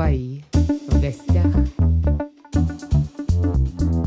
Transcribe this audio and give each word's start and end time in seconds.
Свои 0.00 0.40
в 0.88 0.98
гостях. 0.98 1.44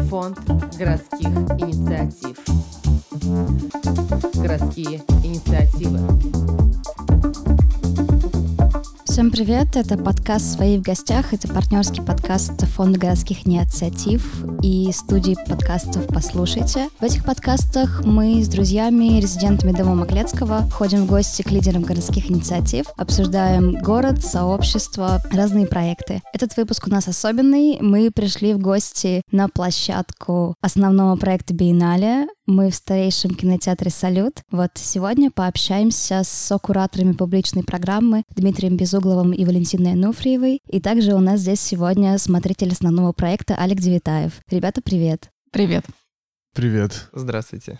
Фонд 0.09 0.39
городских 0.75 1.27
инициатив. 1.59 2.35
Городские 4.41 5.03
инициативы. 5.23 5.99
Всем 9.05 9.29
привет, 9.29 9.75
это 9.75 9.95
подкаст 9.95 10.53
«Свои 10.53 10.79
в 10.79 10.81
гостях», 10.81 11.31
это 11.31 11.47
партнерский 11.47 12.01
подкаст 12.01 12.59
Фонда 12.69 12.99
городских 12.99 13.45
инициатив 13.45 14.43
и 14.63 14.89
студии 14.93 15.35
подкастов 15.47 16.07
«Послушайте». 16.07 16.87
В 16.99 17.03
этих 17.03 17.25
подкастах 17.25 18.03
мы 18.05 18.41
с 18.41 18.47
друзьями, 18.47 19.19
резидентами 19.19 19.73
Дома 19.73 19.93
Маклецкого 19.93 20.69
ходим 20.71 21.03
в 21.03 21.07
гости 21.07 21.41
к 21.41 21.51
лидерам 21.51 21.83
городских 21.83 22.31
инициатив, 22.31 22.85
обсуждаем 22.97 23.73
город, 23.81 24.23
сообщество, 24.23 25.21
разные 25.31 25.67
проекты. 25.67 26.21
Этот 26.33 26.55
выпуск 26.55 26.87
у 26.87 26.89
нас 26.89 27.09
особенный. 27.09 27.79
Мы 27.81 28.09
пришли 28.09 28.53
в 28.53 28.59
гости 28.59 29.21
на 29.31 29.49
площадку 29.49 30.55
основного 30.61 31.17
проекта 31.17 31.53
«Биеннале», 31.53 32.27
мы 32.45 32.69
в 32.69 32.75
старейшем 32.75 33.35
кинотеатре 33.35 33.89
«Салют». 33.89 34.41
Вот 34.51 34.71
сегодня 34.75 35.31
пообщаемся 35.31 36.23
с 36.23 36.27
сокураторами 36.27 37.13
публичной 37.13 37.63
программы 37.63 38.23
Дмитрием 38.35 38.75
Безугловым 38.75 39.31
и 39.31 39.45
Валентиной 39.45 39.93
Ануфриевой. 39.93 40.59
И 40.67 40.81
также 40.81 41.13
у 41.13 41.19
нас 41.19 41.39
здесь 41.39 41.61
сегодня 41.61 42.17
смотритель 42.17 42.73
основного 42.73 43.13
проекта 43.13 43.57
Алик 43.57 43.79
Девитаев. 43.79 44.33
Ребята, 44.53 44.83
привет. 44.83 45.31
Привет. 45.51 45.83
Привет. 46.53 47.09
Здравствуйте. 47.11 47.79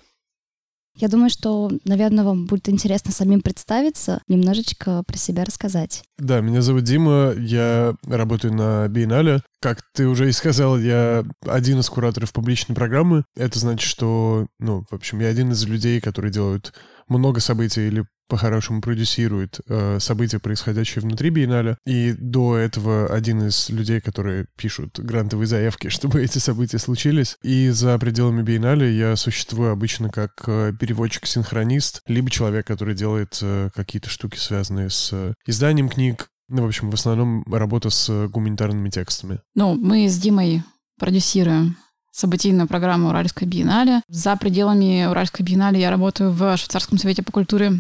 Я 0.95 1.07
думаю, 1.07 1.29
что, 1.29 1.71
наверное, 1.85 2.23
вам 2.23 2.47
будет 2.47 2.67
интересно 2.67 3.11
самим 3.11 3.41
представиться, 3.41 4.23
немножечко 4.27 5.03
про 5.05 5.15
себя 5.15 5.43
рассказать. 5.43 6.03
Да, 6.17 6.41
меня 6.41 6.63
зовут 6.63 6.83
Дима, 6.83 7.35
я 7.37 7.93
работаю 8.07 8.55
на 8.55 8.87
Биеннале. 8.87 9.43
Как 9.61 9.83
ты 9.93 10.07
уже 10.07 10.27
и 10.27 10.31
сказал, 10.31 10.79
я 10.79 11.23
один 11.45 11.79
из 11.79 11.89
кураторов 11.91 12.33
публичной 12.33 12.75
программы. 12.75 13.23
Это 13.35 13.59
значит, 13.59 13.87
что, 13.87 14.47
ну, 14.57 14.83
в 14.89 14.95
общем, 14.95 15.19
я 15.19 15.27
один 15.27 15.51
из 15.51 15.63
людей, 15.67 16.01
которые 16.01 16.31
делают 16.31 16.73
много 17.07 17.39
событий 17.39 17.85
или 17.87 18.07
по-хорошему 18.33 18.81
продюсирует 18.81 19.59
э, 19.67 19.99
события, 19.99 20.39
происходящие 20.39 21.03
внутри 21.03 21.29
биеннале. 21.29 21.77
И 21.85 22.13
до 22.13 22.57
этого 22.57 23.05
один 23.05 23.43
из 23.45 23.69
людей, 23.69 24.01
которые 24.01 24.47
пишут 24.57 24.99
грантовые 24.99 25.45
заявки, 25.45 25.89
чтобы 25.89 26.23
эти 26.23 26.39
события 26.39 26.79
случились. 26.79 27.37
И 27.43 27.69
за 27.69 27.95
пределами 27.99 28.41
биеннале 28.41 28.91
я 28.97 29.15
существую 29.17 29.71
обычно 29.71 30.09
как 30.09 30.31
э, 30.47 30.73
переводчик-синхронист, 30.79 32.01
либо 32.07 32.31
человек, 32.31 32.65
который 32.65 32.95
делает 32.95 33.37
э, 33.43 33.69
какие-то 33.75 34.09
штуки, 34.09 34.39
связанные 34.39 34.89
с 34.89 35.11
э, 35.13 35.35
изданием 35.45 35.87
книг. 35.87 36.29
Ну, 36.49 36.63
в 36.63 36.65
общем, 36.65 36.89
в 36.89 36.95
основном 36.95 37.43
работа 37.53 37.91
с 37.91 38.27
гуманитарными 38.29 38.89
текстами. 38.89 39.41
Ну, 39.53 39.75
мы 39.75 40.07
с 40.09 40.17
Димой 40.17 40.63
продюсируем 40.97 41.77
событийную 42.11 42.67
программу 42.67 43.09
Уральской 43.09 43.47
биеннале. 43.47 44.01
За 44.07 44.35
пределами 44.37 45.05
Уральской 45.05 45.45
биеннале 45.45 45.79
я 45.79 45.91
работаю 45.91 46.31
в 46.31 46.57
Швейцарском 46.57 46.97
совете 46.97 47.21
по 47.21 47.31
культуре 47.31 47.73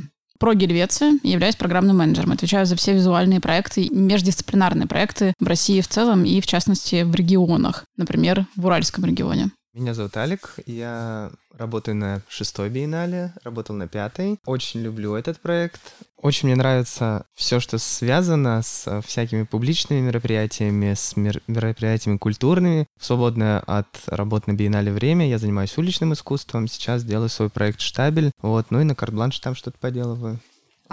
про 0.43 0.55
Гельвеция 0.55 1.19
являюсь 1.23 1.55
программным 1.55 1.99
менеджером. 1.99 2.33
Отвечаю 2.33 2.65
за 2.65 2.75
все 2.75 2.91
визуальные 2.91 3.39
проекты, 3.39 3.87
междисциплинарные 3.89 4.87
проекты 4.87 5.33
в 5.39 5.47
России 5.47 5.79
в 5.79 5.87
целом 5.87 6.25
и, 6.25 6.41
в 6.41 6.45
частности, 6.45 7.03
в 7.03 7.15
регионах. 7.15 7.85
Например, 7.95 8.45
в 8.57 8.65
Уральском 8.65 9.05
регионе. 9.05 9.51
Меня 9.73 9.95
зовут 9.95 10.15
Алик, 10.17 10.53
я 10.67 11.31
работаю 11.57 11.95
на 11.95 12.21
шестой 12.29 12.69
биеннале, 12.69 13.33
работал 13.43 13.75
на 13.75 13.87
пятой. 13.87 14.39
Очень 14.45 14.81
люблю 14.81 15.15
этот 15.15 15.39
проект. 15.39 15.81
Очень 16.17 16.49
мне 16.49 16.55
нравится 16.55 17.25
все, 17.33 17.59
что 17.59 17.79
связано 17.79 18.61
с 18.61 18.85
э, 18.85 19.01
всякими 19.01 19.45
публичными 19.45 19.99
мероприятиями, 19.99 20.93
с 20.93 21.15
мероприятиями 21.15 22.17
культурными. 22.17 22.85
В 22.99 23.05
свободное 23.05 23.61
от 23.61 23.87
работы 24.05 24.51
на 24.51 24.55
биеннале 24.55 24.91
время 24.91 25.27
я 25.27 25.39
занимаюсь 25.39 25.75
уличным 25.75 26.13
искусством, 26.13 26.67
сейчас 26.67 27.03
делаю 27.03 27.29
свой 27.29 27.49
проект 27.49 27.81
«Штабель». 27.81 28.31
Вот, 28.43 28.67
ну 28.69 28.79
и 28.79 28.83
на 28.83 28.93
карт-бланш 28.93 29.39
там 29.39 29.55
что-то 29.55 29.79
поделываю. 29.79 30.39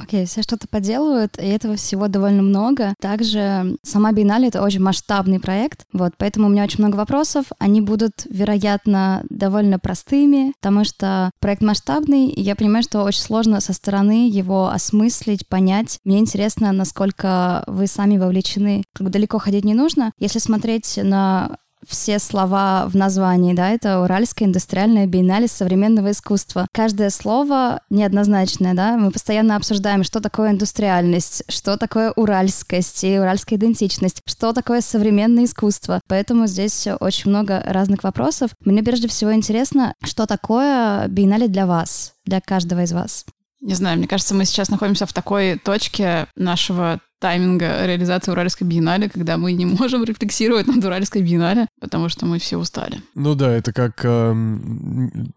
Окей, 0.02 0.22
okay, 0.22 0.26
все 0.26 0.42
что-то 0.42 0.66
поделывают, 0.66 1.38
и 1.38 1.46
этого 1.46 1.76
всего 1.76 2.08
довольно 2.08 2.42
много. 2.42 2.94
Также 3.00 3.76
сама 3.82 4.12
Биеннале— 4.12 4.48
это 4.48 4.62
очень 4.62 4.80
масштабный 4.80 5.40
проект, 5.40 5.84
вот, 5.92 6.14
поэтому 6.16 6.46
у 6.46 6.50
меня 6.50 6.64
очень 6.64 6.82
много 6.82 6.96
вопросов. 6.96 7.46
Они 7.58 7.80
будут, 7.80 8.26
вероятно, 8.28 9.22
довольно 9.28 9.78
простыми, 9.78 10.52
потому 10.60 10.84
что 10.84 11.30
проект 11.40 11.62
масштабный, 11.62 12.28
и 12.28 12.40
я 12.40 12.56
понимаю, 12.56 12.82
что 12.82 13.02
очень 13.02 13.20
сложно 13.20 13.60
со 13.60 13.72
стороны 13.72 14.28
его 14.30 14.68
осмыслить, 14.68 15.46
понять. 15.46 15.98
Мне 16.04 16.18
интересно, 16.18 16.72
насколько 16.72 17.64
вы 17.66 17.86
сами 17.86 18.16
вовлечены. 18.16 18.84
Как 18.94 19.04
бы 19.04 19.10
далеко 19.10 19.38
ходить 19.38 19.64
не 19.64 19.74
нужно. 19.74 20.12
Если 20.18 20.38
смотреть 20.38 20.98
на 21.02 21.56
все 21.86 22.18
слова 22.18 22.86
в 22.86 22.96
названии, 22.96 23.54
да, 23.54 23.70
это 23.70 24.00
Уральская 24.02 24.48
индустриальная 24.48 25.06
биеннале 25.06 25.48
современного 25.48 26.10
искусства. 26.10 26.66
Каждое 26.72 27.10
слово 27.10 27.80
неоднозначное, 27.90 28.74
да, 28.74 28.96
мы 28.96 29.10
постоянно 29.10 29.56
обсуждаем, 29.56 30.04
что 30.04 30.20
такое 30.20 30.50
индустриальность, 30.50 31.44
что 31.48 31.76
такое 31.76 32.12
уральскость 32.12 33.04
и 33.04 33.18
уральская 33.18 33.58
идентичность, 33.58 34.20
что 34.26 34.52
такое 34.52 34.80
современное 34.80 35.44
искусство. 35.44 36.00
Поэтому 36.08 36.46
здесь 36.46 36.86
очень 37.00 37.30
много 37.30 37.62
разных 37.66 38.04
вопросов. 38.04 38.50
Мне 38.64 38.82
прежде 38.82 39.08
всего 39.08 39.32
интересно, 39.32 39.94
что 40.04 40.26
такое 40.26 41.08
биеннале 41.08 41.48
для 41.48 41.66
вас, 41.66 42.12
для 42.24 42.40
каждого 42.40 42.82
из 42.82 42.92
вас. 42.92 43.24
Не 43.60 43.74
знаю, 43.74 43.98
мне 43.98 44.08
кажется, 44.08 44.34
мы 44.34 44.46
сейчас 44.46 44.70
находимся 44.70 45.04
в 45.06 45.12
такой 45.12 45.58
точке 45.58 46.26
нашего 46.34 47.00
тайминга 47.20 47.86
реализации 47.86 48.32
Уральской 48.32 48.66
биеннале, 48.66 49.08
когда 49.08 49.36
мы 49.36 49.52
не 49.52 49.66
можем 49.66 50.02
рефлексировать 50.04 50.66
над 50.66 50.84
Уральской 50.84 51.22
биеннале, 51.22 51.68
потому 51.80 52.08
что 52.08 52.26
мы 52.26 52.38
все 52.38 52.56
устали. 52.56 53.00
Ну 53.14 53.34
да, 53.34 53.52
это 53.52 53.72
как 53.72 54.00
э, 54.04 54.34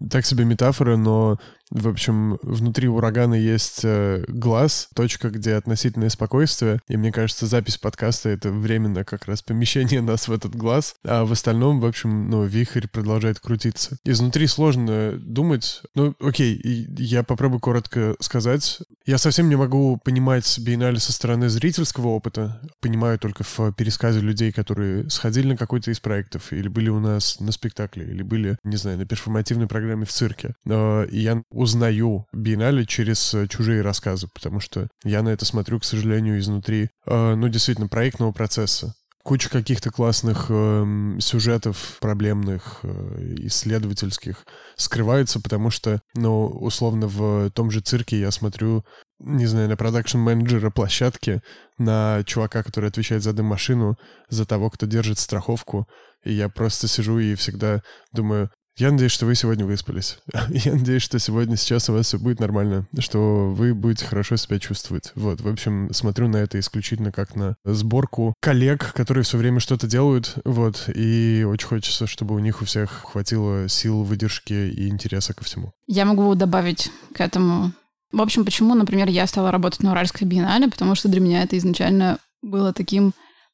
так 0.10 0.26
себе 0.26 0.46
метафора, 0.46 0.98
но 0.98 1.38
в 1.74 1.88
общем, 1.88 2.38
внутри 2.44 2.88
урагана 2.88 3.34
есть 3.34 3.82
э, 3.84 4.24
глаз, 4.28 4.90
точка, 4.94 5.30
где 5.30 5.56
относительное 5.56 6.10
спокойствие. 6.10 6.80
И 6.88 6.98
мне 6.98 7.12
кажется, 7.12 7.48
запись 7.48 7.80
подкаста— 7.80 8.30
это 8.30 8.52
временно 8.52 9.04
как 9.04 9.26
раз 9.26 9.42
помещение 9.42 10.02
нас 10.04 10.28
в 10.28 10.32
этот 10.32 10.56
глаз. 10.56 10.96
А 11.04 11.26
в 11.26 11.32
остальном, 11.32 11.80
в 11.80 11.86
общем, 11.86 12.30
ну, 12.30 12.46
вихрь 12.46 12.88
продолжает 12.88 13.40
крутиться. 13.40 13.98
Изнутри 14.06 14.46
сложно 14.46 15.14
думать. 15.14 15.82
Ну, 15.96 16.16
окей, 16.20 16.62
я 16.98 17.24
попробую 17.24 17.60
коротко 17.60 18.16
сказать. 18.20 18.80
Я 19.06 19.18
совсем 19.18 19.50
не 19.50 19.56
могу 19.56 19.98
понимать 19.98 20.60
биеннале 20.60 21.00
со 21.00 21.12
стороны 21.12 21.50
зрительского 21.50 22.10
опыта. 22.10 22.62
Понимаю 22.82 23.18
только 23.18 23.44
в 23.44 23.72
пересказе 23.74 24.20
людей, 24.20 24.52
которые 24.52 25.10
сходили 25.10 25.48
на 25.48 25.58
какой-то 25.58 25.90
из 25.90 26.00
проектов, 26.00 26.54
или 26.54 26.68
были 26.68 26.90
у 26.90 27.00
нас 27.00 27.40
на 27.40 27.52
спектакле, 27.52 28.06
или 28.06 28.22
были, 28.22 28.58
не 28.64 28.78
знаю, 28.78 29.00
на 29.00 29.06
перформативной 29.06 29.68
программе 29.68 30.06
в 30.06 30.12
цирке. 30.12 30.56
И 30.66 31.20
я 31.20 31.42
узнаю 31.64 32.26
биеннале 32.34 32.86
через 32.86 33.34
э, 33.34 33.48
чужие 33.48 33.82
рассказы, 33.82 34.28
потому 34.34 34.60
что 34.60 34.88
я 35.04 35.24
на 35.24 35.30
это 35.30 35.46
смотрю, 35.46 35.80
к 35.80 35.86
сожалению, 35.86 36.40
изнутри, 36.40 36.90
э, 37.06 37.36
ну, 37.36 37.48
действительно, 37.48 37.88
проектного 37.88 38.32
процесса. 38.32 38.94
Куча 39.24 39.50
каких-то 39.50 39.90
классных 39.90 40.48
э, 40.50 41.16
сюжетов 41.20 41.98
проблемных, 42.02 42.82
э, 42.84 43.36
исследовательских 43.40 44.46
скрывается, 44.76 45.40
потому 45.40 45.70
что, 45.70 46.02
ну, 46.14 46.48
условно, 46.48 47.08
в 47.08 47.50
том 47.52 47.72
же 47.72 47.80
цирке 47.80 48.20
я 48.20 48.32
смотрю, 48.32 48.84
не 49.20 49.46
знаю, 49.46 49.70
на 49.70 49.78
продакшн-менеджера 49.78 50.72
площадки, 50.72 51.42
на 51.78 52.24
чувака, 52.26 52.64
который 52.64 52.90
отвечает 52.90 53.24
за 53.24 53.32
дым-машину, 53.32 53.96
за 54.30 54.46
того, 54.46 54.70
кто 54.70 54.86
держит 54.86 55.20
страховку, 55.20 55.88
и 56.26 56.34
я 56.34 56.50
просто 56.50 56.88
сижу 56.90 57.18
и 57.20 57.36
всегда 57.36 57.82
думаю, 58.12 58.50
я 58.78 58.92
надеюсь, 58.92 59.12
что 59.12 59.26
вы 59.26 59.36
сегодня 59.36 59.66
выспались. 59.66 60.18
Я 60.50 60.74
надеюсь, 60.74 61.04
что 61.04 61.20
сегодня, 61.20 61.58
сейчас 61.58 61.90
у 61.90 61.94
вас 61.94 62.08
все 62.08 62.18
будет 62.18 62.40
нормально, 62.40 62.88
что 62.98 63.52
вы 63.52 63.74
будете 63.74 64.06
хорошо 64.06 64.36
себя 64.36 64.60
чувствовать. 64.60 65.12
Вот, 65.16 65.42
в 65.42 65.48
общем, 65.48 65.94
смотрю 65.94 66.28
на 66.28 66.38
это 66.38 66.60
исключительно 66.60 67.12
как 67.12 67.36
на 67.36 67.56
сборку 67.66 68.34
коллег, 68.42 68.94
которые 68.94 69.24
все 69.24 69.38
время 69.38 69.60
что-то 69.60 69.86
делают, 69.86 70.36
вот, 70.44 70.90
и 70.94 71.46
очень 71.48 71.68
хочется, 71.68 72.08
чтобы 72.08 72.36
у 72.36 72.40
них 72.40 72.62
у 72.62 72.66
всех 72.66 72.90
хватило 73.12 73.68
сил, 73.70 74.04
выдержки 74.04 74.54
и 74.54 74.88
интереса 74.88 75.34
ко 75.34 75.44
всему. 75.44 75.74
Я 75.88 76.06
могу 76.06 76.34
добавить 76.36 76.92
к 77.14 77.22
этому. 77.22 77.74
В 78.12 78.22
общем, 78.22 78.46
почему, 78.46 78.74
например, 78.74 79.08
я 79.10 79.28
стала 79.28 79.52
работать 79.52 79.84
на 79.84 79.92
Уральской 79.92 80.28
биеннале, 80.28 80.68
потому 80.70 80.96
что 80.96 81.10
для 81.10 81.20
меня 81.22 81.44
это 81.44 81.58
изначально 81.58 82.20
было 82.42 82.74
таким 82.74 83.14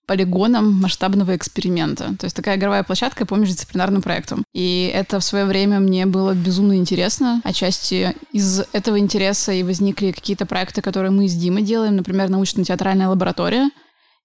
полигоном 0.09 0.73
масштабного 0.73 1.35
эксперимента. 1.35 2.15
То 2.17 2.25
есть 2.25 2.35
такая 2.35 2.57
игровая 2.57 2.81
площадка 2.81 3.27
по 3.27 3.35
междисциплинарным 3.35 4.01
проектам. 4.01 4.43
И 4.55 4.91
это 4.91 5.19
в 5.19 5.23
свое 5.23 5.45
время 5.45 5.79
мне 5.79 6.07
было 6.07 6.33
безумно 6.33 6.77
интересно. 6.77 7.41
Отчасти 7.43 8.15
из 8.31 8.63
этого 8.73 8.97
интереса 8.97 9.51
и 9.51 9.61
возникли 9.61 10.11
какие-то 10.11 10.47
проекты, 10.47 10.81
которые 10.81 11.11
мы 11.11 11.27
с 11.27 11.35
Димой 11.35 11.61
делаем, 11.61 11.95
например, 11.95 12.27
научно-театральная 12.29 13.07
лаборатория. 13.07 13.69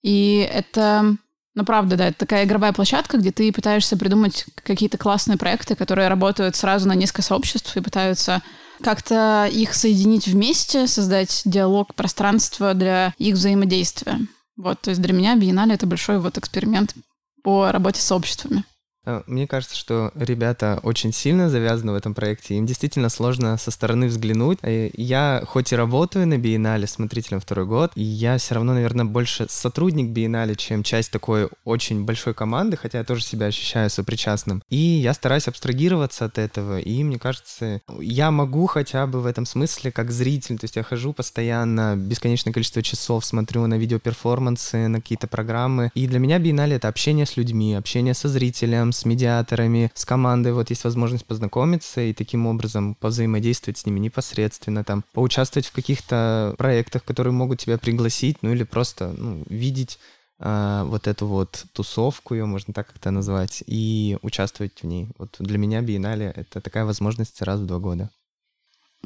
И 0.03 0.49
это 0.51 1.19
ну, 1.55 1.65
правда, 1.67 1.97
да, 1.97 2.09
это 2.09 2.19
такая 2.19 2.47
игровая 2.47 2.73
площадка, 2.73 3.19
где 3.19 3.31
ты 3.31 3.53
пытаешься 3.53 3.99
придумать 3.99 4.47
какие-то 4.63 4.97
классные 4.97 5.37
проекты, 5.37 5.75
которые 5.75 6.09
работают 6.09 6.57
сразу 6.57 6.89
на 6.89 6.95
несколько 6.95 7.21
сообществ 7.21 7.77
и 7.77 7.83
пытаются 7.83 8.43
как-то 8.83 9.47
их 9.53 9.75
соединить 9.75 10.29
вместе, 10.29 10.87
создать 10.87 11.43
диалог, 11.45 11.95
пространство 11.95 12.73
для 12.73 13.13
их 13.19 13.35
взаимодействия. 13.35 14.19
Вот, 14.56 14.81
то 14.81 14.91
есть 14.91 15.03
для 15.03 15.12
меня 15.12 15.37
биеннале— 15.37 15.75
это 15.77 15.87
большой 15.87 16.19
вот 16.21 16.39
эксперимент 16.39 16.95
по 17.43 17.71
работе 17.73 18.01
с 18.01 18.05
сообществами. 18.05 18.65
Э, 19.06 19.23
мне 19.27 19.47
кажется, 19.47 19.77
что 19.77 20.11
ребята 20.15 20.81
очень 20.83 21.12
сильно 21.12 21.51
завязаны 21.51 21.93
в 21.93 21.97
этом 21.97 22.15
проекте. 22.15 22.56
Им 22.56 22.67
действительно 22.67 23.09
сложно 23.09 23.56
со 23.59 23.71
стороны 23.71 24.06
взглянуть. 24.06 24.59
Э, 24.62 24.91
я 24.95 25.43
хоть 25.47 25.73
и 25.73 25.77
работаю 25.77 26.27
на 26.27 26.39
биеннале 26.39 26.87
смотрителем 26.87 27.41
второй 27.41 27.67
год, 27.67 27.93
и 27.95 28.03
я 28.03 28.39
все 28.39 28.55
равно, 28.55 28.75
наверное, 28.75 29.05
больше 29.05 29.47
сотрудник 29.49 30.11
биеннале, 30.11 30.55
чем 30.55 30.83
часть 30.83 31.11
такой 31.11 31.49
очень 31.65 32.05
большой 32.05 32.35
команды, 32.35 32.77
хотя 32.77 32.99
я 32.99 33.05
тоже 33.05 33.23
себя 33.23 33.47
ощущаю 33.47 33.91
сопричастным. 33.91 34.62
И 34.71 34.77
я 34.77 35.15
стараюсь 35.15 35.49
абстрагироваться 35.49 36.25
от 36.25 36.39
этого. 36.39 36.79
И 36.79 37.03
мне 37.05 37.19
кажется, 37.19 37.81
я 38.00 38.31
могу 38.31 38.67
хотя 38.67 39.07
бы 39.07 39.21
в 39.21 39.27
этом 39.27 39.47
смысле 39.47 39.93
как 39.93 40.11
зритель, 40.11 40.59
то 40.59 40.65
есть 40.65 40.77
я 40.77 40.83
хожу 40.83 41.12
постоянно, 41.12 41.97
бесконечное 41.97 42.53
количество 42.53 42.83
часов, 42.83 43.25
смотрю 43.25 43.67
на 43.67 43.77
видеоперформансы, 43.79 44.89
на 44.89 45.00
какие-то 45.00 45.27
программы. 45.27 45.91
И 45.95 46.07
для 46.07 46.19
меня 46.19 46.39
биеннале— 46.39 46.77
это 46.77 46.89
общение 46.89 47.27
с 47.27 47.37
людьми, 47.37 47.75
общение 47.75 48.15
со 48.15 48.29
зрителем, 48.29 48.93
с 48.94 49.05
медиаторами, 49.05 49.91
с 49.94 50.05
командой, 50.05 50.52
вот 50.52 50.70
есть 50.70 50.85
возможность 50.85 51.26
познакомиться 51.26 52.00
и 52.00 52.12
таким 52.12 52.46
образом 52.46 52.94
повзаимодействовать 52.94 53.79
с 53.79 53.87
ними 53.87 54.00
непосредственно, 54.00 54.85
там, 54.85 55.05
поучаствовать 55.12 55.67
в 55.67 55.73
каких-то 55.73 56.55
проектах, 56.58 57.05
которые 57.05 57.32
могут 57.32 57.61
тебя 57.61 57.79
пригласить, 57.79 58.38
ну 58.43 58.52
или 58.52 58.64
просто 58.64 59.14
ну, 59.17 59.44
видеть 59.49 59.99
э, 60.38 60.82
вот 60.87 61.06
эту 61.06 61.26
вот 61.26 61.64
тусовку, 61.73 62.35
ее 62.35 62.46
можно 62.46 62.73
так 62.73 62.87
как-то 62.87 63.11
назвать, 63.11 63.62
и 63.67 64.19
участвовать 64.23 64.82
в 64.82 64.87
ней. 64.87 65.08
Вот 65.19 65.37
для 65.38 65.58
меня 65.58 65.82
биеннале— 65.82 66.32
это 66.37 66.61
такая 66.61 66.85
возможность 66.85 67.43
раз 67.43 67.61
в 67.61 67.67
два 67.67 67.79
года. 67.79 68.11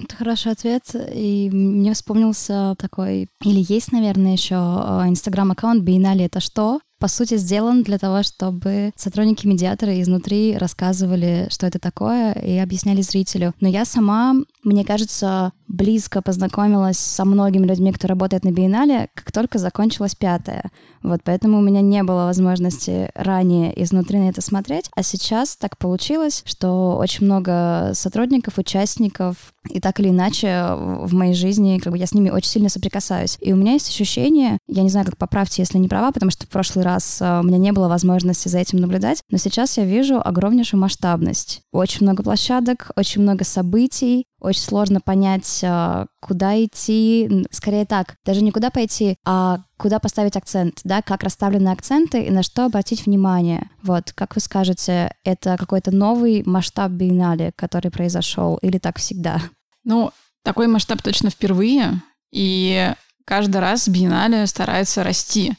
Это 0.02 0.16
хороший 0.16 0.52
ответ. 0.52 0.94
И 0.94 1.50
мне 1.50 1.92
вспомнился 1.92 2.76
такой, 2.78 3.28
или 3.44 3.64
есть, 3.72 3.92
наверное, 3.92 4.32
еще 4.32 4.54
э, 4.54 5.08
инстаграм-аккаунт 5.08 5.82
Биеннале 5.82 6.26
это 6.26 6.40
что? 6.40 6.80
По 6.98 7.08
сути, 7.08 7.36
сделан 7.36 7.82
для 7.82 7.98
того, 7.98 8.22
чтобы 8.22 8.92
сотрудники 8.96 9.46
медиатора 9.46 10.00
изнутри 10.00 10.56
рассказывали, 10.56 11.46
что 11.50 11.66
это 11.66 11.78
такое, 11.78 12.32
и 12.32 12.56
объясняли 12.58 13.02
зрителю. 13.02 13.54
Но 13.60 13.68
я 13.68 13.84
сама, 13.84 14.34
мне 14.64 14.84
кажется, 14.84 15.52
близко 15.68 16.22
познакомилась 16.22 16.98
со 16.98 17.24
многими 17.24 17.66
людьми, 17.66 17.92
кто 17.92 18.08
работает 18.08 18.44
на 18.44 18.50
биеннале, 18.50 19.08
как 19.14 19.32
только 19.32 19.58
закончилась 19.58 20.14
пятая. 20.14 20.70
Вот, 21.02 21.20
поэтому 21.22 21.58
у 21.58 21.62
меня 21.62 21.80
не 21.80 22.02
было 22.02 22.24
возможности 22.24 23.10
ранее 23.14 23.80
изнутри 23.82 24.18
на 24.18 24.30
это 24.30 24.40
смотреть. 24.40 24.90
А 24.96 25.02
сейчас 25.02 25.56
так 25.56 25.78
получилось, 25.78 26.42
что 26.44 26.96
очень 26.96 27.26
много 27.26 27.92
сотрудников, 27.94 28.58
участников, 28.58 29.36
и 29.70 29.80
так 29.80 30.00
или 30.00 30.08
иначе 30.08 30.74
в 30.76 31.12
моей 31.12 31.34
жизни, 31.34 31.78
как 31.78 31.92
бы 31.92 31.98
я 31.98 32.06
с 32.06 32.14
ними 32.14 32.30
очень 32.30 32.50
сильно 32.50 32.68
соприкасаюсь. 32.68 33.36
И 33.40 33.52
у 33.52 33.56
меня 33.56 33.72
есть 33.72 33.88
ощущение, 33.88 34.58
я 34.66 34.82
не 34.82 34.88
знаю, 34.88 35.06
как 35.06 35.18
поправьте, 35.18 35.62
если 35.62 35.78
не 35.78 35.88
права, 35.88 36.10
потому 36.10 36.30
что 36.30 36.46
в 36.46 36.48
прошлый 36.48 36.84
раз 36.84 37.20
э, 37.20 37.40
у 37.40 37.42
меня 37.42 37.58
не 37.58 37.72
было 37.72 37.88
возможности 37.88 38.48
за 38.48 38.58
этим 38.58 38.78
наблюдать, 38.78 39.20
но 39.30 39.38
сейчас 39.38 39.76
я 39.76 39.84
вижу 39.84 40.20
огромнейшую 40.22 40.80
масштабность. 40.80 41.60
Очень 41.72 42.06
много 42.06 42.22
площадок, 42.22 42.90
очень 42.96 43.22
много 43.22 43.44
событий, 43.44 44.24
очень 44.40 44.62
сложно 44.62 45.00
понять, 45.00 45.60
э, 45.62 46.06
куда 46.20 46.62
идти. 46.62 47.46
Скорее 47.50 47.84
так, 47.84 48.16
даже 48.24 48.42
не 48.42 48.50
куда 48.50 48.70
пойти, 48.70 49.16
а 49.24 49.60
куда 49.76 49.98
поставить 49.98 50.36
акцент, 50.36 50.80
да, 50.84 51.02
как 51.02 51.22
расставлены 51.22 51.68
акценты 51.68 52.22
и 52.22 52.30
на 52.30 52.42
что 52.42 52.64
обратить 52.64 53.06
внимание. 53.06 53.70
Вот, 53.82 54.12
как 54.12 54.34
вы 54.34 54.40
скажете, 54.40 55.14
это 55.24 55.56
какой-то 55.56 55.90
новый 55.90 56.42
масштаб 56.44 56.92
биеннале, 56.92 57.52
который 57.56 57.90
произошел, 57.90 58.56
или 58.56 58.78
так 58.78 58.98
всегда? 58.98 59.40
Ну, 59.84 60.12
такой 60.42 60.66
масштаб 60.66 61.02
точно 61.02 61.30
впервые, 61.30 62.02
и 62.30 62.92
каждый 63.24 63.58
раз 63.60 63.88
биеннале 63.88 64.46
старается 64.46 65.02
расти 65.02 65.54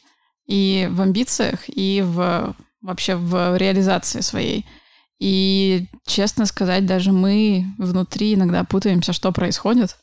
и 0.46 0.88
в 0.92 1.02
амбициях, 1.02 1.62
и 1.68 2.02
в 2.06 2.56
вообще 2.82 3.16
в 3.16 3.58
реализации 3.58 4.22
своей. 4.22 4.66
И, 5.20 5.88
честно 6.06 6.46
сказать, 6.46 6.86
даже 6.86 7.12
мы 7.12 7.66
внутри 7.78 8.34
иногда 8.34 8.64
путаемся, 8.64 9.14
что 9.14 9.32
происходит, 9.32 9.98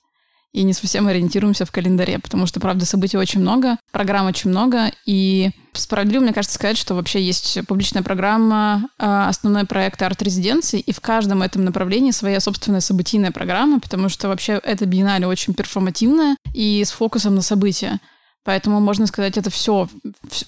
и 0.52 0.62
не 0.62 0.72
совсем 0.72 1.06
ориентируемся 1.06 1.66
в 1.66 1.70
календаре, 1.70 2.18
потому 2.18 2.46
что, 2.46 2.60
правда, 2.60 2.86
событий 2.86 3.18
очень 3.18 3.40
много, 3.40 3.76
программ 3.92 4.26
очень 4.26 4.48
много, 4.48 4.90
и 5.04 5.50
справедливо, 5.74 6.22
мне 6.22 6.32
кажется, 6.32 6.54
сказать, 6.54 6.78
что 6.78 6.94
вообще 6.94 7.22
есть 7.22 7.58
публичная 7.66 8.02
программа, 8.02 8.88
а, 8.98 9.28
основной 9.28 9.66
проект 9.66 10.00
арт-резиденции, 10.00 10.80
и 10.80 10.92
в 10.92 11.00
каждом 11.00 11.42
этом 11.42 11.64
направлении 11.64 12.10
своя 12.10 12.40
собственная 12.40 12.80
событийная 12.80 13.32
программа, 13.32 13.80
потому 13.80 14.08
что 14.08 14.28
вообще 14.28 14.54
это 14.64 14.86
биеннале 14.86 15.26
очень 15.26 15.52
перформативная 15.52 16.36
и 16.54 16.82
с 16.82 16.90
фокусом 16.90 17.34
на 17.34 17.42
события. 17.42 18.00
Поэтому 18.46 18.78
можно 18.78 19.08
сказать, 19.08 19.36
это 19.36 19.50
все, 19.50 19.88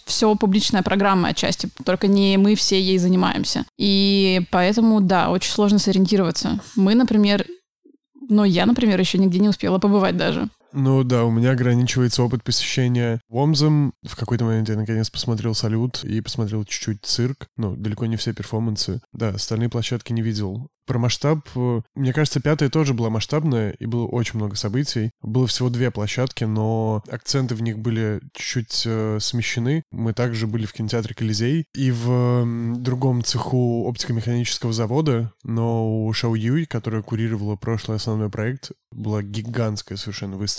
все 0.06 0.34
публичная 0.36 0.82
программа 0.82 1.30
отчасти, 1.30 1.68
только 1.84 2.06
не 2.06 2.36
мы 2.36 2.54
все 2.54 2.80
ей 2.80 2.96
занимаемся. 2.96 3.64
И 3.76 4.40
поэтому, 4.52 5.00
да, 5.00 5.30
очень 5.30 5.50
сложно 5.50 5.80
сориентироваться. 5.80 6.60
Мы, 6.76 6.94
например, 6.94 7.44
ну, 8.28 8.44
я, 8.44 8.66
например, 8.66 9.00
еще 9.00 9.18
нигде 9.18 9.40
не 9.40 9.48
успела 9.48 9.78
побывать 9.78 10.16
даже. 10.16 10.48
Ну 10.73 11.03
да, 11.03 11.25
у 11.25 11.31
меня 11.31 11.53
ограничивается 11.53 12.23
опыт 12.23 12.44
посещения 12.44 13.20
Вомзом. 13.29 13.94
В 14.06 14.17
какой-то 14.17 14.44
момент 14.44 14.69
я 14.69 14.76
наконец 14.76 15.09
посмотрел 15.09 15.55
«Салют» 15.55 16.05
и 16.05 16.20
посмотрел 16.20 16.65
чуть-чуть 16.65 17.05
цирк. 17.05 17.49
Ну, 17.56 17.75
далеко 17.75 18.06
не 18.06 18.17
все 18.17 18.35
перформансы. 18.35 19.00
Да, 19.12 19.31
остальные 19.31 19.70
площадки 19.70 20.12
не 20.12 20.23
видел. 20.23 20.69
Про 20.88 20.99
масштаб, 20.99 21.47
э, 21.55 21.82
мне 21.94 22.15
кажется, 22.15 22.41
пятая 22.41 22.70
тоже 22.70 22.94
была 22.94 23.11
масштабная, 23.11 23.73
и 23.73 23.85
было 23.85 24.06
очень 24.06 24.38
много 24.38 24.56
событий. 24.56 25.11
Было 25.20 25.47
всего 25.47 25.69
две 25.69 25.91
площадки, 25.91 26.44
но 26.44 27.03
акценты 27.11 27.55
в 27.55 27.61
них 27.61 27.79
были 27.79 28.20
чуть-чуть 28.32 28.85
э, 28.87 29.19
смещены. 29.20 29.82
Мы 29.91 30.15
также 30.15 30.47
были 30.47 30.65
в 30.65 30.73
кинотеатре 30.73 31.15
«Колизей» 31.15 31.67
и 31.75 31.91
в 31.91 32.11
э, 32.11 32.75
другом 32.79 33.23
цеху 33.23 33.85
оптико-механического 33.87 34.73
завода, 34.73 35.31
но 35.44 36.06
у 36.06 36.12
Шау 36.15 36.35
Юй, 36.35 36.65
которая 36.65 37.03
курировала 37.03 37.56
прошлый 37.56 37.99
основной 37.99 38.31
проект, 38.31 38.70
была 38.91 39.23
гигантская 39.23 39.99
совершенно 39.99 40.38
выставка. 40.38 40.57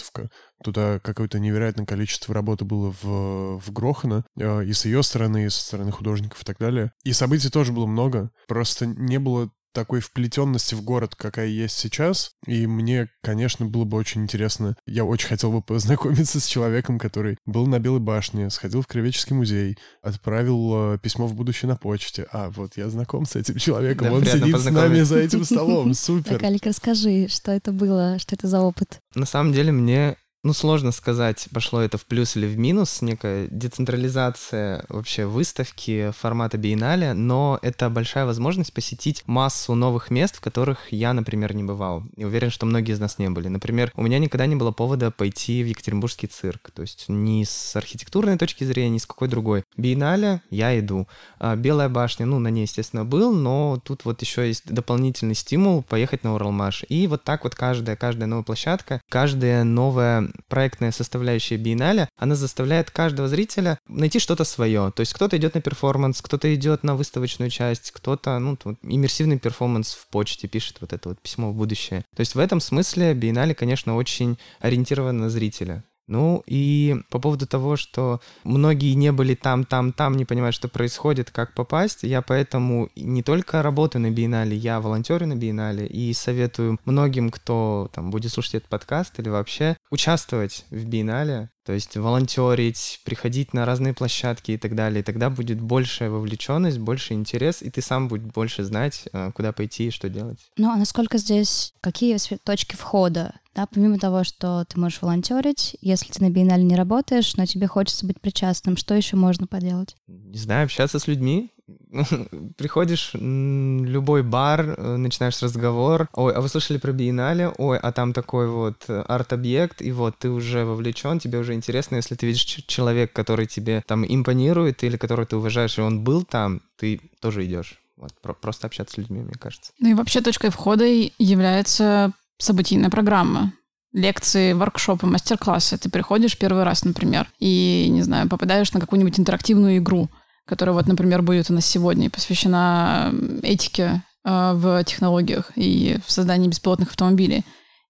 Туда 0.64 1.00
какое-то 1.00 1.40
невероятное 1.40 1.86
количество 1.86 2.34
работы 2.34 2.66
было 2.66 2.94
в, 3.02 3.60
в 3.60 3.72
Грохано, 3.72 4.26
э, 4.38 4.66
и 4.66 4.74
с 4.74 4.86
ее 4.86 5.04
стороны, 5.04 5.46
и 5.46 5.50
со 5.50 5.62
стороны 5.62 5.92
художников 5.92 6.42
и 6.42 6.46
так 6.46 6.58
далее. 6.58 6.92
И 7.04 7.14
событий 7.14 7.50
тоже 7.50 7.72
было 7.72 7.86
много, 7.86 8.32
просто 8.48 8.86
не 8.86 9.20
было 9.20 9.52
такой 9.74 10.00
вплетенности 10.00 10.76
в 10.76 10.82
город, 10.82 11.16
какая 11.16 11.48
есть 11.48 11.78
сейчас. 11.78 12.32
И 12.46 12.68
мне, 12.68 13.10
конечно, 13.22 13.66
было 13.66 13.86
бы 13.86 13.98
очень 13.98 14.24
интересно. 14.24 14.76
Я 14.86 15.06
очень 15.06 15.28
хотел 15.28 15.52
бы 15.52 15.62
познакомиться 15.62 16.40
с 16.40 16.46
человеком, 16.46 17.00
который 17.00 17.38
был 17.46 17.68
на 17.68 17.80
Белой 17.80 18.00
башне, 18.00 18.50
сходил 18.50 18.82
в 18.82 18.88
Кривеческий 18.88 19.36
музей, 19.36 19.78
отправил 20.02 20.94
э, 20.94 20.98
письмо 21.00 21.28
в 21.28 21.36
будущее 21.36 21.70
на 21.70 21.76
почте. 21.76 22.28
А, 22.32 22.50
вот 22.50 22.78
я 22.78 22.90
знаком 22.90 23.26
с 23.26 23.36
этим 23.36 23.56
человеком. 23.56 24.08
Да, 24.08 24.14
Он 24.14 24.26
сидит 24.26 24.58
с 24.58 24.70
нами 24.70 25.02
за 25.02 25.20
этим 25.20 25.44
столом. 25.44 25.90
Так, 25.90 25.98
Супер. 25.98 26.44
Алик, 26.44 26.66
расскажи, 26.66 27.28
что 27.28 27.52
это 27.52 27.72
было, 27.72 28.18
что 28.20 28.36
это 28.36 28.48
за 28.48 28.62
опыт? 28.62 29.00
На 29.16 29.26
самом 29.26 29.54
деле 29.54 29.72
мне 29.72 30.18
ну, 30.42 30.54
сложно 30.54 30.92
сказать, 30.92 31.50
пошло 31.54 31.82
это 31.82 31.98
в 31.98 32.06
плюс 32.06 32.38
или 32.38 32.48
в 32.48 32.58
минус, 32.58 33.02
некая 33.02 33.48
децентрализация 33.52 34.86
вообще 34.88 35.26
выставки 35.26 36.14
формата 36.18 36.58
биеннале, 36.58 37.14
но 37.14 37.60
это 37.62 37.90
большая 37.90 38.26
возможность 38.26 38.74
посетить 38.74 39.24
массу 39.26 39.76
новых 39.76 40.12
мест, 40.12 40.38
в 40.38 40.42
которых 40.42 40.94
я, 40.94 41.12
например, 41.12 41.54
не 41.54 41.64
бывал. 41.64 42.04
И 42.16 42.24
уверен, 42.24 42.52
что 42.52 42.66
многие 42.66 42.94
из 42.94 43.00
нас 43.00 43.18
не 43.18 43.30
были. 43.30 43.50
Например, 43.50 43.92
у 43.96 44.02
меня 44.02 44.18
никогда 44.18 44.46
не 44.46 44.56
было 44.56 44.72
повода 44.72 45.12
пойти 45.12 45.62
в 45.62 45.68
Екатеринбургский 45.68 46.30
цирк, 46.30 46.72
то 46.74 46.84
есть 46.84 47.06
ни 47.10 47.44
с 47.44 47.76
архитектурной 47.76 48.38
точки 48.38 48.64
зрения, 48.64 48.92
ни 48.92 48.98
с 49.00 49.06
какой 49.06 49.28
другой. 49.28 49.66
Биеннале 49.76 50.42
я 50.50 50.78
иду. 50.80 51.10
А 51.40 51.58
Белая 51.58 51.90
башня, 51.90 52.26
ну, 52.26 52.40
на 52.40 52.48
ней, 52.48 52.62
естественно, 52.62 53.04
был, 53.04 53.34
но 53.34 53.82
тут 53.84 54.06
вот 54.06 54.22
еще 54.22 54.48
есть 54.48 54.64
дополнительный 54.66 55.36
стимул 55.36 55.84
поехать 55.84 56.24
на 56.24 56.36
Уралмаш. 56.36 56.86
И 56.88 57.08
вот 57.08 57.26
так 57.26 57.44
вот 57.44 57.56
каждая, 57.56 57.98
каждая 57.98 58.28
новая 58.28 58.46
площадка, 58.46 59.02
каждая 59.10 59.66
новая 59.66 60.29
проектная 60.48 60.92
составляющая 60.92 61.58
биеннале, 61.58 62.10
она 62.18 62.36
заставляет 62.36 62.92
каждого 62.92 63.28
зрителя 63.28 63.80
найти 63.88 64.20
что-то 64.20 64.44
свое. 64.44 64.92
То 64.96 65.02
есть 65.02 65.14
кто-то 65.14 65.38
идет 65.38 65.56
на 65.56 65.62
перформанс, 65.62 66.22
кто-то 66.22 66.54
идет 66.54 66.84
на 66.84 66.96
выставочную 66.96 67.50
часть, 67.50 67.92
кто-то, 67.92 68.38
ну, 68.40 68.58
вот, 68.64 68.78
иммерсивный 68.84 69.40
перформанс 69.40 69.94
в 69.94 70.08
почте 70.08 70.48
пишет 70.48 70.78
вот 70.82 70.94
это 70.94 71.10
вот 71.10 71.20
письмо 71.20 71.52
в 71.52 71.56
будущее. 71.56 72.06
То 72.16 72.22
есть 72.22 72.36
в 72.36 72.40
этом 72.40 72.60
смысле 72.60 73.14
биеннале, 73.14 73.56
конечно, 73.56 73.96
очень 73.96 74.38
ориентировано 74.60 75.24
на 75.24 75.30
зрителя. 75.30 75.84
Ну 76.10 76.44
и 76.48 76.98
по 77.10 77.20
поводу 77.20 77.46
того, 77.46 77.76
что 77.76 78.20
многие 78.44 78.96
не 78.96 79.12
были 79.12 79.36
там, 79.36 79.64
там, 79.64 79.94
там, 79.94 80.18
не 80.18 80.26
понимают, 80.26 80.56
что 80.56 80.68
происходит, 80.68 81.30
как 81.30 81.54
попасть, 81.54 82.02
я 82.02 82.24
поэтому 82.24 82.90
не 82.96 83.22
только 83.22 83.62
работаю 83.62 84.02
на 84.02 84.10
биеннале, 84.10 84.58
я 84.58 84.82
волонтерю 84.82 85.28
на 85.28 85.36
биеннале 85.36 85.86
и 85.86 86.12
советую 86.14 86.80
многим, 86.86 87.30
кто 87.30 87.92
там 87.94 88.10
будет 88.10 88.32
слушать 88.32 88.56
этот 88.56 88.70
подкаст 88.70 89.20
или 89.20 89.30
вообще 89.30 89.78
участвовать 89.92 90.66
в 90.72 90.84
биеннале, 90.86 91.52
то 91.70 91.74
есть 91.74 91.96
волонтерить, 91.96 93.00
приходить 93.06 93.54
на 93.54 93.64
разные 93.64 93.94
площадки 93.94 94.54
и 94.54 94.58
так 94.58 94.74
далее. 94.74 95.02
И 95.02 95.04
тогда 95.04 95.30
будет 95.30 95.62
большая 95.62 96.10
вовлеченность, 96.10 96.80
больше 96.80 97.14
интерес, 97.14 97.62
и 97.62 97.70
ты 97.70 97.84
сам 97.84 98.08
будешь 98.08 98.24
больше 98.24 98.64
знать, 98.64 99.08
э, 99.14 99.32
куда 99.36 99.52
пойти 99.52 99.90
и 99.90 99.92
что 99.92 100.10
делать. 100.10 100.40
Ну, 100.58 100.72
а 100.72 100.78
насколько 100.78 101.20
здесь, 101.20 101.72
какие 101.82 102.18
точки 102.44 102.76
входа 102.76 103.36
Да, 103.60 103.68
помимо 103.70 104.00
того, 104.00 104.24
что 104.24 104.64
ты 104.70 104.80
можешь 104.80 105.02
волонтерить, 105.02 105.76
если 105.82 106.14
ты 106.14 106.24
на 106.24 106.30
биеннале 106.30 106.64
не 106.64 106.78
работаешь, 106.78 107.36
но 107.36 107.46
тебе 107.46 107.68
хочется 107.68 108.06
быть 108.06 108.22
причастным, 108.22 108.78
что 108.78 108.96
еще 108.96 109.18
можно 109.18 109.48
поделать? 109.48 109.98
Не 110.08 110.38
знаю, 110.38 110.64
общаться 110.64 110.98
с 110.98 111.08
людьми. 111.08 111.52
Приходишь 112.58 113.12
в 113.14 113.18
любой 113.18 114.24
бар, 114.24 114.62
э, 114.62 114.96
начинаешь 114.96 115.42
разговор. 115.42 116.08
Ой, 116.14 116.34
а 116.34 116.40
вы 116.40 116.48
слышали 116.48 116.78
про 116.78 116.94
биеннале? 116.94 117.50
Ой, 117.58 117.78
а 117.78 117.92
там 117.92 118.14
такой 118.14 118.50
вот 118.50 118.86
э, 118.88 119.02
арт-объект, 119.02 119.82
и 119.82 119.92
вот 119.92 120.18
ты 120.18 120.30
уже 120.30 120.64
вовлечен, 120.64 121.20
тебе 121.20 121.40
уже 121.40 121.54
интересно, 121.54 121.98
если 121.98 122.16
ты 122.16 122.28
видишь 122.28 122.46
человек, 122.46 123.12
который 123.12 123.46
тебе 123.46 123.84
там 123.86 124.06
импонирует, 124.08 124.86
или 124.86 124.96
который 124.96 125.26
ты 125.26 125.36
уважаешь, 125.36 125.78
и 125.78 125.82
он 125.82 126.06
был 126.06 126.24
там, 126.24 126.62
ты 126.78 127.02
тоже 127.20 127.46
идешь. 127.46 127.82
Вот, 127.98 128.14
про- 128.22 128.34
просто 128.34 128.68
общаться 128.68 128.94
с 128.94 128.98
людьми, 128.98 129.20
мне 129.20 129.34
кажется. 129.34 129.74
Ну 129.80 129.90
и 129.90 129.94
вообще 129.94 130.22
точкой 130.22 130.50
входа 130.52 130.86
является 130.86 132.14
событийная 132.40 132.90
программа. 132.90 133.54
Лекции, 133.92 134.54
воркшопы, 134.54 135.08
мастер-классы. 135.08 135.78
Ты 135.78 135.90
приходишь 135.90 136.38
первый 136.38 136.64
раз, 136.64 136.84
например, 136.84 137.28
и, 137.40 137.88
не 137.90 138.02
знаю, 138.02 138.30
попадаешь 138.30 138.72
на 138.74 138.80
какую-нибудь 138.80 139.20
интерактивную 139.20 139.78
игру, 139.78 140.10
которая 140.46 140.74
вот, 140.74 140.88
например, 140.88 141.22
будет 141.22 141.50
у 141.50 141.54
нас 141.54 141.66
сегодня 141.66 142.10
посвящена 142.10 143.12
этике 143.42 144.04
э, 144.26 144.54
в 144.56 144.84
технологиях 144.84 145.52
и 145.56 145.98
в 146.06 146.12
создании 146.12 146.48
беспилотных 146.48 146.90
автомобилей. 146.90 147.44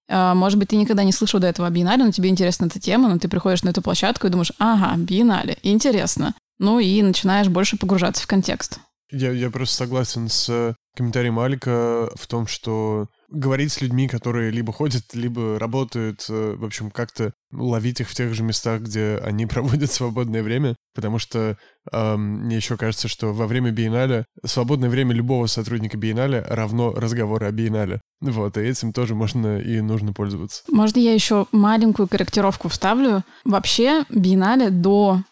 Э, 0.08 0.32
может 0.34 0.58
быть, 0.58 0.68
ты 0.70 0.76
никогда 0.76 1.04
не 1.04 1.12
слышал 1.12 1.38
до 1.38 1.48
этого 1.48 1.68
о 1.68 1.70
биеннале, 1.70 2.04
но 2.04 2.12
тебе 2.12 2.30
интересна 2.30 2.66
эта 2.66 2.80
тема, 2.80 3.08
но 3.10 3.18
ты 3.18 3.28
приходишь 3.28 3.62
на 3.62 3.68
эту 3.68 3.82
площадку 3.82 4.26
и 4.26 4.30
думаешь, 4.30 4.52
ага, 4.58 4.96
биеннале, 4.96 5.58
интересно. 5.62 6.34
Ну 6.58 6.78
и 6.78 7.02
начинаешь 7.02 7.48
больше 7.48 7.76
погружаться 7.76 8.22
в 8.22 8.26
контекст. 8.26 8.80
Я, 9.10 9.32
я 9.32 9.50
просто 9.50 9.76
согласен 9.76 10.28
с 10.28 10.74
комментарием 10.96 11.38
Алика 11.38 12.10
в 12.14 12.26
том, 12.26 12.46
что 12.46 13.08
говорить 13.30 13.72
с 13.72 13.80
людьми, 13.80 14.08
которые 14.08 14.50
либо 14.50 14.72
ходят, 14.72 15.14
либо 15.14 15.58
работают, 15.58 16.26
э, 16.28 16.54
в 16.56 16.64
общем, 16.64 16.90
как-то 16.90 17.32
ловить 17.52 18.00
их 18.00 18.08
в 18.08 18.14
тех 18.14 18.34
же 18.34 18.42
местах, 18.42 18.82
где 18.82 19.20
они 19.22 19.46
проводят 19.46 19.90
свободное 19.90 20.42
время, 20.42 20.76
потому 20.94 21.18
что 21.18 21.56
эм, 21.92 22.44
мне 22.44 22.56
еще 22.56 22.76
кажется, 22.76 23.08
что 23.08 23.32
во 23.32 23.46
время 23.46 23.70
биеннале 23.70 24.24
свободное 24.44 24.90
время 24.90 25.14
любого 25.14 25.46
сотрудника 25.46 25.96
биеннале 25.96 26.42
равно 26.42 26.92
разговоры 26.92 27.46
о 27.46 27.52
биеннале. 27.52 28.00
Вот, 28.20 28.56
и 28.56 28.60
этим 28.60 28.92
тоже 28.92 29.14
можно 29.14 29.58
и 29.58 29.80
нужно 29.80 30.12
пользоваться. 30.12 30.62
Можно 30.68 30.98
я 30.98 31.14
еще 31.14 31.46
маленькую 31.52 32.08
корректировку 32.08 32.68
вставлю? 32.68 33.24
Вообще, 33.44 34.04
биеннале 34.10 34.70
до 34.70 35.22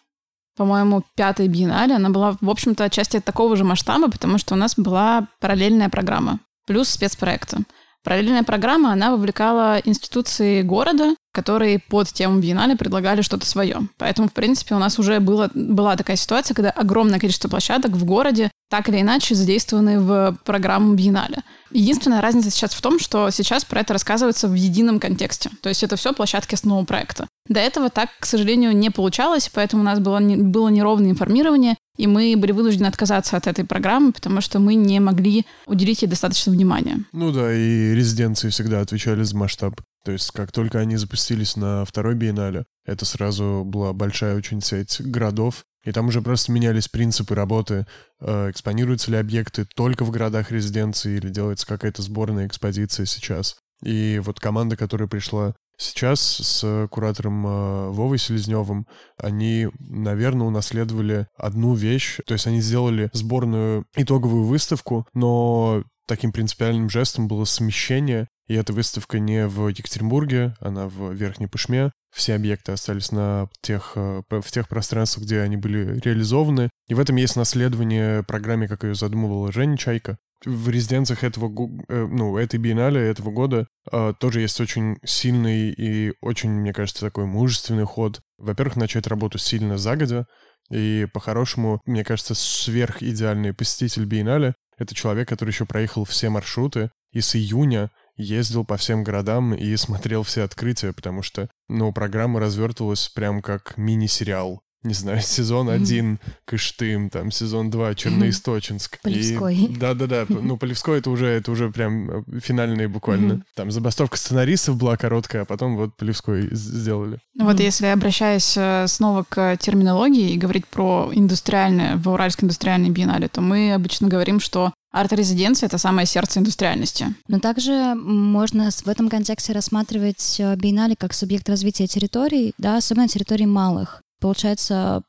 по-моему, 0.57 1.03
пятой 1.15 1.47
биеннале, 1.47 1.95
она 1.95 2.09
была, 2.09 2.35
в 2.41 2.49
общем-то, 2.49 2.83
отчасти 2.83 3.21
такого 3.21 3.55
же 3.55 3.63
масштаба, 3.63 4.11
потому 4.11 4.37
что 4.37 4.55
у 4.55 4.57
нас 4.57 4.75
была 4.75 5.29
параллельная 5.39 5.87
программа 5.87 6.41
плюс 6.69 6.89
спецпроекты. 6.89 7.59
Параллельная 8.03 8.43
программа, 8.43 8.93
она 8.93 9.11
вовлекала 9.11 9.79
институции 9.83 10.61
города, 10.61 11.15
которые 11.33 11.79
под 11.79 12.07
тему 12.07 12.39
биеннале 12.39 12.75
предлагали 12.75 13.21
что-то 13.21 13.45
свое. 13.45 13.81
Поэтому, 13.97 14.29
в 14.29 14.33
принципе, 14.33 14.73
у 14.73 14.79
нас 14.79 14.97
уже 14.99 15.19
было, 15.19 15.49
была 15.53 15.95
такая 15.97 16.15
ситуация, 16.15 16.55
когда 16.55 16.69
огромное 16.71 17.19
количество 17.19 17.49
площадок 17.49 17.91
в 17.91 18.05
городе 18.05 18.51
так 18.69 18.87
или 18.87 19.01
иначе 19.01 19.35
задействованы 19.35 19.99
в 19.99 20.37
программу 20.45 20.93
биеннале. 20.93 21.43
Единственная 21.71 22.21
разница 22.21 22.51
сейчас 22.51 22.73
в 22.73 22.81
том, 22.81 22.99
что 22.99 23.29
сейчас 23.31 23.65
про 23.65 23.81
это 23.81 23.93
рассказывается 23.93 24.47
в 24.47 24.53
едином 24.53 24.99
контексте. 24.99 25.49
То 25.61 25.69
есть 25.69 25.83
это 25.83 25.95
все 25.95 26.13
площадки 26.13 26.55
основного 26.55 26.85
проекта. 26.85 27.27
До 27.47 27.59
этого 27.59 27.89
так, 27.89 28.09
к 28.19 28.25
сожалению, 28.25 28.75
не 28.75 28.89
получалось, 28.91 29.49
поэтому 29.53 29.81
у 29.81 29.85
нас 29.85 29.99
было, 29.99 30.19
не, 30.19 30.37
было 30.37 30.69
неровное 30.69 31.11
информирование, 31.11 31.75
и 31.99 32.07
мы 32.07 32.33
были 32.37 32.53
вынуждены 32.53 32.87
отказаться 32.87 33.35
от 33.35 33.45
этой 33.45 33.65
программы, 33.65 34.13
потому 34.13 34.39
что 34.39 34.59
мы 34.59 34.75
не 34.75 35.01
могли 35.01 35.45
уделить 35.65 36.01
ей 36.01 36.07
достаточно 36.07 36.49
внимания. 36.49 37.03
Ну 37.11 37.33
да, 37.33 37.53
и 37.53 37.93
резиденции 37.93 38.47
всегда 38.47 38.79
отвечали 38.79 39.23
за 39.23 39.35
масштаб. 39.35 39.81
То 40.05 40.13
есть 40.13 40.31
как 40.31 40.53
только 40.53 40.79
они 40.79 40.95
запустились 40.95 41.57
на 41.57 41.83
второй 41.83 42.15
биеннале, 42.15 42.63
это 42.85 43.03
сразу 43.03 43.63
была 43.65 43.91
большая 43.91 44.37
очень 44.37 44.61
сеть 44.61 45.01
городов, 45.01 45.65
и 45.83 45.91
там 45.91 46.07
уже 46.07 46.21
просто 46.21 46.53
менялись 46.53 46.87
принципы 46.87 47.35
работы. 47.35 47.85
Э, 48.21 48.49
экспонируются 48.49 49.11
ли 49.11 49.17
объекты 49.17 49.65
только 49.75 50.05
в 50.05 50.11
городах 50.11 50.51
резиденции 50.51 51.17
или 51.17 51.27
делается 51.27 51.67
какая-то 51.67 52.01
сборная 52.01 52.47
экспозиция 52.47 53.05
сейчас. 53.07 53.57
И 53.83 54.21
вот 54.23 54.39
команда, 54.39 54.77
которая 54.77 55.09
пришла 55.09 55.53
сейчас 55.79 56.19
с 56.21 56.87
куратором 56.91 57.47
э, 57.47 57.89
Вовой 57.89 58.19
Селезневым, 58.19 58.85
они, 59.17 59.69
наверное, 59.79 60.47
унаследовали 60.47 61.27
одну 61.35 61.73
вещь. 61.73 62.19
То 62.27 62.33
есть 62.33 62.45
они 62.45 62.61
сделали 62.61 63.09
сборную 63.13 63.85
итоговую 63.95 64.43
выставку, 64.43 65.07
но 65.13 65.83
таким 66.07 66.31
принципиальным 66.31 66.89
жестом 66.89 67.27
было 67.27 67.45
смещение 67.45 68.27
и 68.49 68.55
эта 68.55 68.73
выставка 68.73 69.19
не 69.19 69.47
в 69.47 69.67
Екатеринбурге, 69.67 70.55
она 70.59 70.87
в 70.87 71.13
Верхней 71.13 71.45
Пышме. 71.45 71.91
Все 72.11 72.35
объекты 72.35 72.71
остались 72.71 73.11
на 73.11 73.49
тех, 73.61 73.93
э, 73.95 74.21
в 74.29 74.51
тех 74.51 74.67
пространствах, 74.67 75.25
где 75.25 75.41
они 75.41 75.57
были 75.57 75.99
реализованы. 75.99 76.69
И 76.87 76.93
в 76.93 76.99
этом 76.99 77.15
есть 77.17 77.35
наследование 77.35 78.23
программе, 78.23 78.67
как 78.67 78.83
ее 78.83 78.95
задумывала 78.95 79.51
Женя 79.51 79.77
Чайка. 79.77 80.17
В 80.45 80.69
резиденциях 80.69 81.23
этого, 81.23 81.51
э, 81.89 82.07
ну, 82.07 82.37
этой 82.37 82.59
биеннале 82.59 83.01
этого 83.01 83.29
года 83.29 83.67
э, 83.91 84.13
тоже 84.19 84.41
есть 84.41 84.59
очень 84.61 84.97
сильный 85.05 85.71
и 85.71 86.13
очень, 86.21 86.49
мне 86.49 86.73
кажется, 86.73 87.05
такой 87.05 87.25
мужественный 87.25 87.85
ход. 87.85 88.21
Во-первых, 88.37 88.77
начать 88.77 89.05
работу 89.07 89.37
сильно 89.37 89.77
загодя, 89.77 90.25
и 90.71 91.07
по-хорошему, 91.13 91.81
мне 91.85 92.03
кажется, 92.03 92.35
сверхидеальный 92.35 93.53
посетитель 93.53 94.05
биеннале— 94.05 94.55
это 94.77 94.95
человек, 94.95 95.27
который 95.27 95.49
еще 95.49 95.65
проехал 95.65 96.05
все 96.05 96.29
маршруты, 96.29 96.89
и 97.11 97.21
с 97.21 97.35
июня 97.35 97.91
ездил 98.19 98.65
по 98.65 98.77
всем 98.77 99.03
городам 99.03 99.53
и 99.53 99.75
смотрел 99.77 100.23
все 100.23 100.43
открытия, 100.43 100.93
потому 100.93 101.23
что, 101.23 101.49
ну, 101.69 101.91
программа 101.91 102.39
развертывалась 102.39 103.09
прям 103.09 103.41
как 103.41 103.77
мини-сериал. 103.77 104.61
Не 104.83 104.93
знаю, 104.93 105.19
сезон 105.21 105.69
один 105.69 106.13
mm-hmm. 106.13 106.33
Кыштым, 106.45 107.09
там 107.09 107.31
сезон 107.31 107.69
два 107.69 107.93
Черноисточинск. 107.95 109.01
Полевской. 109.01 109.67
Да-да-да, 109.79 110.25
ну 110.29 110.57
Полевской 110.57 110.99
это 110.99 111.09
уже, 111.09 111.27
это 111.27 111.51
уже 111.51 111.69
прям 111.69 112.09
э, 112.09 112.39
финальные 112.39 112.87
буквально. 112.87 113.33
Mm-hmm. 113.33 113.43
Там 113.55 113.71
забастовка 113.71 114.17
сценаристов 114.17 114.77
была 114.77 114.95
короткая, 114.95 115.41
а 115.41 115.45
потом 115.45 115.75
вот 115.75 115.95
Полевской 115.97 116.47
сделали. 116.51 117.19
Ну 117.35 117.45
вот 117.45 117.59
mm-hmm. 117.59 117.63
если 117.63 117.85
обращаясь 117.87 118.55
э, 118.55 118.85
снова 118.87 119.25
к 119.27 119.57
терминологии 119.57 120.31
и 120.31 120.37
говорить 120.37 120.67
про 120.67 121.11
индустриальное, 121.13 121.97
в 121.97 122.07
Уральской 122.07 122.45
индустриальной 122.45 122.89
биеннале, 122.89 123.27
то 123.27 123.41
мы 123.41 123.73
обычно 123.73 124.07
говорим, 124.07 124.39
что 124.39 124.71
Арт-резиденция— 124.91 125.67
это 125.67 125.77
самое 125.77 126.07
сердце 126.07 126.39
индустриальности. 126.39 127.13
Но 127.27 127.39
также 127.39 127.93
можно 127.95 128.69
в 128.71 128.87
этом 128.87 129.09
контексте 129.09 129.53
рассматривать 129.53 130.37
э, 130.39 130.55
биеннале 130.55 130.95
как 130.97 131.13
субъект 131.13 131.47
развития 131.47 131.85
территорий, 131.85 132.53
да, 132.57 132.77
особенно 132.77 133.07
территорий 133.07 133.45
малых. 133.45 134.01
Получается, 134.19 135.03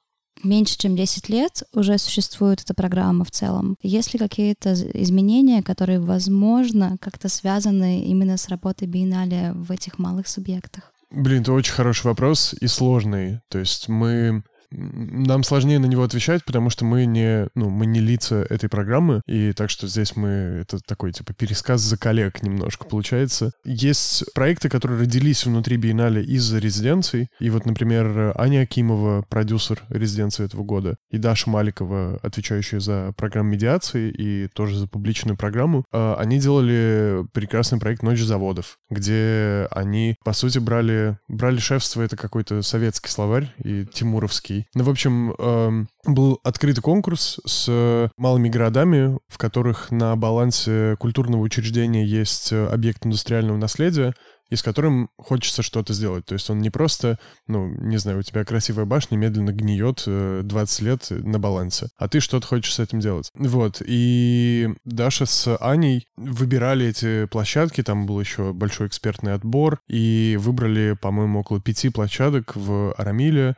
меньше 0.44 0.76
чем 0.76 0.96
10 0.96 1.28
лет 1.30 1.62
уже 1.74 1.96
существует 1.96 2.60
эта 2.60 2.74
программа 2.74 3.24
в 3.24 3.30
целом. 3.30 3.76
Есть 3.82 4.12
ли 4.12 4.18
какие-то 4.18 4.74
изменения, 4.94 5.62
которые, 5.62 6.00
возможно, 6.00 6.96
как-то 7.00 7.28
связаны 7.28 8.02
именно 8.02 8.36
с 8.36 8.48
работой 8.48 8.86
биеннале 8.86 9.52
в 9.54 9.70
этих 9.70 9.98
малых 9.98 10.28
субъектах? 10.28 10.92
Блин, 11.10 11.42
это 11.42 11.52
очень 11.52 11.72
хороший 11.72 12.06
вопрос 12.06 12.54
и 12.60 12.66
сложный. 12.66 13.40
То 13.48 13.58
есть 13.58 13.88
мы 13.88 14.44
нам 14.72 15.42
сложнее 15.42 15.78
на 15.78 15.86
него 15.86 16.02
отвечать, 16.02 16.44
потому 16.44 16.70
что 16.70 16.84
мы 16.84 17.04
не, 17.06 17.48
ну, 17.54 17.70
мы 17.70 17.86
не 17.86 18.00
лица 18.00 18.46
этой 18.48 18.68
программы, 18.68 19.22
и 19.26 19.52
так 19.52 19.70
что 19.70 19.86
здесь 19.88 20.16
мы, 20.16 20.28
это 20.62 20.78
такой, 20.80 21.12
типа, 21.12 21.32
пересказ 21.34 21.80
за 21.80 21.96
коллег 21.96 22.42
немножко 22.42 22.86
получается. 22.86 23.52
Есть 23.64 24.32
проекты, 24.34 24.68
которые 24.68 25.00
родились 25.00 25.44
внутри 25.44 25.76
биеннале 25.76 26.22
из 26.22 26.52
резиденций, 26.52 27.28
и 27.40 27.50
вот, 27.50 27.66
например, 27.66 28.32
Аня 28.36 28.60
Акимова, 28.60 29.24
продюсер 29.28 29.82
резиденции 29.88 30.44
этого 30.44 30.62
года, 30.62 30.96
и 31.10 31.18
Даша 31.18 31.50
Маликова, 31.50 32.18
отвечающая 32.22 32.80
за 32.80 33.12
программу 33.16 33.50
медиации 33.50 34.10
и 34.10 34.48
тоже 34.48 34.78
за 34.78 34.86
публичную 34.86 35.36
программу, 35.36 35.84
а, 35.92 36.16
они 36.18 36.38
делали 36.38 37.24
прекрасный 37.32 37.78
проект 37.78 38.02
«Ночь 38.02 38.20
заводов», 38.20 38.78
где 38.90 39.68
они, 39.70 40.16
по 40.24 40.32
сути, 40.32 40.58
брали, 40.58 41.18
брали 41.28 41.58
шефство, 41.58 42.02
это 42.02 42.16
какой-то 42.16 42.62
советский 42.62 43.10
словарь, 43.10 43.52
и 43.62 43.86
тимуровский, 43.86 44.59
ну, 44.74 44.84
в 44.84 44.90
общем, 44.90 45.34
э, 45.38 45.86
был 46.06 46.40
открытый 46.44 46.82
конкурс 46.82 47.40
с 47.46 48.10
малыми 48.16 48.48
городами, 48.48 49.18
в 49.28 49.38
которых 49.38 49.90
на 49.90 50.16
балансе 50.16 50.96
культурного 50.98 51.40
учреждения 51.40 52.04
есть 52.04 52.52
объект 52.52 53.04
индустриального 53.06 53.56
наследия, 53.56 54.14
и 54.50 54.56
с 54.56 54.62
которым 54.62 55.08
хочется 55.16 55.62
что-то 55.62 55.94
сделать. 55.94 56.26
То 56.26 56.34
есть 56.34 56.50
он 56.50 56.58
не 56.58 56.70
просто, 56.70 57.18
ну, 57.46 57.68
не 57.68 57.96
знаю, 57.96 58.18
у 58.18 58.22
тебя 58.22 58.44
красивая 58.44 58.84
башня 58.84 59.16
медленно 59.16 59.52
гниет 59.52 60.02
20 60.06 60.80
лет 60.82 61.06
на 61.10 61.38
балансе, 61.38 61.88
а 61.96 62.08
ты 62.08 62.20
что-то 62.20 62.46
хочешь 62.46 62.74
с 62.74 62.80
этим 62.80 63.00
делать. 63.00 63.30
Вот, 63.34 63.80
и 63.84 64.68
Даша 64.84 65.26
с 65.26 65.56
Аней 65.58 66.08
выбирали 66.16 66.86
эти 66.86 67.26
площадки, 67.26 67.82
там 67.82 68.06
был 68.06 68.20
еще 68.20 68.52
большой 68.52 68.88
экспертный 68.88 69.34
отбор, 69.34 69.80
и 69.88 70.36
выбрали, 70.40 70.96
по-моему, 71.00 71.40
около 71.40 71.60
пяти 71.60 71.88
площадок 71.88 72.56
в 72.56 72.92
Арамиле, 72.94 73.54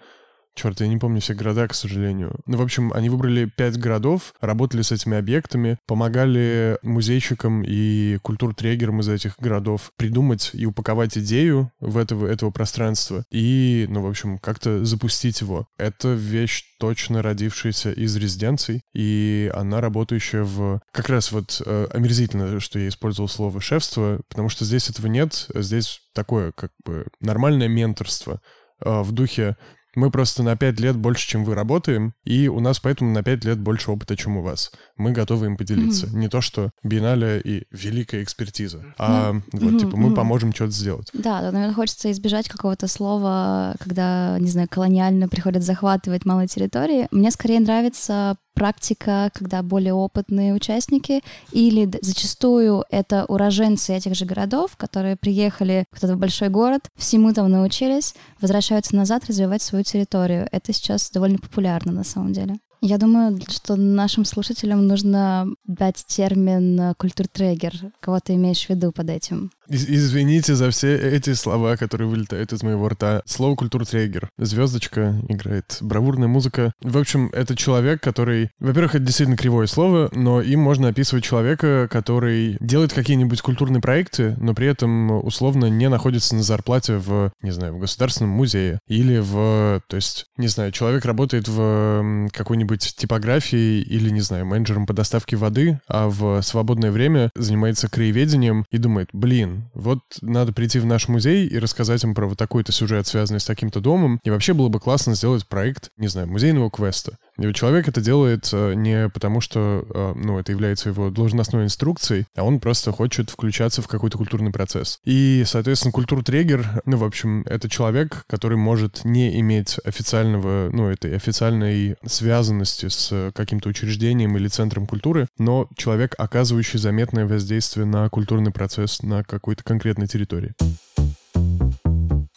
Черт, 0.55 0.81
я 0.81 0.87
не 0.87 0.99
помню 0.99 1.21
все 1.21 1.35
города, 1.35 1.67
к 1.67 1.75
сожалению. 1.75 2.39
Ну, 2.47 2.59
в 2.59 2.63
общем, 2.63 2.93
они 2.93 3.09
выбрали 3.09 3.47
пять 3.47 3.79
городов, 3.79 4.35
работали 4.41 4.83
с 4.83 4.93
этими 4.93 5.17
объектами, 5.17 5.79
помогали 5.87 6.79
музейщикам 6.83 7.63
и 7.65 8.19
культуртрегерам 8.23 9.01
из 9.01 9.09
этих 9.09 9.39
городов 9.39 9.93
придумать 9.97 10.51
и 10.53 10.67
упаковать 10.67 11.17
идею 11.17 11.73
в 11.81 11.97
этого, 11.97 12.27
этого 12.27 12.51
пространства 12.51 13.25
и, 13.31 13.87
ну, 13.89 14.03
в 14.03 14.07
общем, 14.07 14.39
как-то 14.39 14.85
запустить 14.85 15.41
его. 15.41 15.67
Это 15.79 16.13
вещь 16.13 16.65
точно 16.79 17.23
родившаяся 17.23 17.93
из 17.93 18.15
резиденций, 18.17 18.83
и 18.93 19.51
она 19.55 19.81
работающая 19.81 20.43
в... 20.43 20.81
Как 20.93 21.09
раз 21.09 21.33
вот 21.33 21.63
э, 21.65 21.87
омерзительно, 21.93 22.61
что 22.61 22.79
я 22.79 22.89
использовал 22.89 23.29
слово 23.29 23.61
«шефство», 23.61 24.21
потому 24.29 24.49
что 24.51 24.65
здесь 24.65 24.91
этого 24.91 25.07
нет, 25.07 25.47
здесь 25.55 26.01
такое 26.13 26.53
как 26.53 26.73
бы 26.85 27.07
нормальное 27.21 27.69
менторство 27.69 28.41
э, 28.85 29.01
в 29.03 29.13
духе 29.13 29.57
мы 29.95 30.11
просто 30.11 30.43
на 30.43 30.57
5 30.57 30.81
лет 30.81 30.97
больше, 30.97 31.29
чем 31.29 31.45
вы 31.45 31.55
работаем, 31.55 32.15
и 32.25 32.49
у 32.49 32.61
нас 32.61 32.81
поэтому 32.81 33.13
на 33.13 33.23
5 33.23 33.45
лет 33.45 33.59
больше 33.59 33.91
опыта, 33.91 34.17
чем 34.17 34.37
у 34.37 34.43
вас. 34.43 34.73
Мы 34.97 35.13
готовы 35.13 35.47
им 35.47 35.57
поделиться. 35.57 36.07
Mm-hmm. 36.07 36.17
Не 36.17 36.29
то, 36.29 36.41
что 36.41 36.71
биеннале 36.83 37.41
и 37.41 37.67
великая 37.71 38.23
экспертиза, 38.23 38.85
а 38.99 39.33
mm-hmm. 39.33 39.43
вот, 39.53 39.81
типа, 39.81 39.97
мы 39.97 40.11
mm-hmm. 40.11 40.15
поможем 40.15 40.53
что-то 40.53 40.73
сделать. 40.73 41.11
Да, 41.13 41.41
да, 41.41 41.53
наверное, 41.53 41.75
хочется 41.75 42.11
избежать 42.11 42.49
какого-то 42.49 42.89
слова, 42.89 43.75
когда, 43.79 44.39
не 44.39 44.51
знаю, 44.51 44.69
колониально 44.71 45.29
приходят 45.29 45.63
захватывать 45.63 46.25
малые 46.25 46.49
территории. 46.49 47.09
Мне 47.11 47.31
скорее 47.31 47.61
нравится 47.61 48.37
практика, 48.63 49.29
когда 49.35 49.61
более 49.61 49.93
опытные 49.93 50.55
участники, 50.55 51.21
или 51.51 51.91
зачастую 52.01 52.85
это 52.91 53.25
уроженцы 53.25 53.93
этих 53.93 54.15
же 54.15 54.25
городов, 54.25 54.77
которые 54.77 55.17
приехали 55.17 55.85
в 55.91 55.97
этот 55.97 56.17
большой 56.17 56.49
город, 56.49 56.83
всему 56.95 57.33
там 57.33 57.51
научились, 57.51 58.15
возвращаются 58.41 58.95
назад 58.95 59.25
развивать 59.27 59.63
свою 59.63 59.83
территорию. 59.83 60.47
Это 60.53 60.73
сейчас 60.73 61.11
довольно 61.11 61.39
популярно 61.39 61.91
на 61.91 62.05
самом 62.05 62.33
деле. 62.33 62.59
Я 62.81 62.99
думаю, 62.99 63.41
что 63.49 63.75
нашим 63.75 64.25
слушателям 64.25 64.87
нужно 64.87 65.49
дать 65.67 66.05
термин 66.07 66.95
«культуртрегер». 66.99 67.73
Кого 67.99 68.21
ты 68.21 68.35
имеешь 68.35 68.65
в 68.67 68.71
виду 68.71 68.93
под 68.93 69.11
этим? 69.11 69.51
Извините 69.69 70.55
за 70.55 70.71
все 70.71 70.97
эти 70.97 71.35
слова, 71.35 71.77
которые 71.77 72.09
вылетают 72.09 72.53
из 72.53 72.63
моего 72.63 72.89
рта. 72.89 73.23
Слово 73.27 73.57
«культуртрегер». 73.57 74.29
Звездочка 74.39 75.15
играет 75.29 75.79
бравурная 75.81 76.29
музыка. 76.29 76.73
В 76.83 76.99
общем, 76.99 77.31
это 77.33 77.57
человек, 77.57 78.03
который... 78.03 78.51
Во-первых, 78.59 78.97
это 78.97 79.05
действительно 79.05 79.37
кривое 79.37 79.67
слово, 79.67 80.11
но 80.13 80.41
им 80.41 80.61
можно 80.61 80.89
описывать 80.89 81.25
человека, 81.25 81.89
который 81.91 82.57
делает 82.61 82.93
какие-нибудь 82.93 83.41
культурные 83.41 83.81
проекты, 83.81 84.37
но 84.39 84.55
при 84.55 84.67
этом 84.67 85.25
условно 85.25 85.67
не 85.67 85.89
находится 85.89 86.35
на 86.35 86.43
зарплате 86.43 86.97
в, 86.97 87.33
не 87.43 87.51
знаю, 87.51 87.75
в 87.75 87.79
государственном 87.79 88.31
музее 88.31 88.79
или 88.89 89.19
в... 89.19 89.83
То 89.87 89.97
есть, 89.97 90.27
не 90.37 90.49
знаю, 90.49 90.73
человек 90.73 91.05
работает 91.05 91.49
в 91.49 92.29
какой-нибудь 92.33 92.95
типографии 92.97 93.81
или, 93.81 94.11
не 94.11 94.21
знаю, 94.21 94.47
менеджером 94.47 94.87
по 94.87 94.93
доставке 94.93 95.37
воды, 95.37 95.81
а 95.89 96.09
в 96.09 96.43
свободное 96.43 96.91
время 96.91 97.31
занимается 97.35 97.89
краеведением 97.89 98.65
и 98.71 98.79
думает, 98.79 99.09
блин, 99.13 99.52
вот 99.75 100.01
надо 100.21 100.53
прийти 100.53 100.79
в 100.79 100.87
наш 100.87 101.09
музей 101.09 101.47
и 101.47 101.59
рассказать 101.59 102.03
им 102.05 102.15
про 102.15 102.27
вот 102.27 102.39
такой-то 102.39 102.73
сюжет, 102.73 103.07
связанный 103.07 103.41
с 103.41 103.45
таким-то 103.45 103.81
домом. 103.81 104.21
И 104.25 104.31
вообще 104.31 104.55
было 104.55 104.69
бы 104.69 104.81
классно 104.81 105.15
сделать 105.15 105.47
проект, 105.49 105.91
не 105.97 106.09
знаю, 106.09 106.29
музейного 106.29 106.71
квеста. 106.71 107.17
Человек 107.55 107.89
это 107.89 108.01
делает 108.01 108.49
э, 108.53 108.75
не 108.75 109.09
потому, 109.09 109.41
что, 109.41 109.85
э, 109.89 110.13
ну, 110.17 110.39
это 110.39 110.53
является 110.53 110.91
его 110.91 111.11
должностной 111.11 111.65
инструкцией, 111.65 112.27
а 112.37 112.45
он 112.45 112.61
просто 112.61 112.93
хочет 112.93 113.31
включаться 113.31 113.81
в 113.81 113.89
какой-то 113.89 114.19
культурный 114.19 114.53
процесс. 114.53 114.99
И, 115.05 115.43
соответственно, 115.47 115.93
культур-трегер, 115.93 116.83
ну, 116.85 116.99
в 116.99 117.05
общем, 117.05 117.43
это 117.47 117.69
человек, 117.69 118.25
который 118.27 118.59
может 118.59 119.05
не 119.05 119.41
иметь 119.41 119.79
официального, 119.85 120.69
ну, 120.73 120.89
этой 120.89 121.17
официальной 121.17 121.97
связанности 122.05 122.89
с 122.89 123.33
каким-то 123.35 123.71
учреждением 123.71 124.37
или 124.37 124.49
центром 124.49 124.87
культуры, 124.87 125.27
но 125.39 125.69
человек, 125.77 126.15
оказывающий 126.19 126.79
заметное 126.79 127.27
воздействие 127.27 127.87
на 127.87 128.09
культурный 128.11 128.53
процесс 128.53 129.03
на 129.03 129.25
какой-то 129.25 129.65
конкретной 129.65 130.07
территории. 130.07 130.55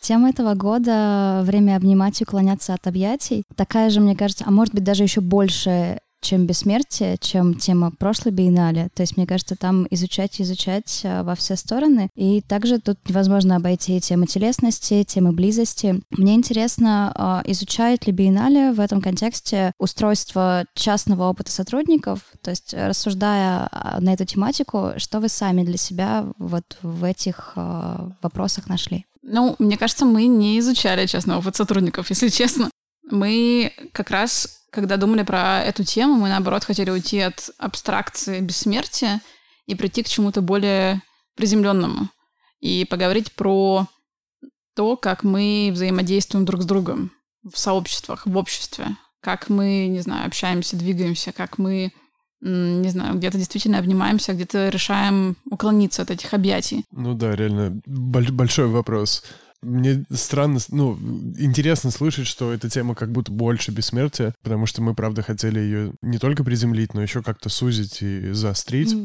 Тема 0.05 0.29
этого 0.29 0.53
года— 0.53 1.41
время 1.45 1.77
обнимать 1.77 2.21
и 2.21 2.25
уклоняться 2.25 2.75
от 2.75 2.85
объятий. 2.85 3.41
Такая 3.55 3.89
же, 3.89 4.01
мне 4.01 4.15
кажется, 4.15 4.43
а 4.45 4.51
может 4.51 4.71
быть 4.71 4.83
даже 4.83 5.01
еще 5.01 5.19
больше 5.19 5.97
чем 6.21 6.45
бессмертие, 6.45 7.17
чем 7.19 7.55
тема 7.55 7.89
прошлой 7.89 8.31
биеннале. 8.31 8.89
То 8.93 9.01
есть, 9.01 9.17
мне 9.17 9.25
кажется, 9.25 9.55
там 9.55 9.87
изучать 9.89 10.39
и 10.39 10.43
изучать 10.43 11.01
а, 11.03 11.23
во 11.23 11.33
все 11.33 11.55
стороны. 11.55 12.09
И 12.15 12.41
также 12.41 12.79
тут 12.79 12.97
невозможно 13.07 13.55
обойти 13.55 13.99
темы 13.99 14.27
телесности, 14.27 15.03
темы 15.03 15.31
близости. 15.33 16.01
Мне 16.11 16.35
интересно, 16.35 17.11
а, 17.15 17.43
изучает 17.45 18.05
ли 18.05 18.13
биеннале 18.13 18.73
в 18.73 18.79
этом 18.79 19.01
контексте 19.01 19.71
устройство 19.79 20.65
частного 20.75 21.29
опыта 21.29 21.51
сотрудников, 21.51 22.21
то 22.41 22.51
есть 22.51 22.75
рассуждая 22.75 23.67
а, 23.71 23.99
на 24.01 24.13
эту 24.13 24.25
тематику, 24.25 24.93
что 24.97 25.19
вы 25.19 25.29
сами 25.29 25.63
для 25.63 25.77
себя 25.77 26.25
вот 26.37 26.77
в 26.83 27.03
этих 27.03 27.53
вопросах 27.55 28.67
нашли? 28.67 29.05
Ну, 29.27 29.55
мне 29.57 29.75
кажется, 29.75 30.05
мы 30.05 30.27
не 30.27 30.59
изучали 30.59 31.07
частный 31.07 31.35
опыт 31.35 31.55
сотрудников, 31.55 32.11
если 32.11 32.29
честно. 32.29 32.69
Мы 33.09 33.73
как 33.91 34.11
раз, 34.11 34.65
когда 34.71 34.97
думали 34.97 35.23
про 35.23 35.63
эту 35.63 35.83
тему, 35.83 36.13
мы, 36.13 36.29
наоборот, 36.29 36.63
хотели 36.63 36.91
уйти 36.91 37.19
от 37.21 37.49
абстракции 37.57 38.39
бессмертия 38.39 39.21
и 39.65 39.73
прийти 39.73 40.03
к 40.03 40.07
чему-то 40.07 40.41
более 40.41 41.01
приземленному. 41.35 42.09
И 42.59 42.85
поговорить 42.85 43.31
про 43.31 43.87
то, 44.75 44.95
как 44.95 45.23
мы 45.23 45.71
взаимодействуем 45.73 46.45
друг 46.45 46.61
с 46.61 46.65
другом 46.65 47.11
в 47.43 47.57
сообществах, 47.57 48.27
в 48.27 48.37
обществе. 48.37 48.95
Как 49.21 49.49
мы, 49.49 49.87
не 49.87 50.01
знаю, 50.01 50.27
общаемся, 50.27 50.75
двигаемся, 50.75 51.31
как 51.31 51.57
мы 51.57 51.91
не 52.45 52.89
знаю, 52.89 53.15
где-то 53.15 53.37
действительно 53.37 53.79
обнимаемся, 53.79 54.33
где-то 54.33 54.69
решаем 54.69 55.35
уклониться 55.49 56.03
от 56.03 56.11
этих 56.11 56.33
объятий. 56.33 56.85
Ну 56.91 57.13
да, 57.13 57.35
реально 57.35 57.81
большой 57.85 58.67
вопрос. 58.67 59.23
Мне 59.61 60.05
странно, 60.11 60.59
ну, 60.69 60.95
интересно 61.39 61.89
слышать, 61.89 62.27
что 62.27 62.53
эта 62.53 62.69
тема 62.69 62.93
как 62.93 63.11
будто 63.11 63.31
больше 63.31 63.71
бессмертия, 63.71 64.35
потому 64.43 64.67
что 64.67 64.83
мы, 64.83 64.93
правда, 64.93 65.23
хотели 65.23 65.59
ее 65.59 65.93
не 66.03 66.19
только 66.19 66.43
приземлить, 66.43 66.93
но 66.93 67.01
еще 67.01 67.23
как-то 67.23 67.49
сузить 67.49 68.03
и 68.03 68.31
заострить. 68.31 68.95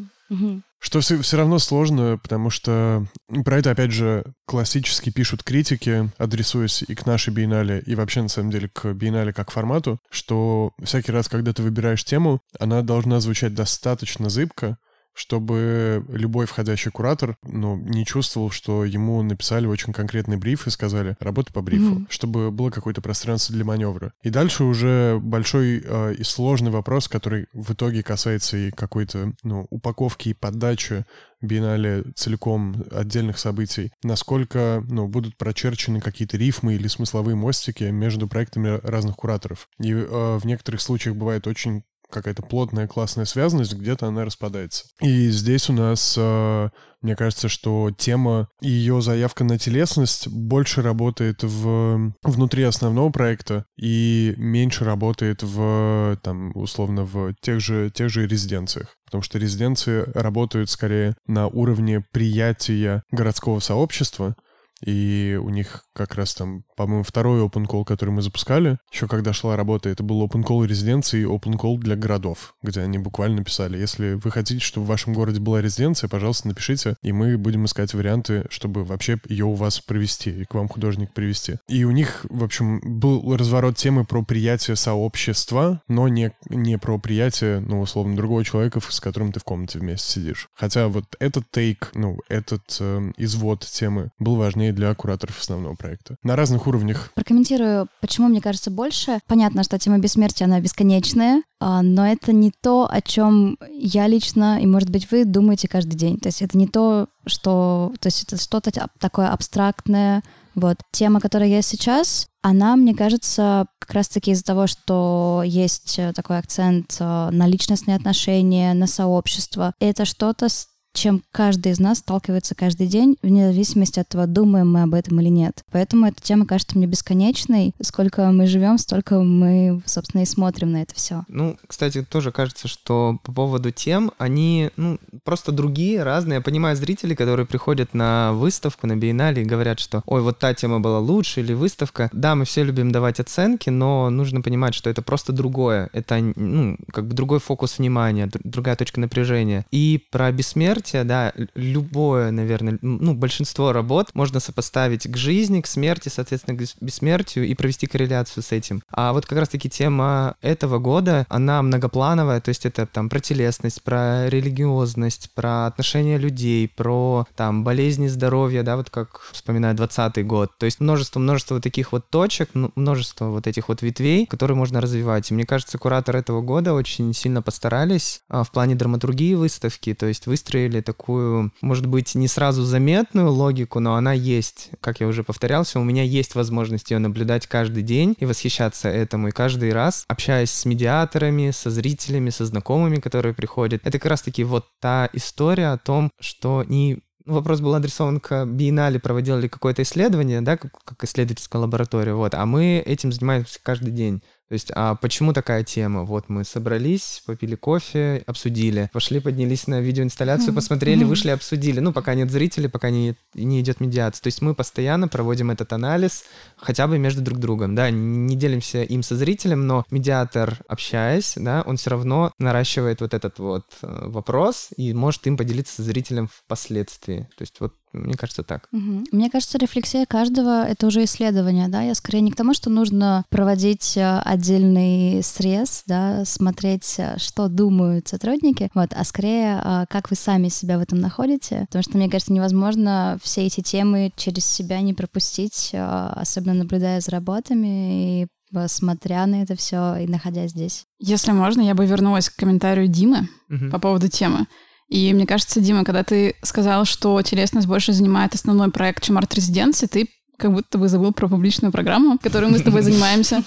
Что 0.78 1.00
все, 1.00 1.20
все 1.20 1.36
равно 1.36 1.58
сложно, 1.58 2.18
потому 2.22 2.48
что 2.48 3.06
про 3.44 3.58
это, 3.58 3.72
опять 3.72 3.90
же, 3.90 4.24
классически 4.46 5.10
пишут 5.10 5.42
критики, 5.42 6.10
адресуясь 6.16 6.82
и 6.82 6.94
к 6.94 7.04
нашей 7.04 7.34
биеннале, 7.34 7.82
и 7.84 7.94
вообще, 7.94 8.22
на 8.22 8.28
самом 8.28 8.50
деле, 8.50 8.68
к 8.68 8.92
биеннале 8.94 9.32
как 9.34 9.50
формату, 9.50 10.00
что 10.10 10.72
всякий 10.82 11.12
раз, 11.12 11.28
когда 11.28 11.52
ты 11.52 11.62
выбираешь 11.62 12.04
тему, 12.04 12.40
она 12.58 12.80
должна 12.82 13.20
звучать 13.20 13.54
достаточно 13.54 14.30
зыбко, 14.30 14.78
чтобы 15.20 16.02
любой 16.08 16.46
входящий 16.46 16.90
куратор 16.90 17.36
ну, 17.42 17.76
не 17.76 18.06
чувствовал, 18.06 18.50
что 18.50 18.86
ему 18.86 19.22
написали 19.22 19.66
очень 19.66 19.92
конкретный 19.92 20.38
бриф 20.38 20.66
и 20.66 20.70
сказали 20.70 21.14
«работай 21.20 21.52
по 21.52 21.60
брифу», 21.60 21.96
mm-hmm. 21.96 22.06
чтобы 22.08 22.50
было 22.50 22.70
какое-то 22.70 23.02
пространство 23.02 23.54
для 23.54 23.66
маневра. 23.66 24.14
И 24.22 24.30
дальше 24.30 24.64
уже 24.64 25.20
большой 25.22 25.82
э, 25.84 26.14
и 26.14 26.22
сложный 26.22 26.70
вопрос, 26.70 27.06
который 27.06 27.48
в 27.52 27.74
итоге 27.74 28.02
касается 28.02 28.56
и 28.56 28.70
какой-то 28.70 29.34
ну, 29.42 29.66
упаковки 29.68 30.30
и 30.30 30.34
подачи 30.34 31.04
биеннале 31.42 32.04
целиком 32.14 32.84
отдельных 32.90 33.38
событий, 33.38 33.92
насколько 34.02 34.84
ну, 34.88 35.06
будут 35.06 35.36
прочерчены 35.36 36.00
какие-то 36.00 36.36
рифмы 36.36 36.74
или 36.74 36.86
смысловые 36.86 37.34
мостики 37.34 37.84
между 37.84 38.28
проектами 38.28 38.80
разных 38.82 39.16
кураторов. 39.16 39.68
И 39.78 39.92
э, 39.92 40.38
в 40.38 40.44
некоторых 40.44 40.80
случаях 40.80 41.16
бывает 41.16 41.46
очень 41.46 41.82
какая-то 42.10 42.42
плотная 42.42 42.86
классная 42.86 43.24
связанность, 43.24 43.74
где-то 43.74 44.06
она 44.06 44.24
распадается. 44.24 44.84
И 45.00 45.28
здесь 45.30 45.68
у 45.70 45.72
нас, 45.72 46.14
э, 46.18 46.68
мне 47.02 47.16
кажется, 47.16 47.48
что 47.48 47.90
тема 47.90 48.48
и 48.60 48.68
ее 48.68 49.00
заявка 49.00 49.44
на 49.44 49.58
телесность 49.58 50.28
больше 50.28 50.82
работает 50.82 51.42
в, 51.42 52.12
внутри 52.22 52.64
основного 52.64 53.10
проекта 53.10 53.64
и 53.76 54.34
меньше 54.36 54.84
работает 54.84 55.42
в, 55.42 56.18
там, 56.22 56.52
условно, 56.54 57.04
в 57.04 57.34
тех 57.40 57.60
же, 57.60 57.90
тех 57.90 58.10
же 58.10 58.26
резиденциях. 58.26 58.96
Потому 59.06 59.22
что 59.22 59.38
резиденции 59.38 60.04
работают 60.14 60.70
скорее 60.70 61.14
на 61.26 61.48
уровне 61.48 62.04
приятия 62.12 63.02
городского 63.10 63.60
сообщества, 63.60 64.36
и 64.84 65.38
у 65.42 65.50
них 65.50 65.84
как 65.92 66.14
раз 66.14 66.34
там, 66.34 66.64
по-моему, 66.76 67.02
второй 67.02 67.40
open 67.40 67.66
call, 67.66 67.84
который 67.84 68.10
мы 68.10 68.22
запускали, 68.22 68.78
еще 68.92 69.06
когда 69.08 69.32
шла 69.32 69.56
работа, 69.56 69.88
это 69.88 70.02
был 70.02 70.24
open 70.24 70.44
call 70.44 70.66
резиденции 70.66 71.22
и 71.22 71.24
open 71.24 71.58
call 71.58 71.78
для 71.78 71.96
городов, 71.96 72.54
где 72.62 72.80
они 72.80 72.98
буквально 72.98 73.44
писали, 73.44 73.78
если 73.78 74.14
вы 74.14 74.30
хотите, 74.30 74.64
чтобы 74.64 74.86
в 74.86 74.88
вашем 74.88 75.12
городе 75.12 75.40
была 75.40 75.60
резиденция, 75.60 76.08
пожалуйста, 76.08 76.48
напишите, 76.48 76.96
и 77.02 77.12
мы 77.12 77.36
будем 77.38 77.64
искать 77.64 77.94
варианты, 77.94 78.46
чтобы 78.50 78.84
вообще 78.84 79.18
ее 79.28 79.44
у 79.44 79.54
вас 79.54 79.80
провести, 79.80 80.30
и 80.30 80.44
к 80.44 80.54
вам 80.54 80.68
художник 80.68 81.12
привести. 81.12 81.56
И 81.68 81.84
у 81.84 81.90
них, 81.90 82.24
в 82.28 82.44
общем, 82.44 82.80
был 82.82 83.36
разворот 83.36 83.76
темы 83.76 84.04
про 84.04 84.22
приятие 84.22 84.76
сообщества, 84.76 85.82
но 85.88 86.08
не, 86.08 86.32
не 86.48 86.78
про 86.78 86.98
приятие, 86.98 87.60
ну, 87.60 87.80
условно, 87.80 88.16
другого 88.16 88.44
человека, 88.44 88.80
с 88.80 89.00
которым 89.00 89.32
ты 89.32 89.40
в 89.40 89.44
комнате 89.44 89.78
вместе 89.78 90.20
сидишь. 90.20 90.48
Хотя 90.54 90.88
вот 90.88 91.04
этот 91.18 91.50
тейк, 91.50 91.90
ну, 91.94 92.18
этот 92.28 92.76
э, 92.80 93.12
извод 93.16 93.66
темы 93.66 94.10
был 94.18 94.36
важнее 94.36 94.69
и 94.70 94.72
для 94.72 94.94
кураторов 94.94 95.38
основного 95.40 95.74
проекта. 95.74 96.16
На 96.22 96.36
разных 96.36 96.66
уровнях. 96.66 97.10
Прокомментирую, 97.14 97.88
почему 98.00 98.28
мне 98.28 98.40
кажется 98.40 98.70
больше. 98.70 99.20
Понятно, 99.26 99.62
что 99.64 99.78
тема 99.78 99.98
бессмертия, 99.98 100.46
она 100.46 100.60
бесконечная, 100.60 101.42
а, 101.60 101.82
но 101.82 102.06
это 102.06 102.32
не 102.32 102.50
то, 102.50 102.88
о 102.90 103.00
чем 103.00 103.58
я 103.70 104.06
лично, 104.06 104.60
и, 104.60 104.66
может 104.66 104.90
быть, 104.90 105.10
вы 105.10 105.24
думаете 105.24 105.68
каждый 105.68 105.96
день. 105.96 106.18
То 106.18 106.28
есть 106.28 106.42
это 106.42 106.56
не 106.56 106.66
то, 106.66 107.08
что... 107.26 107.92
То 108.00 108.06
есть 108.06 108.22
это 108.22 108.40
что-то 108.40 108.70
такое 108.98 109.28
абстрактное, 109.28 110.22
вот. 110.54 110.78
Тема, 110.92 111.20
которая 111.20 111.48
есть 111.48 111.68
сейчас, 111.68 112.28
она, 112.42 112.76
мне 112.76 112.94
кажется, 112.94 113.66
как 113.78 113.92
раз-таки 113.92 114.32
из-за 114.32 114.44
того, 114.44 114.66
что 114.66 115.42
есть 115.44 115.98
э, 115.98 116.12
такой 116.12 116.38
акцент 116.38 116.96
э, 116.98 117.30
на 117.30 117.46
личностные 117.46 117.96
отношения, 117.96 118.72
на 118.74 118.86
сообщество. 118.86 119.74
Это 119.78 120.04
что-то, 120.04 120.48
чем 120.92 121.22
каждый 121.32 121.72
из 121.72 121.80
нас 121.80 121.98
сталкивается 121.98 122.54
каждый 122.54 122.86
день, 122.86 123.16
вне 123.22 123.50
зависимости 123.52 124.00
от 124.00 124.08
того, 124.08 124.26
думаем 124.26 124.70
мы 124.70 124.82
об 124.82 124.94
этом 124.94 125.20
или 125.20 125.28
нет. 125.28 125.62
Поэтому 125.70 126.06
эта 126.06 126.20
тема 126.20 126.46
кажется 126.46 126.76
мне 126.76 126.86
бесконечной. 126.86 127.72
Сколько 127.80 128.30
мы 128.30 128.46
живем, 128.46 128.78
столько 128.78 129.20
мы, 129.20 129.80
собственно, 129.86 130.22
и 130.22 130.26
смотрим 130.26 130.72
на 130.72 130.82
это 130.82 130.94
все. 130.94 131.24
Ну, 131.28 131.56
кстати, 131.66 132.02
тоже 132.02 132.32
кажется, 132.32 132.68
что 132.68 133.18
по 133.22 133.32
поводу 133.32 133.70
тем, 133.70 134.12
они, 134.18 134.70
ну, 134.76 134.98
просто 135.24 135.52
другие, 135.52 136.02
разные. 136.02 136.36
Я 136.36 136.40
понимаю 136.40 136.76
зрителей, 136.76 137.14
которые 137.14 137.46
приходят 137.46 137.94
на 137.94 138.32
выставку, 138.32 138.86
на 138.86 138.96
биеннале 138.96 139.42
и 139.42 139.46
говорят, 139.46 139.80
что, 139.80 140.02
ой, 140.06 140.22
вот 140.22 140.38
та 140.38 140.54
тема 140.54 140.80
была 140.80 140.98
лучше 140.98 141.40
или 141.40 141.52
выставка. 141.52 142.10
Да, 142.12 142.34
мы 142.34 142.44
все 142.44 142.64
любим 142.64 142.92
давать 142.92 143.20
оценки, 143.20 143.70
но 143.70 144.10
нужно 144.10 144.42
понимать, 144.42 144.74
что 144.74 144.90
это 144.90 145.02
просто 145.02 145.32
другое. 145.32 145.88
Это, 145.92 146.18
ну, 146.18 146.76
как 146.92 147.06
бы 147.06 147.14
другой 147.14 147.38
фокус 147.38 147.78
внимания, 147.78 148.28
другая 148.44 148.76
точка 148.76 149.00
напряжения. 149.00 149.64
И 149.70 150.04
про 150.10 150.30
бессмертие 150.32 150.80
бессмертие, 150.90 151.04
да, 151.04 151.32
любое, 151.54 152.30
наверное, 152.30 152.78
ну, 152.82 153.14
большинство 153.14 153.72
работ 153.72 154.10
можно 154.14 154.40
сопоставить 154.40 155.10
к 155.10 155.16
жизни, 155.16 155.60
к 155.60 155.66
смерти, 155.66 156.08
соответственно, 156.08 156.56
к 156.56 156.62
бессмертию 156.80 157.46
и 157.46 157.54
провести 157.54 157.86
корреляцию 157.86 158.42
с 158.42 158.52
этим. 158.52 158.82
А 158.90 159.12
вот 159.12 159.26
как 159.26 159.38
раз-таки 159.38 159.68
тема 159.68 160.34
этого 160.42 160.78
года, 160.78 161.26
она 161.28 161.62
многоплановая, 161.62 162.40
то 162.40 162.48
есть 162.50 162.66
это 162.66 162.86
там 162.86 163.08
про 163.08 163.20
телесность, 163.20 163.82
про 163.82 164.28
религиозность, 164.28 165.30
про 165.34 165.66
отношения 165.66 166.18
людей, 166.18 166.68
про 166.68 167.26
там 167.36 167.64
болезни, 167.64 168.08
здоровье, 168.08 168.62
да, 168.62 168.76
вот 168.76 168.90
как 168.90 169.20
вспоминаю 169.32 169.74
20 169.74 170.26
год. 170.26 170.50
То 170.58 170.66
есть 170.66 170.80
множество-множество 170.80 171.54
вот 171.54 171.62
таких 171.62 171.92
вот 171.92 172.08
точек, 172.10 172.50
множество 172.54 173.26
вот 173.26 173.46
этих 173.46 173.68
вот 173.68 173.82
ветвей, 173.82 174.26
которые 174.26 174.56
можно 174.56 174.80
развивать. 174.80 175.30
И 175.30 175.34
мне 175.34 175.44
кажется, 175.44 175.78
куратор 175.78 176.16
этого 176.16 176.40
года 176.40 176.74
очень 176.74 177.12
сильно 177.14 177.42
постарались 177.42 178.22
а, 178.28 178.42
в 178.44 178.50
плане 178.50 178.74
драматургии 178.74 179.34
выставки, 179.34 179.94
то 179.94 180.06
есть 180.06 180.26
выстроили 180.26 180.69
выстроили 180.70 180.80
такую, 180.80 181.52
может 181.60 181.86
быть, 181.86 182.14
не 182.14 182.28
сразу 182.28 182.62
заметную 182.62 183.30
логику, 183.30 183.80
но 183.80 183.94
она 183.94 184.12
есть. 184.12 184.70
Как 184.80 185.00
я 185.00 185.06
уже 185.06 185.22
повторялся, 185.22 185.80
у 185.80 185.84
меня 185.84 186.02
есть 186.02 186.34
возможность 186.34 186.90
ее 186.90 186.98
наблюдать 186.98 187.46
каждый 187.46 187.82
день 187.82 188.14
и 188.20 188.26
восхищаться 188.26 188.88
этому. 188.88 189.28
И 189.28 189.32
каждый 189.32 189.72
раз, 189.72 190.04
общаясь 190.08 190.50
с 190.50 190.64
медиаторами, 190.64 191.50
со 191.50 191.70
зрителями, 191.70 192.30
со 192.30 192.46
знакомыми, 192.46 192.96
которые 192.96 193.34
приходят, 193.34 193.80
это 193.84 193.98
как 193.98 194.10
раз-таки 194.10 194.44
вот 194.44 194.66
та 194.80 195.08
история 195.12 195.72
о 195.72 195.78
том, 195.78 196.10
что 196.20 196.64
не 196.68 196.98
вопрос 197.26 197.60
был 197.60 197.74
адресован 197.74 198.20
к 198.20 198.44
биеннале, 198.46 198.98
проводил 198.98 199.38
ли 199.38 199.48
какое-то 199.48 199.82
исследование, 199.82 200.40
да, 200.40 200.56
как 200.56 201.04
исследовательская 201.04 201.60
лаборатория, 201.60 202.14
вот, 202.14 202.34
а 202.34 202.46
мы 202.46 202.82
этим 202.84 203.12
занимаемся 203.12 203.60
каждый 203.62 203.92
день. 203.92 204.22
То 204.50 204.54
есть, 204.54 204.72
а 204.74 204.96
почему 204.96 205.32
такая 205.32 205.62
тема? 205.62 206.02
Вот 206.02 206.28
мы 206.28 206.42
собрались, 206.42 207.22
попили 207.24 207.54
кофе, 207.54 208.24
обсудили, 208.26 208.90
пошли, 208.92 209.20
поднялись 209.20 209.68
на 209.68 209.80
видеоинсталляцию, 209.80 210.52
посмотрели, 210.52 211.04
вышли, 211.04 211.30
обсудили. 211.30 211.78
Ну, 211.78 211.92
пока 211.92 212.14
нет 212.14 212.32
зрителей, 212.32 212.68
пока 212.68 212.90
не, 212.90 213.14
не 213.34 213.60
идет 213.60 213.78
медиация. 213.78 214.24
То 214.24 214.26
есть 214.26 214.42
мы 214.42 214.56
постоянно 214.56 215.06
проводим 215.06 215.52
этот 215.52 215.72
анализ 215.72 216.24
хотя 216.56 216.88
бы 216.88 216.98
между 216.98 217.22
друг 217.22 217.38
другом, 217.38 217.76
да, 217.76 217.90
не 217.90 218.34
делимся 218.34 218.82
им 218.82 219.04
со 219.04 219.14
зрителем, 219.14 219.68
но 219.68 219.84
медиатор, 219.88 220.58
общаясь, 220.66 221.34
да, 221.36 221.62
он 221.64 221.76
все 221.76 221.90
равно 221.90 222.32
наращивает 222.40 223.02
вот 223.02 223.14
этот 223.14 223.38
вот 223.38 223.66
э, 223.82 224.08
вопрос 224.08 224.70
и 224.76 224.92
может 224.92 225.24
им 225.28 225.36
поделиться 225.36 225.76
со 225.76 225.84
зрителем 225.84 226.28
впоследствии. 226.28 227.28
То 227.36 227.42
есть 227.42 227.54
вот 227.60 227.74
мне 227.92 228.14
кажется, 228.14 228.42
так. 228.42 228.68
Угу. 228.72 229.04
Мне 229.12 229.30
кажется, 229.30 229.58
рефлексия 229.58 230.06
каждого— 230.06 230.64
это 230.68 230.86
уже 230.86 231.04
исследование, 231.04 231.68
да? 231.68 231.82
Я 231.82 231.94
скорее 231.94 232.20
не 232.20 232.30
к 232.30 232.36
тому, 232.36 232.54
что 232.54 232.70
нужно 232.70 233.24
проводить 233.30 233.96
э, 233.96 234.20
отдельный 234.20 235.22
срез, 235.22 235.82
да, 235.86 236.24
смотреть, 236.24 236.94
э, 236.98 237.18
что 237.18 237.48
думают 237.48 238.08
сотрудники, 238.08 238.70
вот, 238.74 238.90
а 238.94 239.04
скорее, 239.04 239.60
э, 239.62 239.84
как 239.88 240.10
вы 240.10 240.16
сами 240.16 240.48
себя 240.48 240.78
в 240.78 240.82
этом 240.82 241.00
находите, 241.00 241.66
потому 241.66 241.82
что, 241.82 241.96
мне 241.96 242.08
кажется, 242.08 242.32
невозможно 242.32 243.18
все 243.22 243.46
эти 243.46 243.60
темы 243.60 244.12
через 244.16 244.46
себя 244.46 244.80
не 244.80 244.94
пропустить, 244.94 245.72
особенно 245.72 246.54
наблюдая 246.54 247.00
за 247.00 247.10
работами 247.10 248.22
и 248.22 248.26
смотря 248.66 249.26
на 249.26 249.42
это 249.42 249.56
все 249.56 249.96
и 249.96 250.06
находясь 250.06 250.50
здесь. 250.50 250.84
Если 250.98 251.32
можно, 251.32 251.60
я 251.60 251.74
бы 251.74 251.86
вернулась 251.86 252.28
к 252.28 252.36
комментарию 252.36 252.88
Димы 252.88 253.28
угу. 253.48 253.70
по 253.70 253.78
поводу 253.78 254.08
темы. 254.08 254.46
И 254.90 255.12
мне 255.14 255.26
кажется, 255.26 255.60
Дима, 255.60 255.84
когда 255.84 256.02
ты 256.02 256.34
сказал, 256.42 256.84
что 256.84 257.22
телесность 257.22 257.68
больше 257.68 257.92
занимает 257.92 258.34
основной 258.34 258.70
проект, 258.70 259.04
чем 259.04 259.18
арт-резиденции, 259.18 259.86
ты 259.86 260.08
как 260.40 260.52
будто 260.52 260.78
бы 260.78 260.88
забыл 260.88 261.12
про 261.12 261.28
публичную 261.28 261.70
программу, 261.70 262.18
которой 262.18 262.50
мы 262.50 262.58
с 262.58 262.62
тобой 262.62 262.82
занимаемся. 262.82 263.42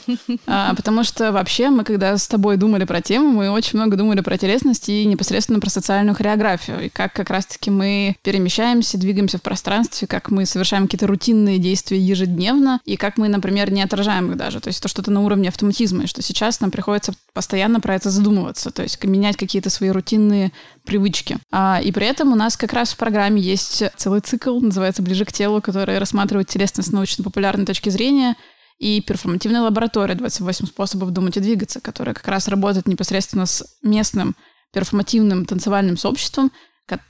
А, 0.48 0.74
потому 0.76 1.04
что 1.04 1.32
вообще 1.32 1.70
мы, 1.70 1.84
когда 1.84 2.18
с 2.18 2.28
тобой 2.28 2.56
думали 2.56 2.86
про 2.86 3.02
тему, 3.02 3.30
мы 3.30 3.50
очень 3.50 3.78
много 3.80 3.98
думали 3.98 4.22
про 4.22 4.38
телесность 4.38 4.88
и 4.88 5.06
непосредственно 5.06 5.60
про 5.60 5.70
социальную 5.70 6.16
хореографию. 6.16 6.86
И 6.86 6.90
как 6.90 7.14
как 7.14 7.30
раз-таки 7.30 7.72
мы 7.72 8.16
перемещаемся, 8.22 8.98
двигаемся 8.98 9.40
в 9.40 9.42
пространстве, 9.42 10.08
как 10.08 10.32
мы 10.32 10.46
совершаем 10.46 10.84
какие-то 10.84 11.08
рутинные 11.08 11.58
действия 11.58 12.00
ежедневно, 12.00 12.80
и 12.86 12.96
как 12.96 13.18
мы, 13.18 13.28
например, 13.28 13.72
не 13.72 13.82
отражаем 13.82 14.32
их 14.32 14.38
даже. 14.38 14.60
То 14.60 14.68
есть 14.70 14.80
это 14.80 14.88
что-то 14.88 15.12
на 15.12 15.22
уровне 15.22 15.50
автоматизма, 15.50 16.04
и 16.04 16.08
что 16.08 16.22
сейчас 16.22 16.62
нам 16.62 16.72
приходится 16.72 17.14
постоянно 17.34 17.80
про 17.80 17.96
это 17.96 18.10
задумываться, 18.12 18.70
то 18.70 18.84
есть 18.84 19.04
менять 19.04 19.38
какие-то 19.38 19.70
свои 19.70 19.90
рутинные 19.90 20.52
привычки. 20.86 21.38
А, 21.52 21.80
и 21.84 21.92
при 21.92 22.06
этом 22.06 22.32
у 22.32 22.36
нас 22.36 22.58
как 22.58 22.74
раз 22.74 22.94
в 22.94 22.98
программе 22.98 23.42
есть 23.42 23.84
целый 23.98 24.22
цикл, 24.22 24.60
называется 24.60 25.02
«Ближе 25.02 25.26
к 25.26 25.32
телу», 25.32 25.62
который 25.62 25.98
рассматривает 25.98 26.50
телесность 26.50 26.90
с 26.90 26.92
научно-популярной 26.92 27.66
точки 27.66 27.90
зрения, 27.90 28.36
и 28.80 29.02
перформативная 29.02 29.62
лаборатория 29.62 30.16
28 30.16 30.68
способов 30.68 31.12
думать 31.12 31.38
и 31.38 31.40
двигаться, 31.40 31.80
которая 31.80 32.14
как 32.14 32.28
раз 32.28 32.48
работает 32.48 32.88
непосредственно 32.88 33.46
с 33.46 33.64
местным 33.82 34.36
перформативным 34.74 35.46
танцевальным 35.46 35.98
сообществом, 35.98 36.52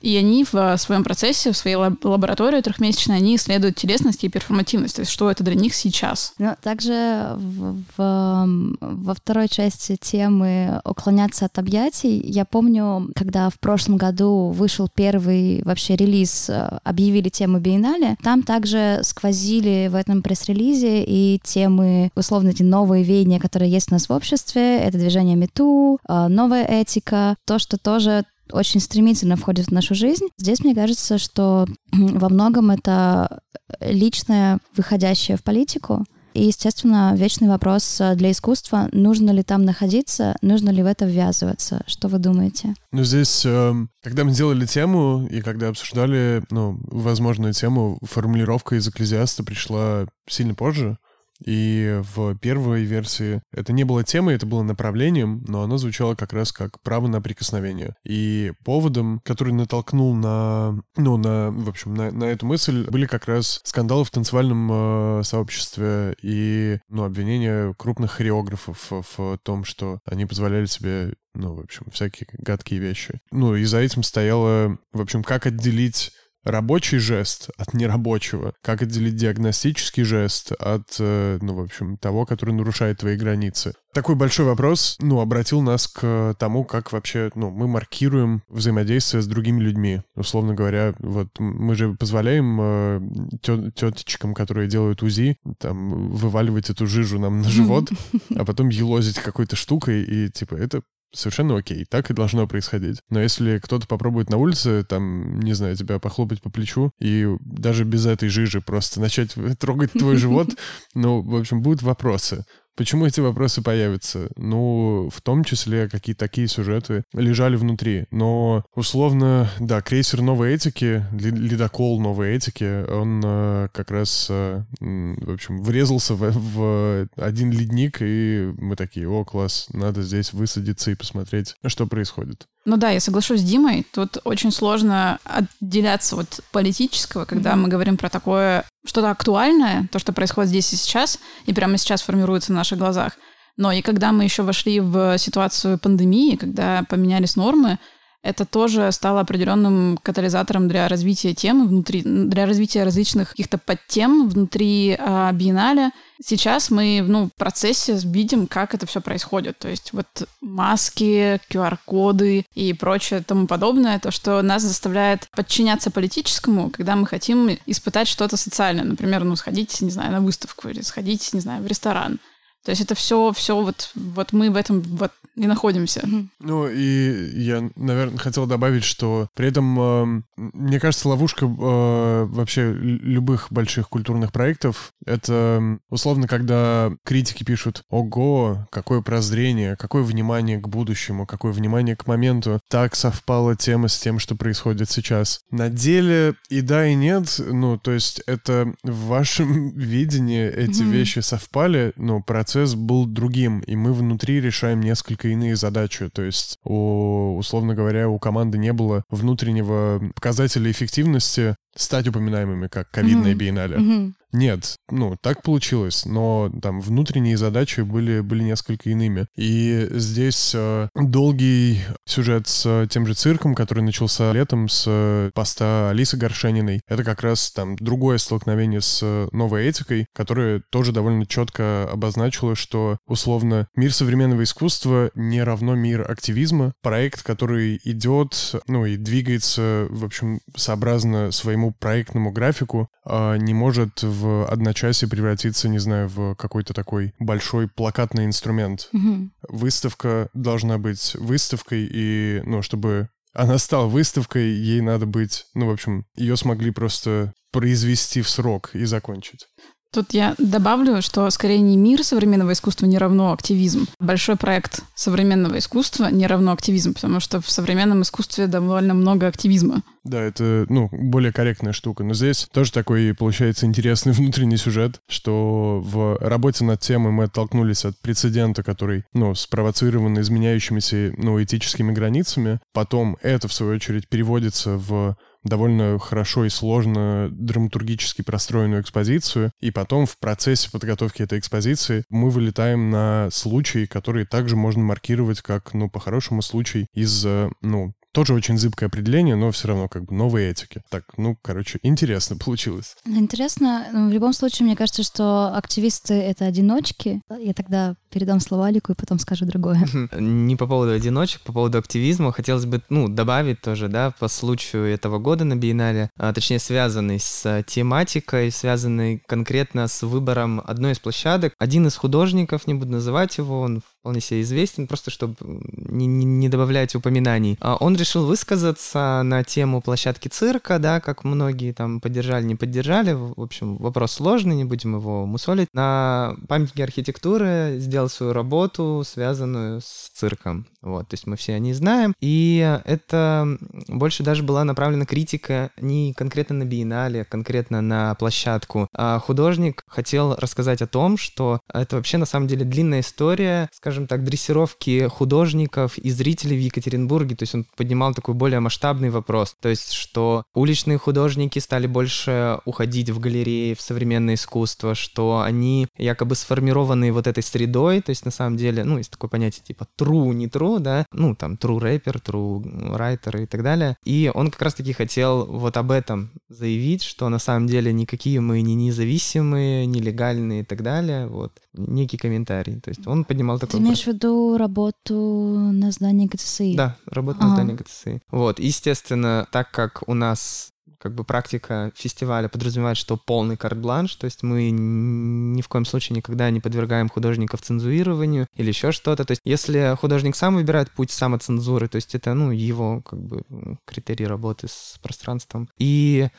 и 0.01 0.15
они 0.15 0.45
в 0.49 0.77
своем 0.77 1.03
процессе, 1.03 1.51
в 1.51 1.57
своей 1.57 1.75
лаборатории 1.75 2.62
трехмесячной, 2.62 3.17
они 3.17 3.36
исследуют 3.36 3.75
телесность 3.75 4.23
и 4.23 4.29
перформативность, 4.29 4.95
то 4.95 5.01
есть 5.01 5.12
что 5.12 5.31
это 5.31 5.43
для 5.43 5.55
них 5.55 5.73
сейчас. 5.73 6.33
Ну, 6.38 6.55
также 6.62 7.33
в, 7.36 7.77
в, 7.97 8.47
во 8.79 9.13
второй 9.13 9.47
части 9.47 9.97
темы 9.99 10.81
«Уклоняться 10.86 11.45
от 11.45 11.57
объятий» 11.57 12.21
я 12.23 12.45
помню, 12.45 13.09
когда 13.15 13.49
в 13.49 13.59
прошлом 13.59 13.97
году 13.97 14.49
вышел 14.49 14.88
первый 14.93 15.62
вообще 15.63 15.95
релиз, 15.95 16.49
э, 16.49 16.79
объявили 16.83 17.29
тему 17.29 17.59
биеннале, 17.59 18.17
там 18.23 18.43
также 18.43 18.99
сквозили 19.03 19.89
в 19.91 19.95
этом 19.95 20.21
пресс-релизе 20.21 21.03
и 21.03 21.39
темы, 21.43 22.12
условно, 22.15 22.49
эти 22.49 22.63
новые 22.63 23.03
веяния, 23.03 23.39
которые 23.39 23.71
есть 23.71 23.91
у 23.91 23.95
нас 23.95 24.07
в 24.07 24.13
обществе, 24.13 24.79
это 24.79 24.97
движение 24.97 25.36
МИТУ, 25.36 25.99
э, 26.07 26.27
новая 26.27 26.65
этика, 26.65 27.36
то, 27.45 27.59
что 27.59 27.77
тоже 27.77 28.25
очень 28.51 28.79
стремительно 28.79 29.36
входит 29.36 29.67
в 29.67 29.71
нашу 29.71 29.95
жизнь. 29.95 30.27
Здесь 30.38 30.60
мне 30.62 30.75
кажется, 30.75 31.17
что 31.17 31.65
во 31.91 32.29
многом 32.29 32.71
это 32.71 33.41
личное, 33.79 34.60
выходящее 34.75 35.38
в 35.38 35.43
политику. 35.43 36.06
И, 36.34 36.45
естественно, 36.45 37.13
вечный 37.15 37.47
вопрос 37.47 38.01
для 38.15 38.32
искусства, 38.32 38.89
нужно 38.91 39.29
ли 39.29 39.43
там 39.43 39.65
находиться, 39.65 40.36
нужно 40.41 40.71
ли 40.71 40.82
в 40.82 40.88
это 40.88 41.06
ввязываться. 41.06 41.84
Что 41.86 42.08
вы 42.08 42.17
думаете? 42.17 42.73
Ну, 42.91 43.03
здесь, 43.03 43.45
эм, 43.45 43.91
когда 44.01 44.23
мы 44.23 44.32
делали 44.32 44.65
тему 44.65 45.27
и 45.29 45.41
когда 45.41 45.67
обсуждали, 45.67 46.43
ну, 46.49 46.79
возможную 46.86 47.53
тему, 47.53 47.99
формулировка 48.03 48.75
из 48.75 48.88
«Экклезиаста» 48.88 49.43
пришла 49.43 50.08
сильно 50.27 50.56
позже. 50.56 50.97
И 51.45 51.99
в 52.13 52.36
первой 52.38 52.84
версии 52.84 53.41
это 53.51 53.73
не 53.73 53.84
было 53.84 54.03
темой, 54.03 54.36
это 54.36 54.45
было 54.45 54.63
направлением, 54.63 55.43
но 55.47 55.63
оно 55.63 55.77
звучало 55.77 56.15
как 56.15 56.34
раз 56.34 56.51
как 56.51 56.82
право 56.82 57.08
на 57.08 57.21
прикосновение. 57.21 57.95
И 58.03 58.53
поводом, 58.63 59.21
который 59.23 59.53
натолкнул 59.53 60.13
на, 60.15 60.82
ну, 60.95 61.17
на, 61.17 61.51
в 61.51 61.69
общем, 61.69 61.93
на, 61.93 62.12
на 62.12 62.25
эту 62.25 62.45
мысль, 62.45 62.89
были 62.89 63.06
как 63.06 63.25
раз 63.25 63.62
скандалы 63.63 64.06
в 64.06 64.12
танцевальном 64.12 64.69
э, 64.71 65.23
сообществе 65.23 66.15
и, 66.21 66.79
ну, 66.89 67.03
обвинения 67.03 67.73
крупных 67.77 68.12
хореографов 68.12 68.91
в 68.91 69.38
том, 69.43 69.63
что 69.63 69.99
они 70.06 70.25
позволяли 70.25 70.65
себе 70.65 71.13
ну, 71.36 71.56
в 71.56 71.62
общем, 71.62 71.88
всякие 71.91 72.27
гадкие 72.34 72.79
вещи. 72.79 73.19
Ну, 73.32 73.56
и 73.56 73.63
за 73.63 73.79
этим 73.79 74.03
стояло, 74.03 74.77
в 74.91 75.01
общем, 75.01 75.23
как 75.23 75.47
отделить 75.47 76.12
рабочий 76.43 76.97
жест 76.97 77.49
от 77.58 77.73
нерабочего, 77.73 78.53
как 78.62 78.82
отделить 78.82 79.15
диагностический 79.15 80.03
жест 80.03 80.51
от, 80.53 80.95
э, 80.99 81.39
ну, 81.41 81.56
в 81.56 81.62
общем, 81.62 81.97
того, 81.97 82.25
который 82.25 82.53
нарушает 82.53 82.99
твои 82.99 83.15
границы. 83.15 83.73
Такой 83.93 84.15
большой 84.15 84.45
вопрос, 84.45 84.97
ну, 84.99 85.19
обратил 85.19 85.62
нас 85.62 85.88
к 85.88 86.36
тому, 86.39 86.63
как 86.63 86.91
вообще, 86.91 87.32
ну, 87.36 87.51
мы 87.51 87.67
маркируем 87.67 88.41
взаимодействие 88.49 89.21
с 89.21 89.27
другими 89.27 89.62
людьми. 89.62 90.01
Условно 90.15 90.56
говоря, 90.56 90.95
вот 90.99 91.27
мы 91.39 91.75
же 91.75 91.93
позволяем 91.93 92.60
э, 92.60 93.01
тетечкам, 93.41 94.34
которые 94.34 94.67
делают 94.67 95.03
УЗИ, 95.03 95.38
там, 95.60 96.12
вываливать 96.12 96.69
эту 96.69 96.88
жижу 96.88 97.19
нам 97.19 97.41
на 97.41 97.49
живот, 97.49 97.89
а 98.36 98.45
потом 98.45 98.69
елозить 98.69 99.19
какой-то 99.19 99.56
штукой, 99.56 100.03
и, 100.03 100.29
типа, 100.29 100.56
это 100.56 100.82
совершенно 101.13 101.58
окей, 101.58 101.86
так 101.86 102.10
и 102.10 102.13
должно 102.13 102.47
происходить. 102.47 102.99
Но 103.10 103.21
если 103.21 103.60
кто-то 103.60 103.88
попробует 103.88 104.30
на 104.30 104.38
улице, 104.38 104.84
там, 104.84 105.39
не 105.39 105.54
знаю, 105.54 105.76
тебя 105.76 105.99
похлопать 105.99 106.41
по 106.41 106.49
плечу, 106.49 106.91
и 106.99 107.28
даже 107.39 107.86
без 107.86 108.06
этой 108.06 108.30
жижи 108.30 108.62
просто 108.62 108.99
начать 108.99 109.36
трогать 109.60 109.93
твой 109.93 110.17
живот, 110.17 110.49
ну, 110.93 111.21
в 111.21 111.36
общем, 111.36 111.62
будут 111.62 111.82
вопросы. 111.82 112.45
Почему 112.75 113.05
эти 113.05 113.19
вопросы 113.19 113.62
появятся? 113.62 114.29
Ну, 114.36 115.09
в 115.13 115.21
том 115.21 115.43
числе, 115.43 115.88
какие 115.88 116.15
такие 116.15 116.47
сюжеты 116.47 117.03
лежали 117.13 117.55
внутри. 117.55 118.05
Но, 118.09 118.65
условно, 118.73 119.49
да, 119.59 119.81
крейсер 119.81 120.21
новой 120.21 120.53
этики, 120.53 121.05
ледокол 121.12 122.01
новой 122.01 122.36
этики, 122.36 122.89
он 122.89 123.21
э, 123.23 123.67
как 123.73 123.91
раз, 123.91 124.27
э, 124.29 124.63
в 124.79 125.31
общем, 125.31 125.62
врезался 125.62 126.15
в, 126.15 126.31
в 126.31 127.07
один 127.15 127.51
ледник, 127.51 127.97
и 128.01 128.51
мы 128.57 128.75
такие, 128.75 129.07
о, 129.07 129.23
класс, 129.23 129.67
надо 129.71 130.01
здесь 130.01 130.33
высадиться 130.33 130.89
и 130.89 130.95
посмотреть, 130.95 131.55
что 131.67 131.86
происходит. 131.86 132.47
Ну 132.65 132.78
да, 132.78 132.91
я 132.91 132.99
соглашусь 132.99 133.41
с 133.41 133.43
Димой. 133.43 133.86
Тут 133.91 134.17
очень 134.23 134.52
сложно 134.52 135.19
отделяться 135.26 136.15
от 136.15 136.39
политического, 136.52 137.26
когда 137.26 137.52
mm-hmm. 137.52 137.58
мы 137.58 137.67
говорим 137.67 137.97
про 137.97 138.10
такое 138.10 138.63
что-то 138.86 139.12
актуальное, 139.12 139.88
то, 139.91 139.99
что 139.99 140.13
происходит 140.13 140.49
здесь 140.49 140.71
и 140.73 140.78
сейчас, 140.78 141.19
и 141.45 141.54
прямо 141.54 141.78
сейчас 141.78 142.02
формируется 142.02 142.52
на 142.52 142.60
наших 142.60 142.80
глазах. 142.80 143.13
Но 143.58 143.71
и 143.71 143.82
когда 143.82 144.12
мы 144.12 144.23
еще 144.23 144.43
вошли 144.43 144.80
в 144.80 145.17
ситуацию 145.17 145.78
пандемии, 145.78 146.38
когда 146.38 146.84
поменялись 146.89 147.36
нормы, 147.36 147.80
это 148.23 148.45
тоже 148.45 148.89
стало 148.93 149.19
определенным 149.19 149.99
катализатором 150.01 150.69
для 150.69 150.88
развития 150.88 151.33
темы 151.33 151.67
внутри, 151.67 152.01
для 152.03 152.45
развития 152.45 152.86
различных 152.86 153.31
каких-то 153.31 153.57
подтем 153.57 154.29
внутри 154.29 154.95
а, 154.97 155.31
биеннале. 155.33 155.91
Сейчас 156.23 156.71
мы 156.71 157.03
ну, 157.05 157.25
в 157.25 157.33
процессе 157.33 157.99
видим, 158.01 158.47
как 158.47 158.73
это 158.73 158.86
все 158.86 159.01
происходит. 159.01 159.59
То 159.59 159.67
есть 159.67 159.91
вот 159.91 160.07
маски, 160.39 161.41
QR-коды 161.49 162.45
и 162.55 162.71
прочее 162.71 163.21
тому 163.21 163.45
подобное, 163.45 163.99
то, 163.99 164.09
что 164.09 164.41
нас 164.41 164.62
заставляет 164.62 165.27
подчиняться 165.36 165.91
политическому, 165.91 166.69
когда 166.69 166.95
мы 166.95 167.05
хотим 167.05 167.49
испытать 167.65 168.07
что-то 168.07 168.38
социальное. 168.38 168.86
Например, 168.86 169.25
ну, 169.25 169.36
сходить, 169.36 169.81
не 169.81 169.91
знаю, 169.91 170.13
на 170.13 170.21
выставку 170.21 170.69
или 170.69 170.79
сходить, 170.79 171.33
не 171.33 171.41
знаю, 171.41 171.62
в 171.62 171.67
ресторан. 171.67 172.19
То 172.63 172.71
есть 172.71 172.82
это 172.82 172.95
все, 172.95 173.32
все 173.34 173.62
вот, 173.62 173.91
вот 173.95 174.34
мы 174.34 174.49
в 174.49 174.56
этом 174.56 174.82
вот 174.82 175.12
и 175.36 175.47
находимся. 175.47 176.08
Ну 176.39 176.67
и 176.67 177.41
я, 177.41 177.69
наверное, 177.76 178.17
хотел 178.17 178.45
добавить, 178.45 178.84
что 178.84 179.30
при 179.36 179.47
этом, 179.47 179.80
э, 179.80 180.21
мне 180.38 180.80
кажется, 180.80 181.10
ловушка 181.10 181.45
э, 181.45 182.26
вообще 182.26 182.71
любых 182.71 183.47
больших 183.49 183.89
культурных 183.89 184.32
проектов— 184.32 184.93
это 185.06 185.80
условно, 185.89 186.28
когда 186.28 186.91
критики 187.04 187.43
пишут 187.43 187.84
«Ого, 187.89 188.67
какое 188.71 189.02
прозрение, 189.02 189.76
какое 189.76 190.04
внимание 190.04 190.60
к 190.60 190.67
будущему, 190.67 191.26
какое 191.26 191.52
внимание 191.52 191.95
к 191.95 192.06
моменту, 192.06 192.60
так 192.69 192.95
совпала 192.95 193.56
тема 193.56 193.88
с 193.88 193.97
тем, 193.97 194.19
что 194.19 194.36
происходит 194.36 194.89
сейчас». 194.91 195.41
На 195.49 195.69
деле 195.69 196.36
и 196.49 196.62
да, 196.62 196.88
и 196.88 196.93
нет, 196.93 197.39
ну, 197.39 197.78
то 197.78 197.91
есть 197.91 198.21
это 198.28 198.73
в 198.84 199.08
вашем 199.08 199.69
видении 199.76 200.47
эти 200.47 200.82
mm-hmm. 200.84 200.91
вещи 200.91 201.19
совпали, 201.19 201.93
но 201.95 202.21
процесс 202.21 202.53
был 202.76 203.06
другим, 203.06 203.60
и 203.62 203.76
мы 203.76 203.94
внутри 203.94 204.42
решаем 204.42 204.82
несколько 204.82 205.28
иные 205.28 205.56
задачи. 205.56 206.10
То 206.10 206.22
есть, 206.22 206.58
у, 206.63 207.36
условно 207.38 207.76
говоря, 207.76 208.10
у 208.10 208.20
команды 208.20 208.58
не 208.58 208.74
было 208.74 209.04
внутреннего 209.10 210.02
показателя 210.16 210.72
эффективности 210.72 211.56
стать 211.75 212.07
упоминаемыми 212.07 212.67
как 212.67 212.89
ковидная 212.91 213.33
mm-hmm. 213.33 213.38
биеннале. 213.38 213.77
Mm-hmm. 213.77 214.13
Нет, 214.33 214.77
ну, 214.89 215.15
так 215.21 215.43
получилось, 215.43 216.05
но 216.05 216.51
там 216.62 216.81
внутренние 216.81 217.38
задачи 217.38 217.81
были, 217.81 218.19
были 218.19 218.41
несколько 218.41 218.89
иными. 218.89 219.27
И 219.36 219.88
здесь 219.91 220.53
э, 220.55 220.89
долгий 220.95 221.81
сюжет 222.05 222.47
с 222.47 222.65
э, 222.65 222.88
тем 222.89 223.05
же 223.05 223.13
цирком, 223.13 223.53
который 223.53 223.83
начался 223.83 224.33
летом 224.33 224.69
с 224.69 224.86
э, 224.88 225.29
поста 225.36 225.91
Алисы 225.91 226.17
Горшениной. 226.17 226.81
Это 226.88 227.03
как 227.03 227.21
раз 227.21 227.51
там 227.51 227.75
другое 227.75 228.17
столкновение 228.17 228.81
с 228.81 229.01
э, 229.03 229.27
новой 229.31 229.67
этикой, 229.67 230.07
которая 230.15 230.63
тоже 230.71 230.93
довольно 230.93 231.27
четко 231.27 231.88
обозначила, 231.91 232.55
что 232.55 232.97
условно 233.05 233.67
мир 233.75 233.93
современного 233.93 234.41
искусства 234.41 235.12
не 235.13 235.43
равно 235.43 235.75
мир 235.75 236.09
активизма. 236.09 236.73
Проект, 236.81 237.21
который 237.21 237.79
идет, 237.83 238.55
ну 238.67 238.88
и 238.88 238.97
двигается, 238.97 239.86
в 239.91 240.05
общем, 240.05 240.39
сообразно 240.55 241.31
своему 241.31 241.62
проектному 241.71 242.32
графику, 242.32 242.89
э, 243.06 243.38
не 243.38 243.54
может 243.54 244.04
в 244.04 244.45
одночасье 244.47 245.08
превратиться, 245.08 245.69
не 245.69 245.80
знаю, 245.80 246.10
в 246.10 246.36
какой-то 246.36 246.73
такой 246.73 247.13
большой 247.19 247.67
плакатный 247.67 248.26
инструмент. 248.26 248.89
Угу. 248.93 249.30
Выставка 249.49 250.30
должна 250.34 250.78
быть 250.78 251.15
выставкой, 251.15 251.88
и, 251.91 252.41
ну, 252.45 252.62
чтобы 252.62 253.10
она 253.34 253.58
стала 253.58 253.88
выставкой, 253.88 254.52
ей 254.52 254.82
надо 254.82 255.06
быть, 255.06 255.45
ну, 255.56 255.67
в 255.67 255.71
общем, 255.71 256.06
ее 256.15 256.38
смогли 256.38 256.71
просто 256.71 257.34
произвести 257.52 258.21
в 258.21 258.30
срок 258.30 258.71
и 258.73 258.86
закончить. 258.86 259.47
Тут 259.93 260.13
я 260.13 260.34
добавлю, 260.39 261.03
что 261.03 261.29
скорее 261.29 261.60
не 261.60 261.77
мир 261.77 262.03
современного 262.03 262.53
искусства 262.53 262.88
не 262.88 262.97
равно 262.97 263.32
активизм. 263.32 263.86
Большой 263.99 264.38
проект 264.38 264.82
современного 264.95 265.60
искусства 265.60 266.10
не 266.10 266.25
равно 266.25 266.51
активизм, 266.51 266.95
потому 266.95 267.19
что 267.19 267.41
в 267.41 267.49
современном 267.51 268.01
искусстве 268.01 268.47
довольно 268.47 268.95
много 268.95 269.27
активизма. 269.27 269.84
Да, 270.03 270.19
это, 270.19 270.65
ну, 270.67 270.89
более 270.91 271.32
корректная 271.32 271.73
штука. 271.73 272.03
Но 272.03 272.15
здесь 272.15 272.47
тоже 272.51 272.71
такой, 272.71 273.13
получается, 273.13 273.67
интересный 273.67 274.12
внутренний 274.13 274.58
сюжет, 274.58 274.99
что 275.08 275.79
в 275.86 276.17
работе 276.19 276.63
над 276.63 276.79
темой 276.79 277.12
мы 277.12 277.25
оттолкнулись 277.25 277.86
от 277.86 277.95
прецедента, 277.99 278.63
который, 278.63 279.03
ну, 279.13 279.36
спровоцирован 279.36 280.19
изменяющимися, 280.19 281.13
ну, 281.17 281.41
этическими 281.41 281.91
границами. 281.91 282.60
Потом 282.73 283.17
это, 283.21 283.47
в 283.47 283.53
свою 283.53 283.75
очередь, 283.75 284.08
переводится 284.10 284.71
в 284.71 285.15
довольно 285.43 285.99
хорошо 285.99 286.45
и 286.45 286.49
сложно 286.49 287.29
драматургически 287.32 288.21
простроенную 288.21 288.82
экспозицию, 288.82 289.51
и 289.60 289.71
потом 289.71 290.06
в 290.06 290.17
процессе 290.17 290.69
подготовки 290.71 291.21
этой 291.21 291.39
экспозиции 291.39 292.03
мы 292.10 292.29
вылетаем 292.29 292.89
на 292.89 293.29
случаи, 293.32 293.86
которые 293.86 294.25
также 294.25 294.56
можно 294.56 294.84
маркировать 294.84 295.41
как, 295.41 295.73
ну, 295.73 295.89
по-хорошему, 295.89 296.41
случай 296.41 296.88
из, 296.93 297.25
э, 297.25 297.49
ну, 297.62 297.93
тоже 298.13 298.34
очень 298.34 298.58
зыбкое 298.58 298.88
определение, 298.88 299.36
но 299.36 299.52
все 299.52 299.67
равно 299.67 299.88
как 299.89 300.06
бы 300.06 300.13
новые 300.13 300.52
этики. 300.52 300.82
Так, 300.89 301.04
ну, 301.17 301.38
короче, 301.41 301.80
интересно 301.84 302.38
получилось. 302.38 302.95
Интересно. 303.06 303.88
Ну, 303.91 304.10
в 304.10 304.13
любом 304.13 304.34
случае, 304.34 304.67
мне 304.67 304.76
кажется, 304.76 305.04
что 305.04 305.54
активисты— 305.54 306.13
это 306.15 306.45
одиночки. 306.45 307.21
Я 307.38 307.54
тогда 307.54 307.95
передам 308.12 308.39
слово 308.39 308.67
Алику 308.67 308.91
и 308.91 308.95
потом 308.95 309.19
скажу 309.19 309.45
другое. 309.45 309.86
Не 310.13 310.56
по 310.56 310.67
поводу 310.67 310.91
одиночек, 310.91 311.41
по 311.41 311.52
поводу 311.52 311.80
активизма 311.80 312.32
хотелось 312.32 312.65
бы, 312.65 312.82
ну, 312.89 313.08
добавить 313.08 313.62
тоже, 313.62 313.88
да, 313.88 314.12
по 314.19 314.28
случаю 314.28 314.86
этого 314.86 315.17
года 315.17 315.43
на 315.43 315.56
биеннале, 315.56 316.10
а, 316.17 316.32
точнее, 316.32 316.60
связанный 316.60 317.19
с 317.19 317.63
тематикой, 317.67 318.52
связанный 318.52 319.23
конкретно 319.26 319.88
с 319.88 320.04
выбором 320.04 320.62
одной 320.63 320.91
из 320.91 320.99
площадок. 320.99 321.54
Один 321.58 321.88
из 321.88 321.95
художников, 321.95 322.67
не 322.67 322.76
буду 322.76 322.91
называть 322.91 323.38
его, 323.39 323.62
он 323.62 323.82
вполне 324.04 324.20
себе 324.20 324.42
известен, 324.42 324.86
просто 324.86 325.12
чтобы 325.12 325.36
не, 325.39 326.06
не, 326.08 326.26
не 326.26 326.50
добавлять 326.50 326.94
упоминаний. 326.94 327.58
А 327.62 327.78
он 327.78 327.96
решил 327.96 328.26
высказаться 328.26 329.22
на 329.24 329.46
тему 329.46 329.82
площадки 329.82 330.28
цирка, 330.28 330.78
да, 330.78 331.00
как 331.00 331.24
многие 331.24 331.72
там 331.72 332.02
поддержали, 332.02 332.44
не 332.44 332.56
поддержали. 332.56 333.13
В 333.13 333.39
общем, 333.42 333.78
вопрос 333.78 334.12
сложный, 334.12 334.58
не 334.58 334.66
будем 334.66 334.98
его 334.98 335.26
мусолить. 335.26 335.70
На 335.74 336.36
памятнике 336.50 336.84
архитектуры 336.84 337.78
сделал 337.80 338.10
свою 338.10 338.34
работу, 338.34 339.04
связанную 339.06 339.80
с 339.80 340.12
цирком. 340.13 340.66
Вот, 340.84 341.08
то 341.08 341.13
есть 341.13 341.26
мы 341.28 341.38
все 341.38 341.56
о 341.56 341.60
ней 341.60 341.74
знаем. 341.74 342.13
И 342.19 342.80
это 342.86 343.58
больше 343.88 344.22
даже 344.22 344.43
была 344.43 344.63
направлена 344.63 345.06
критика 345.06 345.72
не 345.80 346.13
конкретно 346.13 346.58
на 346.58 346.65
биеннале, 346.65 347.22
а 347.22 347.26
конкретно 347.26 347.82
на 347.82 348.15
площадку. 348.15 348.88
А 348.93 349.19
художник 349.19 349.84
хотел 349.88 350.36
рассказать 350.36 350.82
о 350.82 350.88
том, 350.88 351.17
что 351.17 351.62
это 351.74 351.96
вообще 351.96 352.17
на 352.17 352.26
самом 352.26 352.48
деле 352.48 352.65
длинная 352.65 353.00
история, 353.00 353.69
скажем 353.74 354.08
так, 354.08 354.24
дрессировки 354.24 355.08
художников 355.08 355.98
и 355.98 356.10
зрителей 356.12 356.58
в 356.58 356.62
Екатеринбурге. 356.62 357.36
То 357.36 357.43
есть 357.43 357.56
он 357.56 357.65
поднимал 357.78 358.13
такой 358.13 358.34
более 358.36 358.60
масштабный 358.60 359.10
вопрос. 359.10 359.56
То 359.62 359.69
есть, 359.69 359.93
что 359.93 360.43
уличные 360.54 360.98
художники 360.98 361.60
стали 361.60 361.88
больше 361.88 362.60
уходить 362.65 363.10
в 363.10 363.19
галереи, 363.19 363.74
в 363.74 363.82
современное 363.82 364.36
искусство, 364.36 364.96
что 364.96 365.41
они 365.41 365.88
якобы 365.98 366.36
сформированы 366.36 367.13
вот 367.13 367.28
этой 367.28 367.43
средой, 367.43 368.02
то 368.02 368.10
есть 368.10 368.26
на 368.26 368.32
самом 368.32 368.58
деле, 368.58 368.84
ну, 368.84 368.98
есть 368.98 369.12
такое 369.12 369.30
понятие 369.30 369.63
типа 369.63 369.88
true, 369.98 370.34
не 370.34 370.48
true, 370.48 370.72
да, 370.79 371.05
ну, 371.12 371.36
там, 371.36 371.53
true 371.53 371.79
рэпер, 371.79 372.17
true 372.17 372.62
writer 372.97 373.43
и 373.43 373.45
так 373.45 373.63
далее. 373.63 373.97
И 374.03 374.31
он 374.33 374.51
как 374.51 374.62
раз-таки 374.62 374.93
хотел 374.93 375.45
вот 375.45 375.77
об 375.77 375.91
этом 375.91 376.31
заявить, 376.49 377.03
что 377.03 377.29
на 377.29 377.39
самом 377.39 377.67
деле 377.67 377.93
никакие 377.93 378.39
мы 378.41 378.62
не 378.62 378.75
независимые, 378.75 379.86
нелегальные 379.86 380.62
и 380.62 380.65
так 380.65 380.83
далее, 380.83 381.27
вот, 381.27 381.51
некий 381.73 382.17
комментарий. 382.17 382.79
То 382.79 382.89
есть 382.89 383.07
он 383.07 383.23
поднимал 383.23 383.59
такой... 383.59 383.79
Ты 383.79 383.83
имеешь 383.83 384.03
в 384.03 384.07
виду 384.07 384.57
работу 384.57 385.15
на 385.15 385.91
здании 385.91 386.27
ГТСИ? 386.27 386.75
Да, 386.75 386.97
работа 387.05 387.39
Ага. 387.39 387.47
на 387.49 387.55
здании 387.55 387.75
ГТСИ. 387.75 388.21
Вот, 388.31 388.59
естественно, 388.59 389.47
так 389.51 389.71
как 389.71 390.03
у 390.07 390.13
нас 390.13 390.72
как 391.04 391.13
бы 391.16 391.26
практика 391.26 391.92
фестиваля 391.96 392.48
подразумевает, 392.48 392.96
что 392.96 393.18
полный 393.18 393.58
карт-бланш, 393.58 394.16
то 394.16 394.24
есть 394.24 394.42
мы 394.42 394.70
ни 394.72 395.62
в 395.62 395.68
коем 395.68 395.84
случае 395.84 396.16
никогда 396.16 396.50
не 396.50 396.62
подвергаем 396.62 397.10
художников 397.10 397.62
цензурированию 397.62 398.48
или 398.56 398.70
еще 398.70 398.94
что-то. 398.94 399.26
То 399.26 399.32
есть 399.32 399.42
если 399.44 399.98
художник 400.00 400.38
сам 400.38 400.56
выбирает 400.56 400.89
путь 400.92 401.12
самоцензуры, 401.12 401.89
то 401.89 401.98
есть 401.98 402.16
это, 402.16 402.34
ну, 402.34 402.52
его 402.52 403.02
как 403.02 403.20
бы 403.20 403.44
м, 403.50 403.80
критерий 403.86 404.26
работы 404.26 404.70
с 404.70 404.98
пространством. 405.04 405.68
И 405.78 406.30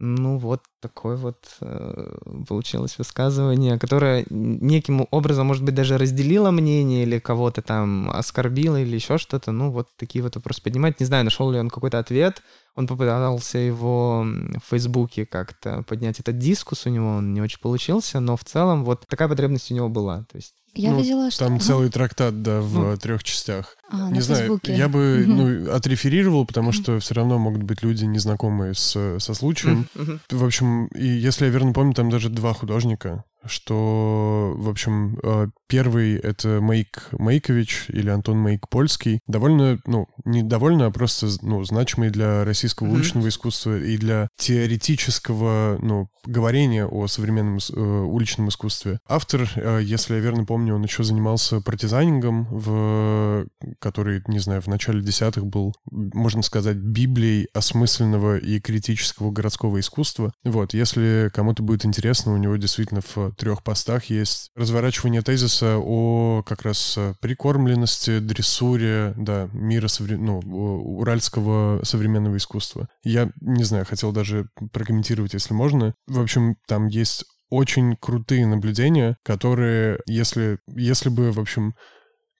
ну 0.00 0.38
вот 0.38 0.62
такое 0.80 1.16
вот 1.16 1.36
э, 1.60 2.16
получилось 2.48 2.96
высказывание, 2.96 3.78
которое 3.78 4.24
неким 4.30 5.06
образом, 5.10 5.46
может 5.46 5.62
быть, 5.62 5.74
даже 5.74 5.98
разделило 5.98 6.50
мнение 6.50 7.02
или 7.02 7.18
кого-то 7.18 7.60
там 7.60 8.10
оскорбило 8.10 8.80
или 8.80 8.94
еще 8.94 9.18
что-то. 9.18 9.52
Ну 9.52 9.70
вот 9.70 9.88
такие 9.98 10.22
вот 10.22 10.36
вопросы 10.36 10.62
поднимать. 10.62 10.98
Не 11.00 11.06
знаю, 11.06 11.24
нашел 11.24 11.50
ли 11.50 11.58
он 11.58 11.68
какой-то 11.68 11.98
ответ. 11.98 12.42
Он 12.76 12.86
попытался 12.86 13.58
его 13.58 14.24
в 14.24 14.70
Фейсбуке 14.70 15.26
как-то 15.26 15.82
поднять 15.86 16.18
этот 16.18 16.38
дискус, 16.38 16.86
у 16.86 16.90
него 16.90 17.16
он 17.16 17.34
не 17.34 17.42
очень 17.42 17.60
получился, 17.60 18.20
но 18.20 18.36
в 18.36 18.44
целом 18.44 18.84
вот 18.84 19.04
такая 19.06 19.28
потребность 19.28 19.70
у 19.70 19.74
него 19.74 19.88
была. 19.88 20.24
То 20.30 20.36
есть 20.36 20.54
Я 20.74 20.92
Ну, 20.92 21.00
видела, 21.00 21.30
что... 21.30 21.46
Там 21.46 21.60
целый 21.60 21.90
трактат, 21.90 22.42
да, 22.42 22.60
в 22.60 22.74
Ну. 22.78 22.96
трех 22.96 23.24
частях. 23.24 23.76
А, 23.90 24.08
не 24.08 24.14
на 24.16 24.20
знаю, 24.22 24.40
Фейсбуке. 24.42 24.74
я 24.74 24.88
бы 24.88 25.24
ну, 25.26 25.72
отреферировал, 25.72 26.46
потому 26.46 26.72
что 26.72 26.98
все 27.00 27.14
равно 27.14 27.38
могут 27.38 27.62
быть 27.62 27.82
люди 27.82 28.04
незнакомые 28.04 28.74
с, 28.74 29.18
со 29.18 29.34
случаем. 29.34 29.86
В 30.30 30.44
общем, 30.44 30.86
и 30.88 31.06
если 31.06 31.46
я 31.46 31.50
верно 31.50 31.72
помню, 31.72 31.94
там 31.94 32.10
даже 32.10 32.28
два 32.28 32.54
художника, 32.54 33.24
что, 33.46 34.52
в 34.56 34.68
общем, 34.68 35.18
э, 35.22 35.46
первый— 35.66 36.16
это 36.18 36.60
Мейк 36.60 37.08
Мейкович 37.12 37.86
или 37.88 38.10
Антон 38.10 38.38
Мейк 38.38 38.68
Польский. 38.68 39.20
Довольно, 39.26 39.78
ну, 39.86 40.08
не 40.26 40.42
довольно, 40.42 40.86
а 40.86 40.90
просто, 40.90 41.28
ну, 41.40 41.64
значимый 41.64 42.10
для 42.10 42.44
российского 42.44 42.86
Мгм. 42.88 42.96
уличного 42.96 43.28
искусства 43.28 43.78
и 43.78 43.96
для 43.96 44.28
теоретического, 44.36 45.78
ну, 45.80 46.08
говорения 46.26 46.86
о 46.86 47.06
современном 47.06 47.58
э, 47.72 47.80
уличном 47.80 48.48
искусстве. 48.50 48.98
Автор, 49.08 49.48
э, 49.56 49.80
если 49.82 50.14
я 50.14 50.20
верно 50.20 50.44
помню, 50.44 50.74
он 50.74 50.82
еще 50.82 51.02
занимался 51.02 51.60
партизанингом, 51.62 52.46
в, 52.50 53.46
который, 53.80 54.22
не 54.28 54.38
знаю, 54.38 54.62
в 54.62 54.66
начале 54.68 55.00
десятых 55.00 55.46
был, 55.46 55.74
можно 55.90 56.42
сказать, 56.42 56.76
библией 56.76 57.48
осмысленного 57.54 58.38
и 58.38 58.60
критического 58.60 59.30
городского 59.30 59.80
искусства. 59.80 60.32
Вот, 60.44 60.74
если 60.74 61.30
кому-то 61.34 61.62
будет 61.62 61.84
интересно, 61.84 62.32
у 62.34 62.36
него 62.36 62.56
действительно 62.56 63.00
в 63.00 63.32
трех 63.36 63.62
постах 63.62 64.04
есть 64.06 64.50
разворачивание 64.54 65.22
тезиса 65.22 65.78
о 65.78 66.42
как 66.46 66.62
раз 66.62 66.98
прикормленности, 67.20 68.18
дрессуре, 68.20 69.14
да, 69.16 69.48
мира, 69.52 69.86
совре- 69.86 70.16
ну, 70.16 70.38
уральского 70.38 71.82
современного 71.84 72.36
искусства. 72.36 72.88
Я, 73.02 73.30
не 73.40 73.64
знаю, 73.64 73.86
хотел 73.86 74.12
даже 74.12 74.48
прокомментировать, 74.72 75.34
если 75.34 75.54
можно. 75.54 75.94
В 76.06 76.20
общем, 76.20 76.56
там 76.66 76.86
есть 76.86 77.24
очень 77.50 77.96
крутые 77.96 78.46
наблюдения, 78.46 79.16
которые, 79.24 80.00
если, 80.06 80.58
если 80.68 81.08
бы, 81.08 81.32
в 81.32 81.40
общем, 81.40 81.74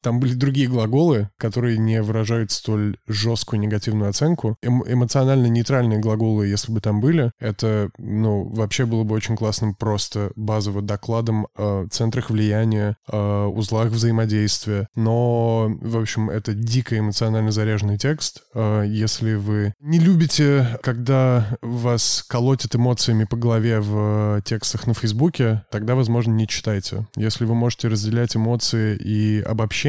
там 0.02 0.20
были 0.20 0.34
другие 0.34 0.68
глаголы, 0.68 1.30
которые 1.36 1.78
не 1.78 2.02
выражают 2.02 2.50
столь 2.50 2.96
жесткую 3.06 3.60
негативную 3.60 4.10
оценку. 4.10 4.56
Эм- 4.62 4.84
эмоционально 4.86 5.46
нейтральные 5.46 5.98
глаголы, 5.98 6.46
если 6.46 6.72
бы 6.72 6.80
там 6.80 7.00
были, 7.00 7.32
это, 7.38 7.90
ну, 7.98 8.48
вообще 8.54 8.86
было 8.86 9.04
бы 9.04 9.14
очень 9.14 9.36
классным 9.36 9.74
просто 9.74 10.32
базово 10.36 10.82
докладом 10.82 11.46
о 11.56 11.86
центрах 11.90 12.30
влияния, 12.30 12.96
о 13.10 13.48
узлах 13.48 13.88
взаимодействия. 13.88 14.88
Но, 14.94 15.70
в 15.80 15.96
общем, 15.96 16.30
это 16.30 16.54
дико 16.54 16.98
эмоционально 16.98 17.50
заряженный 17.50 17.98
текст. 17.98 18.42
А 18.54 18.82
Если 18.82 19.34
вы 19.34 19.74
не 19.80 19.98
любите, 19.98 20.78
когда 20.82 21.58
вас 21.62 22.24
колотят 22.26 22.74
эмоциями 22.74 23.24
по 23.24 23.36
голове 23.36 23.80
в 23.80 24.42
текстах 24.44 24.86
на 24.86 24.94
Фейсбуке, 24.94 25.64
тогда, 25.70 25.94
возможно, 25.94 26.32
не 26.32 26.46
читайте. 26.48 27.06
Если 27.16 27.44
вы 27.44 27.54
можете 27.54 27.88
разделять 27.88 28.36
эмоции 28.36 28.96
и 28.96 29.40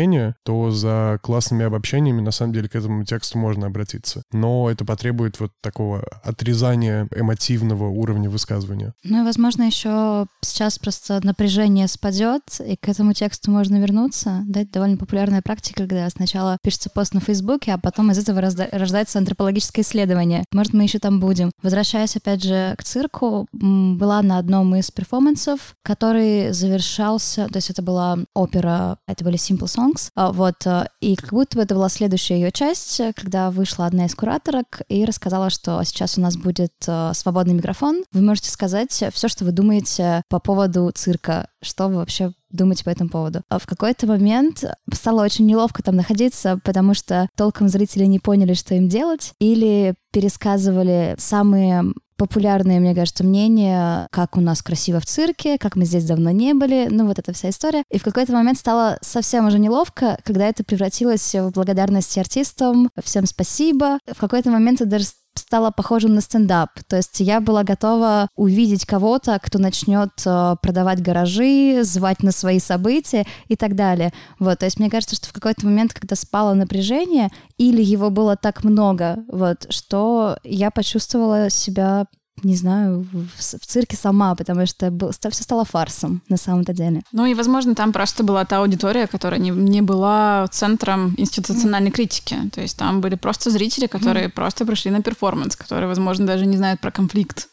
обобщения, 0.02 0.36
то 0.44 0.72
за 0.72 1.20
классными 1.22 1.66
обобщениями, 1.66 2.22
на 2.22 2.32
самом 2.32 2.54
деле, 2.54 2.68
к 2.68 2.76
этому 2.76 3.04
тексту 3.04 3.38
можно 3.38 3.68
обратиться. 3.68 4.24
Но 4.32 4.70
это 4.70 4.86
потребует 4.86 5.40
вот 5.40 5.52
такого 5.62 6.04
отрезания 6.24 7.08
эмотивного 7.16 7.88
уровня 7.88 8.30
высказывания. 8.30 8.94
Ну 9.04 9.22
и, 9.22 9.26
возможно, 9.26 9.64
еще 9.64 10.26
сейчас 10.42 10.80
просто 10.80 11.20
напряжение 11.24 11.88
спадет, 11.88 12.42
и 12.66 12.76
к 12.76 12.90
этому 12.90 13.14
тексту 13.14 13.52
можно 13.52 13.78
вернуться. 13.78 14.44
Да, 14.48 14.62
это 14.62 14.72
довольно 14.72 14.98
популярная 14.98 15.42
практика, 15.42 15.84
когда 15.84 16.10
сначала 16.10 16.58
пишется 16.64 16.90
пост 16.90 17.14
на 17.14 17.20
Фейсбуке, 17.20 17.74
а 17.74 17.78
потом 17.78 18.12
из 18.12 18.18
этого 18.18 18.42
рождается 18.42 19.20
антропологическое 19.20 19.84
исследование. 19.84 20.44
Может, 20.52 20.74
мы 20.74 20.84
еще 20.84 21.00
там 21.00 21.20
будем. 21.20 21.52
Возвращаясь 21.62 22.16
опять 22.16 22.44
же 22.44 22.76
к 22.78 22.84
цирку, 22.84 23.48
была 23.52 24.22
на 24.22 24.38
одном 24.38 24.76
из 24.76 24.92
перформансов, 24.92 25.76
который 25.84 26.52
завершался, 26.52 27.48
то 27.48 27.58
есть 27.58 27.70
это 27.70 27.82
была 27.82 28.18
опера, 28.34 28.98
это 29.08 29.24
были 29.24 29.38
Simple 29.38 29.68
Songs, 29.68 29.91
а, 30.16 30.32
вот, 30.32 30.66
э, 30.66 30.88
и 31.00 31.16
как 31.16 31.32
будто 31.32 31.58
бы 31.58 31.64
это 31.64 31.76
была 31.76 31.90
следующая 31.90 32.36
ее 32.36 32.52
часть, 32.52 33.00
э, 33.00 33.14
когда 33.16 33.52
вышла 33.52 33.86
одна 33.86 34.06
из 34.06 34.16
кураторок 34.16 34.82
и 34.90 35.06
рассказала, 35.06 35.50
что 35.50 35.82
сейчас 35.84 36.18
у 36.18 36.22
нас 36.22 36.38
будет 36.38 36.74
э, 36.88 37.12
свободный 37.14 37.54
микрофон. 37.54 38.04
Вы 38.12 38.22
можете 38.22 38.50
сказать 38.50 38.92
все, 38.92 39.28
что 39.28 39.46
вы 39.46 39.52
думаете 39.52 40.24
по 40.30 40.40
поводу 40.40 40.92
цирка, 40.94 41.48
что 41.62 41.88
вы 41.88 41.96
вообще 41.96 42.34
думаете 42.52 42.84
по 42.84 42.90
этому 42.90 43.10
поводу. 43.10 43.42
А 43.50 43.60
в 43.60 43.66
какой-то 43.66 44.08
момент 44.08 44.64
стало 44.94 45.24
очень 45.24 45.46
неловко 45.46 45.84
там 45.84 45.96
находиться, 45.96 46.60
потому 46.64 46.94
что 46.94 47.30
толком 47.36 47.70
зрители 47.70 48.06
не 48.06 48.20
поняли, 48.20 48.54
что 48.54 48.76
им 48.76 48.90
делать, 48.90 49.34
или 49.40 49.96
пересказывали 50.12 51.16
самые 51.18 51.86
популярные, 52.22 52.80
мне 52.80 52.94
кажется, 52.94 53.24
мнения, 53.24 54.08
как 54.12 54.38
у 54.38 54.42
нас 54.42 54.62
красиво 54.62 55.00
в 55.00 55.08
цирке, 55.08 55.58
как 55.58 55.76
мы 55.76 55.86
здесь 55.86 56.06
давно 56.06 56.30
не 56.30 56.54
были, 56.54 56.88
ну 56.88 57.08
вот 57.08 57.18
эта 57.18 57.34
вся 57.34 57.50
история. 57.50 57.82
И 57.90 57.98
в 57.98 58.04
какой-то 58.04 58.32
момент 58.32 58.60
стало 58.60 59.00
совсем 59.02 59.48
уже 59.48 59.58
неловко, 59.58 60.20
когда 60.24 60.48
это 60.48 60.64
превратилось 60.64 61.34
в 61.34 61.50
благодарность 61.50 62.16
артистам, 62.20 62.92
всем 63.04 63.26
спасибо. 63.26 63.98
В 64.06 64.20
какой-то 64.20 64.52
момент 64.52 64.82
это 64.82 64.92
даже 64.92 65.06
стало 65.36 65.72
похожим 65.72 66.16
на 66.16 66.22
стендап. 66.22 66.70
То 66.88 66.98
есть 66.98 67.20
я 67.20 67.40
была 67.40 67.64
готова 67.64 68.30
увидеть 68.36 68.86
кого-то, 68.86 69.40
кто 69.42 69.60
начнет 69.60 70.10
э, 70.26 70.56
продавать 70.62 71.02
гаражи, 71.02 71.82
звать 71.84 72.24
на 72.24 72.32
свои 72.32 72.60
события 72.60 73.26
и 73.48 73.56
так 73.56 73.76
далее. 73.76 74.12
Вот, 74.40 74.60
то 74.60 74.66
есть 74.66 74.80
мне 74.80 74.90
кажется, 74.90 75.16
что 75.16 75.30
в 75.30 75.34
какой-то 75.34 75.66
момент, 75.66 75.94
когда 75.94 76.16
спало 76.16 76.54
напряжение, 76.54 77.30
или 77.58 77.82
его 77.82 78.10
было 78.10 78.36
так 78.36 78.64
много, 78.64 79.24
вот, 79.28 79.68
что 79.70 80.38
я 80.44 80.72
почувствовала 80.72 81.50
себя 81.50 82.06
не 82.44 82.56
знаю, 82.56 83.06
в, 83.12 83.40
в 83.40 83.66
цирке 83.66 83.98
сама, 83.98 84.36
потому 84.36 84.66
что 84.66 84.92
все 85.12 85.44
стало 85.44 85.66
фарсом 85.66 86.22
на 86.30 86.38
самом-то 86.38 86.74
деле. 86.74 87.02
Ну 87.12 87.26
и, 87.26 87.34
возможно, 87.34 87.76
там 87.76 87.92
просто 87.92 88.24
была 88.24 88.46
та 88.46 88.58
аудитория, 88.58 89.08
которая 89.08 89.40
не, 89.40 89.50
не 89.50 89.82
была 89.82 90.48
центром 90.52 91.14
институциональной 91.18 91.92
критики. 91.92 92.38
То 92.54 92.62
есть 92.62 92.78
там 92.78 93.02
были 93.02 93.16
просто 93.16 93.50
зрители, 93.50 93.88
которые 93.88 94.30
просто 94.30 94.66
пришли 94.66 94.92
на 94.92 95.02
перформанс, 95.02 95.56
которые, 95.56 95.88
возможно, 95.88 96.26
даже 96.26 96.46
не 96.46 96.58
знают 96.58 96.80
про 96.80 96.92
конфликт. 96.92 97.50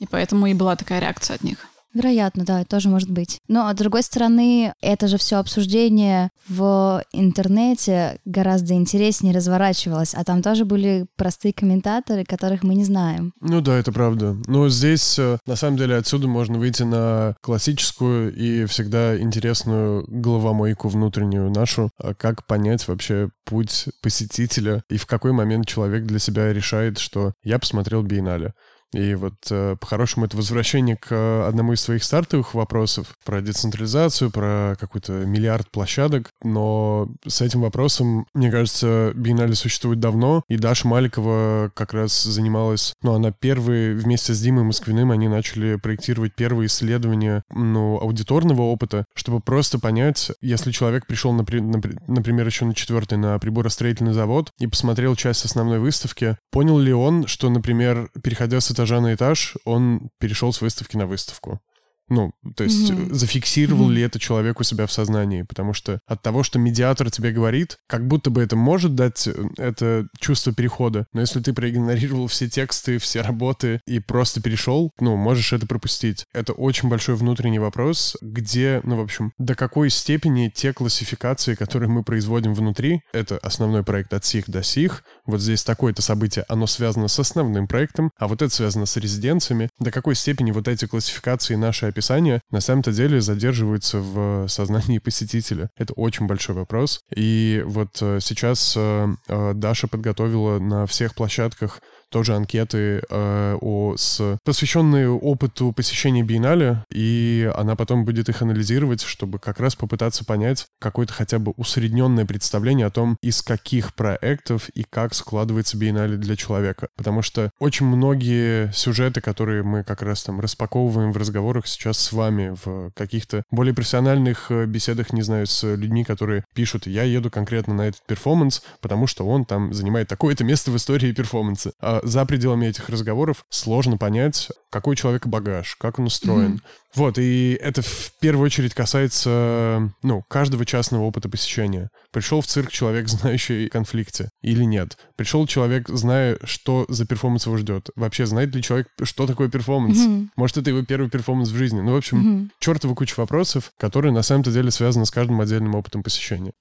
И 0.00 0.06
поэтому 0.10 0.46
и 0.46 0.54
была 0.54 0.76
такая 0.76 1.00
реакция 1.00 1.34
от 1.34 1.44
них. 1.44 1.58
Вероятно, 1.98 2.44
да, 2.44 2.64
тоже 2.64 2.88
может 2.88 3.10
быть. 3.10 3.40
Но, 3.48 3.68
с 3.68 3.74
другой 3.74 4.04
стороны, 4.04 4.72
это 4.80 5.08
же 5.08 5.18
все 5.18 5.38
обсуждение 5.38 6.30
в 6.48 7.02
интернете 7.12 8.20
гораздо 8.24 8.74
интереснее 8.74 9.34
разворачивалось, 9.34 10.14
а 10.14 10.22
там 10.22 10.40
тоже 10.40 10.64
были 10.64 11.06
простые 11.16 11.52
комментаторы, 11.52 12.24
которых 12.24 12.62
мы 12.62 12.76
не 12.76 12.84
знаем. 12.84 13.32
Ну 13.40 13.60
да, 13.60 13.76
это 13.76 13.90
правда. 13.90 14.36
Но 14.46 14.68
здесь, 14.68 15.18
э, 15.18 15.38
на 15.44 15.56
самом 15.56 15.76
деле, 15.76 15.96
отсюда 15.96 16.28
можно 16.28 16.56
выйти 16.56 16.84
на 16.84 17.34
классическую 17.42 18.32
и 18.32 18.66
всегда 18.66 19.20
интересную 19.20 20.04
головомойку 20.06 20.86
внутреннюю 20.86 21.50
нашу, 21.50 21.90
а 21.98 22.14
как 22.14 22.46
понять 22.46 22.86
вообще 22.86 23.30
путь 23.44 23.86
посетителя 24.02 24.84
и 24.88 24.98
в 24.98 25.06
какой 25.06 25.32
момент 25.32 25.66
человек 25.66 26.04
для 26.04 26.20
себя 26.20 26.52
решает, 26.52 26.98
что 26.98 27.32
я 27.42 27.58
посмотрел 27.58 28.04
биеннале. 28.04 28.52
И 28.92 29.14
вот 29.14 29.34
э, 29.50 29.76
по-хорошему 29.78 30.26
это 30.26 30.36
возвращение 30.36 30.96
к 30.96 31.08
э, 31.10 31.46
одному 31.46 31.74
из 31.74 31.80
своих 31.80 32.02
стартовых 32.04 32.54
вопросов 32.54 33.16
про 33.24 33.40
децентрализацию, 33.42 34.30
про 34.30 34.76
какой-то 34.80 35.12
миллиард 35.12 35.70
площадок. 35.70 36.30
Но 36.42 37.08
с 37.26 37.42
этим 37.42 37.60
вопросом, 37.60 38.26
мне 38.32 38.50
кажется, 38.50 39.12
биеннале 39.14 39.54
существует 39.54 40.00
давно, 40.00 40.42
и 40.48 40.56
Даша 40.56 40.88
Маликова 40.88 41.70
как 41.74 41.92
раз 41.92 42.22
занималась, 42.22 42.94
ну, 43.02 43.14
она 43.14 43.30
первые 43.30 43.94
вместе 43.94 44.32
с 44.32 44.40
Димой 44.40 44.64
Москвиным, 44.64 45.10
они 45.10 45.28
начали 45.28 45.76
проектировать 45.76 46.34
первые 46.34 46.68
исследования, 46.68 47.42
ну, 47.50 47.98
аудиторного 48.00 48.62
опыта, 48.62 49.04
чтобы 49.14 49.40
просто 49.40 49.78
понять, 49.78 50.32
если 50.40 50.70
человек 50.70 51.06
пришел, 51.06 51.32
например, 51.32 52.46
еще 52.46 52.64
на 52.64 52.74
четвертый 52.74 53.18
на 53.18 53.38
приборостроительный 53.38 54.12
завод 54.12 54.50
и 54.58 54.66
посмотрел 54.66 55.14
часть 55.14 55.44
основной 55.44 55.78
выставки, 55.78 56.36
понял 56.50 56.78
ли 56.78 56.92
он, 56.92 57.26
что, 57.26 57.50
например, 57.50 58.10
переходя 58.22 58.60
с 58.60 58.70
этажа 58.78 59.00
на 59.00 59.14
этаж, 59.14 59.56
он 59.64 60.10
перешел 60.18 60.52
с 60.52 60.60
выставки 60.60 60.96
на 60.96 61.06
выставку. 61.06 61.60
Ну, 62.08 62.32
то 62.56 62.64
есть 62.64 62.90
mm-hmm. 62.90 63.14
зафиксировал 63.14 63.90
mm-hmm. 63.90 63.94
ли 63.94 64.02
это 64.02 64.18
человек 64.18 64.60
у 64.60 64.62
себя 64.62 64.86
в 64.86 64.92
сознании? 64.92 65.42
Потому 65.42 65.72
что 65.72 66.00
от 66.06 66.22
того, 66.22 66.42
что 66.42 66.58
медиатор 66.58 67.10
тебе 67.10 67.32
говорит, 67.32 67.78
как 67.86 68.06
будто 68.06 68.30
бы 68.30 68.42
это 68.42 68.56
может 68.56 68.94
дать 68.94 69.26
э, 69.26 69.34
это 69.56 70.08
чувство 70.18 70.52
перехода. 70.52 71.06
Но 71.12 71.20
если 71.20 71.40
ты 71.40 71.52
проигнорировал 71.52 72.26
все 72.26 72.48
тексты, 72.48 72.98
все 72.98 73.20
работы 73.20 73.80
и 73.86 73.98
просто 74.00 74.40
перешел, 74.40 74.92
ну, 75.00 75.16
можешь 75.16 75.52
это 75.52 75.66
пропустить. 75.66 76.26
Это 76.32 76.52
очень 76.52 76.88
большой 76.88 77.16
внутренний 77.16 77.58
вопрос, 77.58 78.16
где, 78.20 78.80
ну, 78.84 78.96
в 78.96 79.00
общем, 79.00 79.32
до 79.38 79.54
какой 79.54 79.90
степени 79.90 80.50
те 80.54 80.72
классификации, 80.72 81.54
которые 81.54 81.88
мы 81.88 82.02
производим 82.02 82.54
внутри, 82.54 83.02
это 83.12 83.38
основной 83.38 83.84
проект 83.84 84.12
от 84.14 84.24
сих 84.24 84.48
до 84.48 84.62
сих, 84.62 85.04
вот 85.26 85.40
здесь 85.40 85.64
такое-то 85.64 86.02
событие, 86.02 86.44
оно 86.48 86.66
связано 86.66 87.08
с 87.08 87.18
основным 87.18 87.66
проектом, 87.68 88.10
а 88.18 88.28
вот 88.28 88.42
это 88.42 88.54
связано 88.54 88.86
с 88.86 88.96
резиденциями, 88.96 89.68
до 89.78 89.90
какой 89.90 90.14
степени 90.14 90.50
вот 90.50 90.68
эти 90.68 90.86
классификации 90.86 91.54
наши 91.54 91.86
описания 91.98 92.40
на 92.50 92.60
самом-то 92.60 92.92
деле 92.92 93.20
задерживаются 93.20 93.98
в 93.98 94.48
сознании 94.48 94.98
посетителя. 95.04 95.70
Это 95.76 95.92
очень 95.94 96.26
большой 96.26 96.54
вопрос. 96.54 97.00
И 97.14 97.62
вот 97.66 97.98
э, 98.00 98.18
сейчас 98.20 98.74
э, 98.76 99.08
э, 99.28 99.52
Даша 99.54 99.88
подготовила 99.88 100.58
на 100.58 100.86
всех 100.86 101.14
площадках 101.14 101.80
тоже 102.10 102.34
анкеты 102.34 103.02
э, 103.08 103.58
о, 103.60 103.94
с, 103.96 104.38
посвященные 104.44 105.10
опыту 105.10 105.72
посещения 105.72 106.22
биеннале, 106.22 106.84
и 106.90 107.50
она 107.54 107.76
потом 107.76 108.04
будет 108.04 108.28
их 108.28 108.42
анализировать, 108.42 109.02
чтобы 109.02 109.38
как 109.38 109.60
раз 109.60 109.76
попытаться 109.76 110.24
понять 110.24 110.66
какое-то 110.78 111.12
хотя 111.12 111.38
бы 111.38 111.52
усредненное 111.56 112.26
представление 112.26 112.86
о 112.86 112.90
том, 112.90 113.16
из 113.22 113.42
каких 113.42 113.94
проектов 113.94 114.68
и 114.70 114.84
как 114.84 115.14
складывается 115.14 115.76
биеннале 115.76 116.16
для 116.16 116.36
человека. 116.36 116.88
Потому 116.96 117.22
что 117.22 117.50
очень 117.58 117.86
многие 117.86 118.72
сюжеты, 118.72 119.20
которые 119.20 119.62
мы 119.62 119.84
как 119.84 120.02
раз 120.02 120.22
там 120.22 120.40
распаковываем 120.40 121.12
в 121.12 121.16
разговорах 121.16 121.66
сейчас 121.66 121.98
с 121.98 122.12
вами, 122.12 122.56
в 122.64 122.90
каких-то 122.94 123.42
более 123.50 123.74
профессиональных 123.74 124.50
э, 124.50 124.66
беседах, 124.66 125.12
не 125.12 125.22
знаю, 125.22 125.46
с 125.46 125.62
людьми, 125.74 126.04
которые 126.04 126.44
пишут, 126.54 126.86
я 126.86 127.02
еду 127.02 127.30
конкретно 127.30 127.74
на 127.74 127.82
этот 127.82 128.02
перформанс, 128.06 128.62
потому 128.80 129.06
что 129.06 129.26
он 129.26 129.44
там 129.44 129.72
занимает 129.72 130.08
такое-то 130.08 130.44
место 130.44 130.70
в 130.70 130.76
истории 130.76 131.12
перформанса. 131.12 131.72
А 131.80 131.97
за 132.02 132.24
пределами 132.24 132.66
этих 132.66 132.88
разговоров 132.88 133.44
сложно 133.48 133.96
понять, 133.96 134.48
какой 134.70 134.96
человек 134.96 135.26
багаж, 135.26 135.76
как 135.76 135.98
он 135.98 136.06
устроен. 136.06 136.54
Mm-hmm. 136.54 136.88
Вот, 136.94 137.18
и 137.18 137.58
это 137.60 137.82
в 137.82 138.12
первую 138.20 138.46
очередь 138.46 138.74
касается, 138.74 139.92
ну, 140.02 140.24
каждого 140.28 140.64
частного 140.64 141.04
опыта 141.04 141.28
посещения. 141.28 141.90
Пришел 142.10 142.40
в 142.40 142.46
цирк 142.46 142.70
человек, 142.70 143.08
знающий 143.08 143.66
о 143.66 143.70
конфликте, 143.70 144.30
или 144.42 144.64
нет? 144.64 144.98
Пришел 145.16 145.46
человек, 145.46 145.88
зная, 145.88 146.38
что 146.44 146.86
за 146.88 147.06
перформанс 147.06 147.46
его 147.46 147.56
ждет. 147.56 147.90
Вообще, 147.94 148.26
знает 148.26 148.54
ли 148.54 148.62
человек, 148.62 148.88
что 149.02 149.26
такое 149.26 149.48
перформанс? 149.48 149.98
Mm-hmm. 149.98 150.28
Может, 150.36 150.58
это 150.58 150.70
его 150.70 150.82
первый 150.82 151.10
перформанс 151.10 151.50
в 151.50 151.56
жизни? 151.56 151.80
Ну, 151.80 151.92
в 151.92 151.96
общем, 151.96 152.20
mm-hmm. 152.20 152.48
чертова 152.58 152.94
куча 152.94 153.14
вопросов, 153.16 153.72
которые 153.78 154.12
на 154.12 154.22
самом-то 154.22 154.50
деле 154.50 154.70
связаны 154.70 155.06
с 155.06 155.10
каждым 155.10 155.40
отдельным 155.40 155.74
опытом 155.74 156.02
посещения. 156.02 156.52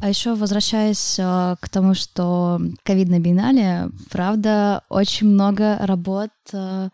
А 0.00 0.08
еще 0.08 0.34
возвращаясь 0.34 1.18
э, 1.18 1.56
к 1.60 1.68
тому, 1.68 1.94
что 1.94 2.60
ковид 2.84 3.08
на 3.08 3.18
биеннале, 3.18 3.90
правда, 4.10 4.82
очень 4.88 5.28
много 5.28 5.76
работ 5.80 6.30
э, 6.52 6.88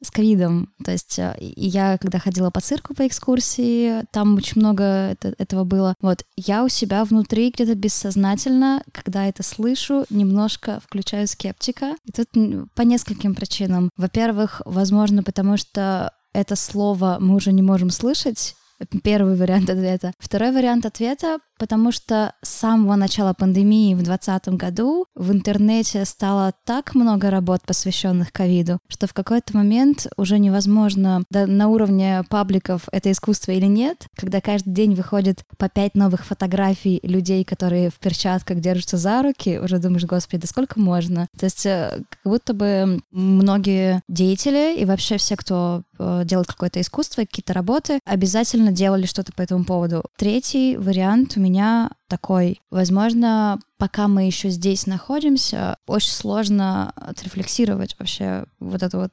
с 0.00 0.10
ковидом. 0.10 0.68
То 0.84 0.92
есть 0.92 1.18
э, 1.18 1.36
я, 1.40 1.98
когда 1.98 2.18
ходила 2.18 2.50
по 2.50 2.60
цирку 2.60 2.94
по 2.94 3.06
экскурсии, 3.06 4.04
там 4.12 4.36
очень 4.36 4.60
много 4.60 4.84
это, 4.84 5.34
этого 5.38 5.64
было. 5.64 5.94
Вот 6.00 6.24
я 6.36 6.64
у 6.64 6.68
себя 6.68 7.04
внутри 7.04 7.50
где-то 7.50 7.74
бессознательно, 7.74 8.82
когда 8.92 9.26
это 9.26 9.42
слышу, 9.42 10.04
немножко 10.10 10.80
включаю 10.86 11.26
скептика. 11.26 11.96
И 12.04 12.12
тут 12.12 12.28
по 12.74 12.82
нескольким 12.82 13.34
причинам. 13.34 13.90
Во-первых, 13.96 14.62
возможно, 14.64 15.22
потому 15.22 15.56
что 15.56 16.12
это 16.32 16.56
слово 16.56 17.18
мы 17.20 17.34
уже 17.34 17.52
не 17.52 17.62
можем 17.62 17.90
слышать, 17.90 18.54
Первый 19.02 19.36
вариант 19.36 19.70
ответа. 19.70 20.12
Второй 20.18 20.52
вариант 20.52 20.86
ответа, 20.86 21.38
потому 21.58 21.92
что 21.92 22.34
с 22.42 22.48
самого 22.48 22.96
начала 22.96 23.34
пандемии 23.34 23.94
в 23.94 24.02
2020 24.02 24.48
году 24.58 25.06
в 25.14 25.30
интернете 25.32 26.04
стало 26.04 26.52
так 26.64 26.94
много 26.94 27.30
работ, 27.30 27.60
посвященных 27.64 28.32
ковиду, 28.32 28.78
что 28.88 29.06
в 29.06 29.14
какой-то 29.14 29.56
момент 29.56 30.08
уже 30.16 30.38
невозможно 30.38 31.22
да, 31.30 31.46
на 31.46 31.68
уровне 31.68 32.24
пабликов 32.28 32.88
это 32.90 33.12
искусство 33.12 33.52
или 33.52 33.66
нет, 33.66 34.06
когда 34.16 34.40
каждый 34.40 34.72
день 34.72 34.94
выходит 34.94 35.44
по 35.56 35.68
пять 35.68 35.94
новых 35.94 36.24
фотографий 36.24 36.98
людей, 37.04 37.44
которые 37.44 37.90
в 37.90 38.00
перчатках 38.00 38.58
держатся 38.60 38.96
за 38.96 39.22
руки, 39.22 39.58
уже 39.58 39.78
думаешь, 39.78 40.04
господи, 40.04 40.42
да 40.42 40.48
сколько 40.48 40.80
можно? 40.80 41.28
То 41.38 41.46
есть 41.46 41.64
э, 41.66 42.02
как 42.08 42.20
будто 42.24 42.54
бы 42.54 43.00
многие 43.10 44.02
деятели 44.08 44.80
и 44.80 44.84
вообще 44.84 45.16
все, 45.16 45.36
кто 45.36 45.82
э, 46.02 46.24
делает 46.24 46.48
какое-то 46.48 46.80
искусство, 46.80 47.22
какие-то 47.22 47.52
работы, 47.52 48.00
обязательно 48.04 48.72
делали 48.72 49.06
что-то 49.06 49.32
по 49.32 49.42
этому 49.42 49.64
поводу. 49.64 50.04
Третий 50.16 50.76
вариант 50.76 51.36
у 51.36 51.40
меня 51.40 51.90
такой. 52.08 52.60
Возможно, 52.70 53.58
пока 53.78 54.08
мы 54.08 54.26
еще 54.26 54.50
здесь 54.50 54.86
находимся, 54.86 55.76
очень 55.86 56.12
сложно 56.12 56.90
отрефлексировать 56.96 57.96
вообще 57.98 58.44
вот 58.60 58.82
это 58.82 58.98
вот 58.98 59.12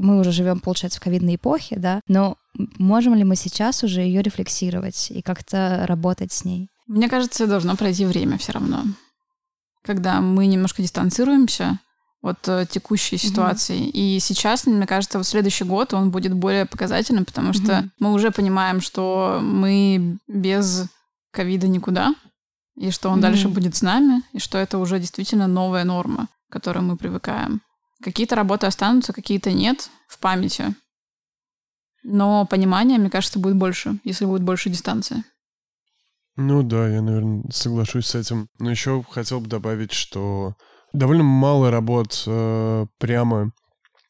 мы 0.00 0.18
уже 0.18 0.32
живем, 0.32 0.60
получается, 0.60 0.98
в 0.98 1.02
ковидной 1.02 1.34
эпохе, 1.34 1.76
да, 1.78 2.00
но 2.08 2.36
можем 2.78 3.14
ли 3.14 3.22
мы 3.22 3.36
сейчас 3.36 3.84
уже 3.84 4.00
ее 4.00 4.22
рефлексировать 4.22 5.10
и 5.10 5.20
как-то 5.20 5.84
работать 5.86 6.32
с 6.32 6.44
ней? 6.44 6.68
Мне 6.86 7.08
кажется, 7.08 7.46
должно 7.46 7.76
пройти 7.76 8.06
время 8.06 8.38
все 8.38 8.52
равно. 8.52 8.82
Когда 9.82 10.20
мы 10.20 10.46
немножко 10.46 10.82
дистанцируемся, 10.82 11.78
от 12.22 12.46
э, 12.48 12.66
текущей 12.68 13.16
ситуации. 13.16 13.80
Mm-hmm. 13.80 13.90
И 13.92 14.18
сейчас, 14.20 14.66
мне 14.66 14.86
кажется, 14.86 15.18
вот 15.18 15.26
следующий 15.26 15.64
год 15.64 15.94
он 15.94 16.10
будет 16.10 16.34
более 16.34 16.66
показательным, 16.66 17.24
потому 17.24 17.50
mm-hmm. 17.50 17.64
что 17.64 17.88
мы 17.98 18.12
уже 18.12 18.30
понимаем, 18.30 18.80
что 18.80 19.40
мы 19.42 20.18
без 20.28 20.86
ковида 21.32 21.68
никуда, 21.68 22.14
и 22.76 22.90
что 22.90 23.08
он 23.08 23.18
mm-hmm. 23.18 23.22
дальше 23.22 23.48
будет 23.48 23.74
с 23.76 23.82
нами, 23.82 24.22
и 24.32 24.38
что 24.38 24.58
это 24.58 24.78
уже 24.78 24.98
действительно 24.98 25.46
новая 25.46 25.84
норма, 25.84 26.28
к 26.48 26.52
которой 26.52 26.80
мы 26.80 26.96
привыкаем. 26.96 27.62
Какие-то 28.02 28.36
работы 28.36 28.66
останутся, 28.66 29.12
какие-то 29.12 29.52
нет 29.52 29.90
в 30.08 30.18
памяти. 30.18 30.74
Но 32.02 32.46
понимания, 32.46 32.98
мне 32.98 33.10
кажется, 33.10 33.38
будет 33.38 33.56
больше, 33.56 33.98
если 34.04 34.24
будет 34.24 34.42
больше 34.42 34.70
дистанции. 34.70 35.24
Ну 36.36 36.62
да, 36.62 36.88
я, 36.88 37.02
наверное, 37.02 37.44
соглашусь 37.50 38.06
с 38.06 38.14
этим. 38.14 38.48
Но 38.58 38.70
еще 38.70 39.04
хотел 39.10 39.40
бы 39.40 39.48
добавить, 39.48 39.92
что 39.92 40.54
довольно 40.92 41.24
мало 41.24 41.70
работ 41.70 42.24
э, 42.26 42.86
прямо 42.98 43.52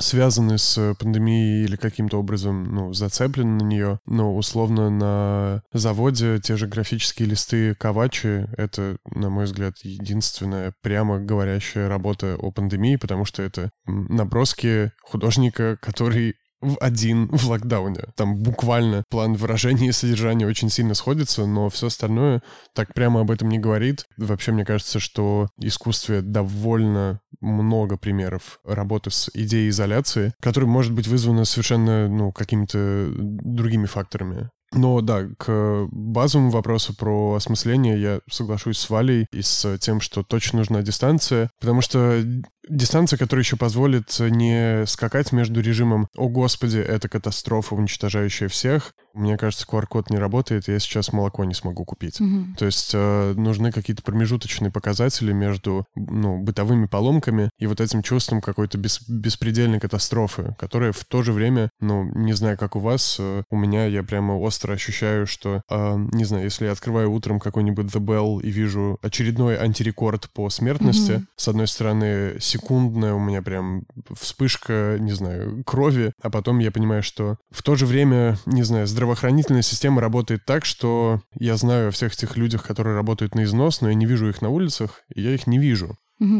связаны 0.00 0.58
с 0.58 0.94
пандемией 0.98 1.64
или 1.64 1.76
каким-то 1.76 2.18
образом, 2.18 2.64
ну, 2.64 2.92
зацеплены 2.92 3.62
на 3.62 3.64
нее. 3.66 4.00
Но, 4.06 4.34
условно, 4.34 4.90
на 4.90 5.62
заводе 5.72 6.40
те 6.40 6.56
же 6.56 6.66
графические 6.66 7.28
листы 7.28 7.74
Кавачи— 7.74 8.46
это, 8.56 8.96
на 9.04 9.30
мой 9.30 9.44
взгляд, 9.44 9.74
единственная 9.82 10.72
прямо 10.82 11.20
говорящая 11.20 11.88
работа 11.88 12.36
о 12.36 12.50
пандемии, 12.50 12.96
потому 12.96 13.24
что 13.24 13.42
это 13.42 13.70
наброски 13.86 14.92
художника, 15.02 15.76
который 15.80 16.36
в 16.60 16.76
один 16.80 17.28
в 17.32 17.48
локдауне. 17.48 18.04
Там 18.16 18.36
буквально 18.36 19.04
план 19.08 19.34
выражения 19.34 19.88
и 19.88 19.92
содержания 19.92 20.46
очень 20.46 20.70
сильно 20.70 20.94
сходится, 20.94 21.46
но 21.46 21.68
все 21.68 21.88
остальное 21.88 22.42
так 22.74 22.94
прямо 22.94 23.20
об 23.20 23.30
этом 23.30 23.48
не 23.48 23.58
говорит. 23.58 24.06
Вообще, 24.16 24.52
мне 24.52 24.64
кажется, 24.64 25.00
что 25.00 25.48
искусстве 25.58 26.20
довольно 26.22 27.20
много 27.40 27.96
примеров 27.96 28.60
работы 28.64 29.10
с 29.10 29.30
идеей 29.32 29.70
изоляции, 29.70 30.32
которая 30.40 30.68
может 30.68 30.92
быть 30.92 31.08
вызвана 31.08 31.44
совершенно, 31.44 32.08
ну, 32.08 32.32
какими-то 32.32 33.08
другими 33.16 33.86
факторами. 33.86 34.50
Но 34.72 35.00
да, 35.00 35.26
к 35.36 35.88
базовому 35.90 36.50
вопросу 36.50 36.94
про 36.94 37.34
осмысление 37.34 38.00
я 38.00 38.20
соглашусь 38.30 38.78
с 38.78 38.88
Валей 38.88 39.26
и 39.32 39.42
с 39.42 39.78
тем, 39.78 40.00
что 40.00 40.22
точно 40.22 40.58
нужна 40.58 40.82
дистанция, 40.82 41.50
потому 41.60 41.80
что 41.80 42.22
дистанция, 42.68 43.16
которая 43.18 43.42
еще 43.44 43.56
позволит 43.56 44.14
не 44.20 44.86
скакать 44.86 45.32
между 45.32 45.60
режимом 45.60 46.08
«О, 46.16 46.28
Господи, 46.28 46.78
это 46.78 47.08
катастрофа, 47.08 47.74
уничтожающая 47.74 48.48
всех», 48.48 48.94
Мне 49.12 49.36
кажется, 49.36 49.66
QR-код 49.68 50.08
не 50.10 50.18
работает, 50.18 50.68
я 50.68 50.78
сейчас 50.78 51.12
молоко 51.12 51.44
не 51.44 51.52
смогу 51.54 51.84
купить. 51.84 52.20
Мгм. 52.20 52.54
То 52.56 52.66
есть 52.66 52.92
э, 52.94 53.34
нужны 53.36 53.72
какие-то 53.72 54.02
промежуточные 54.04 54.70
показатели 54.70 55.32
между 55.32 55.84
ну, 55.96 56.38
бытовыми 56.38 56.86
поломками 56.86 57.50
и 57.58 57.66
вот 57.66 57.80
этим 57.80 58.04
чувством 58.04 58.40
какой-то 58.40 58.78
бес- 58.78 59.02
беспредельной 59.08 59.80
катастрофы, 59.80 60.54
которая 60.60 60.92
в 60.92 61.04
то 61.04 61.24
же 61.24 61.32
время, 61.32 61.70
ну, 61.80 62.04
не 62.04 62.34
знаю, 62.34 62.56
как 62.56 62.76
у 62.76 62.78
вас, 62.78 63.16
э, 63.18 63.42
у 63.50 63.56
меня 63.56 63.86
я 63.86 64.04
прямо 64.04 64.34
остро 64.38 64.74
ощущаю, 64.74 65.26
что, 65.26 65.62
э, 65.68 65.94
не 66.12 66.24
знаю, 66.24 66.44
если 66.44 66.66
я 66.66 66.72
открываю 66.72 67.10
утром 67.10 67.40
какой-нибудь 67.40 67.86
The 67.86 67.98
Bell 68.00 68.40
и 68.40 68.48
вижу 68.50 68.96
очередной 69.02 69.56
антирекорд 69.58 70.30
по 70.30 70.48
смертности, 70.50 71.12
Мгм. 71.12 71.28
с 71.34 71.48
одной 71.48 71.66
стороны, 71.66 72.36
секундная 72.50 73.14
у 73.14 73.20
меня 73.20 73.42
прям 73.42 73.84
вспышка, 74.18 74.96
не 74.98 75.12
знаю, 75.12 75.62
крови, 75.64 76.12
а 76.22 76.30
потом 76.30 76.58
я 76.58 76.70
понимаю, 76.70 77.02
что 77.02 77.36
в 77.50 77.62
то 77.62 77.76
же 77.76 77.86
время, 77.86 78.36
не 78.46 78.62
знаю, 78.62 78.86
здравоохранительная 78.86 79.62
система 79.62 80.00
работает 80.00 80.44
так, 80.44 80.64
что 80.64 81.20
я 81.38 81.56
знаю 81.56 81.88
о 81.88 81.90
всех 81.90 82.12
этих 82.12 82.36
людях, 82.36 82.66
которые 82.66 82.96
работают 82.96 83.34
на 83.34 83.44
износ, 83.44 83.80
но 83.80 83.88
я 83.88 83.94
не 83.94 84.06
вижу 84.06 84.28
их 84.28 84.42
на 84.42 84.48
улицах, 84.48 85.02
и 85.14 85.22
я 85.22 85.34
их 85.34 85.46
не 85.46 85.58
вижу. 85.58 85.96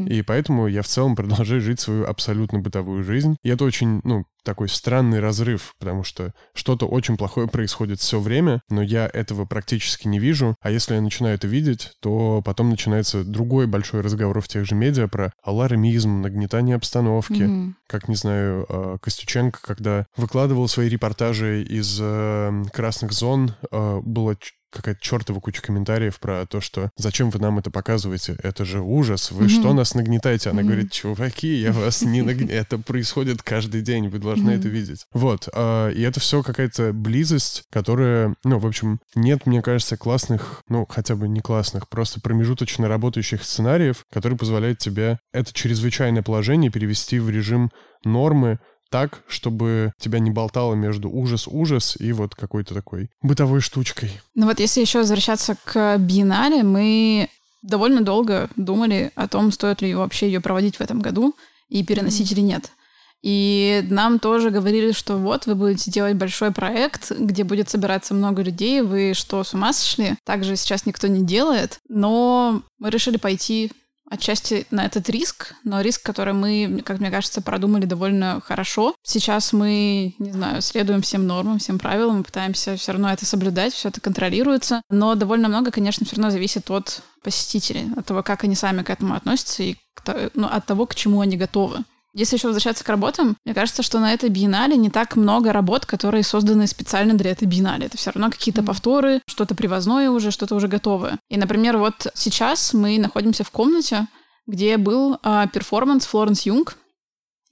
И 0.07 0.22
поэтому 0.22 0.66
я 0.66 0.83
в 0.83 0.87
целом 0.87 1.16
продолжаю 1.16 1.61
жить 1.61 1.81
свою 1.81 2.07
абсолютно 2.07 2.59
бытовую 2.59 3.03
жизнь. 3.03 3.37
И 3.43 3.49
это 3.49 3.64
очень, 3.64 4.01
ну, 4.05 4.24
такой 4.45 4.68
странный 4.68 5.20
разрыв, 5.20 5.74
потому 5.78 6.03
что 6.03 6.33
что-то 6.55 6.87
очень 6.87 7.16
плохое 7.16 7.49
происходит 7.49 8.01
все 8.01 8.20
время, 8.20 8.62
но 8.68 8.83
я 8.83 9.09
этого 9.12 9.45
практически 9.45 10.09
не 10.09 10.18
вижу. 10.18 10.55
А 10.61 10.70
если 10.70 10.95
я 10.95 11.01
начинаю 11.01 11.35
это 11.35 11.47
видеть, 11.47 11.93
то 12.01 12.43
потом 12.45 12.70
начинается 12.70 13.24
другой 13.24 13.66
большой 13.66 14.01
разговор 14.01 14.41
в 14.41 14.49
тех 14.49 14.64
же 14.66 14.74
медиа 14.74 15.09
про 15.09 15.33
алармизм, 15.43 16.20
нагнетание 16.20 16.76
обстановки. 16.76 17.43
Мгм. 17.43 17.76
Как, 17.87 18.09
не 18.09 18.16
знаю, 18.16 18.66
э, 18.68 18.99
Костюченко, 19.01 19.61
когда 19.62 20.07
выкладывал 20.16 20.68
свои 20.68 20.89
репортажи 20.89 21.62
из 21.62 21.99
э, 22.01 22.64
красных 22.72 23.12
зон, 23.12 23.55
э, 23.70 24.01
было 24.03 24.37
какая-то 24.70 25.00
чертова 25.00 25.40
куча 25.40 25.62
комментариев 25.62 26.18
про 26.20 26.46
то, 26.46 26.60
что 26.60 26.90
зачем 26.96 27.30
вы 27.30 27.38
нам 27.40 27.58
это 27.58 27.70
показываете? 27.70 28.36
Это 28.42 28.64
же 28.64 28.80
ужас. 28.80 29.30
Вы 29.30 29.44
Мгм. 29.44 29.48
что 29.50 29.72
нас 29.74 29.94
нагнетаете? 29.94 30.50
Она 30.50 30.60
Мгм. 30.62 30.68
говорит, 30.68 30.92
чуваки, 30.92 31.54
я 31.54 31.72
вас 31.72 32.02
не 32.02 32.22
нагнетаю. 32.22 32.60
Это 32.60 32.78
происходит 32.78 33.42
каждый 33.42 33.82
день, 33.82 34.08
вы 34.08 34.18
должны 34.18 34.50
это 34.50 34.68
видеть. 34.68 35.04
Вот. 35.12 35.48
а, 35.54 35.88
И 35.90 36.00
это 36.02 36.20
все 36.20 36.42
какая-то 36.42 36.92
близость, 36.92 37.64
которая, 37.70 38.34
ну, 38.44 38.58
в 38.58 38.66
общем, 38.66 39.00
нет, 39.14 39.46
мне 39.46 39.62
кажется, 39.62 39.96
классных, 39.96 40.62
ну, 40.68 40.86
хотя 40.88 41.16
бы 41.16 41.28
не 41.28 41.40
классных, 41.40 41.88
просто 41.88 42.20
промежуточно 42.20 42.88
работающих 42.88 43.42
сценариев, 43.44 44.04
которые 44.12 44.38
позволяют 44.38 44.78
тебе 44.78 45.18
это 45.32 45.52
чрезвычайное 45.52 46.22
положение 46.22 46.70
перевести 46.70 47.18
в 47.18 47.28
режим 47.30 47.70
нормы, 48.04 48.58
так, 48.91 49.22
чтобы 49.26 49.93
тебя 49.99 50.18
не 50.18 50.30
болтало 50.30 50.74
между 50.74 51.09
ужас-ужас 51.09 51.97
и 51.99 52.12
вот 52.12 52.34
какой-то 52.34 52.74
такой 52.74 53.11
бытовой 53.22 53.61
штучкой. 53.61 54.20
Ну 54.34 54.47
вот 54.47 54.61
если 54.61 54.80
еще 54.80 54.99
возвращаться 54.99 55.57
к 55.64 55.97
биеннале, 55.99 56.62
мы 56.62 57.28
довольно 57.62 58.03
долго 58.03 58.51
думали 58.57 59.12
о 59.14 59.28
том, 59.28 59.53
стоит 59.53 59.80
ли 59.82 59.95
вообще 59.95 60.26
ее 60.26 60.41
проводить 60.41 60.76
в 60.76 60.80
этом 60.80 61.01
году 61.01 61.34
и 61.68 61.84
переносить 61.84 62.32
или 62.32 62.41
нет. 62.41 62.70
И 63.22 63.84
нам 63.91 64.18
тоже 64.18 64.51
говорили, 64.51 64.93
что 64.93 65.16
вот 65.18 65.45
вы 65.45 65.55
будете 65.55 65.91
делать 65.91 66.16
большой 66.16 66.53
проект, 66.53 67.11
где 67.11 67.45
будет 67.45 67.68
собираться 67.68 68.14
много 68.14 68.43
людей, 68.43 68.80
вы 68.80 69.12
что, 69.14 69.45
с 69.45 69.53
ума 69.53 69.74
сошли? 69.74 70.14
Также 70.24 70.57
сейчас 70.57 70.86
никто 70.86 71.07
не 71.07 71.22
делает, 71.22 71.80
но 71.88 72.62
мы 72.78 72.88
решили 72.88 73.18
пойти 73.18 73.72
отчасти 74.11 74.66
на 74.70 74.84
этот 74.84 75.08
риск, 75.08 75.54
но 75.64 75.80
риск, 75.80 76.02
который 76.02 76.34
мы, 76.34 76.82
как 76.84 76.98
мне 76.98 77.11
кажется, 77.11 77.40
продумали 77.40 77.86
довольно 77.86 78.42
хорошо. 78.44 78.94
Сейчас 79.02 79.52
мы, 79.52 80.14
не 80.18 80.32
знаю, 80.32 80.61
следуем 80.61 81.00
всем 81.00 81.26
нормам, 81.26 81.58
всем 81.58 81.78
правилам, 81.78 82.18
мы 82.18 82.22
пытаемся 82.24 82.76
все 82.76 82.92
равно 82.92 83.11
это 83.11 83.24
соблюдать, 83.24 83.72
все 83.72 83.88
это 83.88 84.00
контролируется, 84.00 84.82
но 84.90 85.14
довольно 85.14 85.48
много, 85.48 85.70
конечно, 85.70 86.04
все 86.04 86.16
равно 86.16 86.30
зависит 86.30 86.70
от 86.70 87.02
посетителей, 87.22 87.86
от 87.96 88.06
того, 88.06 88.22
как 88.22 88.44
они 88.44 88.56
сами 88.56 88.82
к 88.82 88.90
этому 88.90 89.14
относятся 89.14 89.62
и 89.62 89.76
ну, 90.34 90.48
от 90.48 90.66
того, 90.66 90.86
к 90.86 90.94
чему 90.94 91.20
они 91.20 91.36
готовы. 91.36 91.84
Если 92.12 92.36
еще 92.36 92.48
возвращаться 92.48 92.84
к 92.84 92.88
работам, 92.88 93.36
мне 93.44 93.54
кажется, 93.54 93.82
что 93.82 94.00
на 94.00 94.12
этой 94.12 94.28
биеннале 94.28 94.76
не 94.76 94.90
так 94.90 95.16
много 95.16 95.52
работ, 95.52 95.86
которые 95.86 96.24
созданы 96.24 96.66
специально 96.66 97.14
для 97.14 97.30
этой 97.30 97.46
биеннале. 97.46 97.86
Это 97.86 97.96
все 97.96 98.11
равно 98.11 98.30
какие-то 98.30 98.62
повторы, 98.62 99.20
что-то 99.26 99.54
привозное 99.54 100.11
уже, 100.11 100.30
что-то 100.30 100.54
уже 100.54 100.66
готовое. 100.66 101.18
И, 101.28 101.36
например, 101.36 101.76
вот 101.78 102.08
сейчас 102.14 102.74
мы 102.74 102.98
находимся 102.98 103.44
в 103.44 103.50
комнате, 103.50 104.06
где 104.46 104.76
был 104.76 105.18
а, 105.22 105.46
перформанс 105.46 106.06
Флоренс 106.06 106.42
Юнг, 106.42 106.76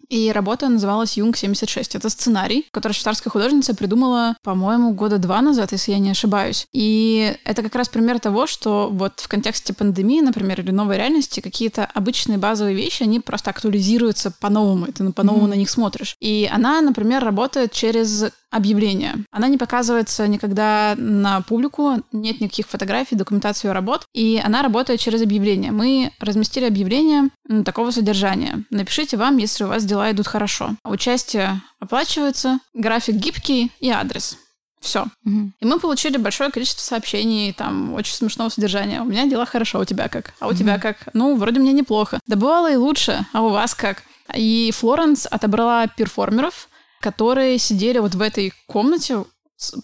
и 0.08 0.32
работа 0.32 0.68
называлась 0.68 1.16
«Юнг-76». 1.16 1.96
Это 1.96 2.08
сценарий, 2.10 2.66
который 2.70 2.92
швейцарская 2.92 3.30
художница 3.30 3.74
придумала, 3.74 4.36
по-моему, 4.42 4.92
года 4.92 5.18
два 5.18 5.40
назад, 5.42 5.72
если 5.72 5.92
я 5.92 5.98
не 5.98 6.10
ошибаюсь. 6.10 6.66
И 6.72 7.36
это 7.44 7.62
как 7.62 7.74
раз 7.74 7.88
пример 7.88 8.18
того, 8.20 8.46
что 8.46 8.88
вот 8.90 9.20
в 9.20 9.28
контексте 9.28 9.72
пандемии, 9.74 10.20
например, 10.20 10.60
или 10.60 10.70
новой 10.70 10.96
реальности, 10.96 11.40
какие-то 11.40 11.84
обычные 11.94 12.38
базовые 12.38 12.74
вещи, 12.76 13.02
они 13.02 13.20
просто 13.20 13.50
актуализируются 13.50 14.30
по-новому, 14.30 14.86
и 14.86 14.92
ты 14.92 15.08
по-новому 15.12 15.42
Мгм. 15.44 15.50
на 15.50 15.54
них 15.54 15.70
смотришь. 15.70 16.16
И 16.20 16.48
она, 16.52 16.80
например, 16.80 17.24
работает 17.24 17.72
через 17.72 18.24
объявление. 18.50 19.14
Она 19.30 19.48
не 19.48 19.58
показывается 19.58 20.26
никогда 20.26 20.94
на 20.96 21.42
публику, 21.42 22.02
нет 22.12 22.40
никаких 22.40 22.66
фотографий, 22.66 23.16
документации 23.16 23.68
ее 23.68 23.72
работ, 23.72 24.04
и 24.14 24.40
она 24.42 24.62
работает 24.62 25.00
через 25.00 25.22
объявление. 25.22 25.72
Мы 25.72 26.12
разместили 26.20 26.64
объявление 26.64 27.30
такого 27.64 27.90
содержания. 27.90 28.64
Напишите 28.70 29.16
вам, 29.16 29.36
если 29.36 29.64
у 29.64 29.68
вас 29.68 29.84
дела 29.84 30.10
идут 30.10 30.26
хорошо. 30.26 30.76
Участие 30.84 31.60
оплачивается, 31.80 32.58
график 32.74 33.16
гибкий 33.16 33.70
и 33.80 33.90
адрес. 33.90 34.38
Все. 34.80 35.06
Мгм. 35.24 35.54
И 35.60 35.64
мы 35.66 35.80
получили 35.80 36.16
большое 36.18 36.50
количество 36.50 36.82
сообщений, 36.82 37.52
там, 37.52 37.94
очень 37.94 38.14
смешного 38.14 38.48
содержания. 38.48 39.02
У 39.02 39.04
меня 39.04 39.26
дела 39.26 39.44
хорошо, 39.44 39.80
у 39.80 39.84
тебя 39.84 40.08
как? 40.08 40.34
А 40.40 40.46
у 40.46 40.54
тебя 40.54 40.78
как? 40.78 41.08
Ну, 41.14 41.36
вроде 41.36 41.60
мне 41.60 41.72
неплохо. 41.72 42.20
Да 42.26 42.36
бывало 42.36 42.70
и 42.70 42.76
лучше, 42.76 43.26
а 43.32 43.42
у 43.42 43.48
вас 43.48 43.74
как? 43.74 44.02
И 44.34 44.72
Флоренс 44.76 45.26
отобрала 45.30 45.86
перформеров, 45.88 46.68
которые 47.00 47.58
сидели 47.58 47.98
вот 47.98 48.14
в 48.14 48.22
этой 48.22 48.52
комнате, 48.66 49.24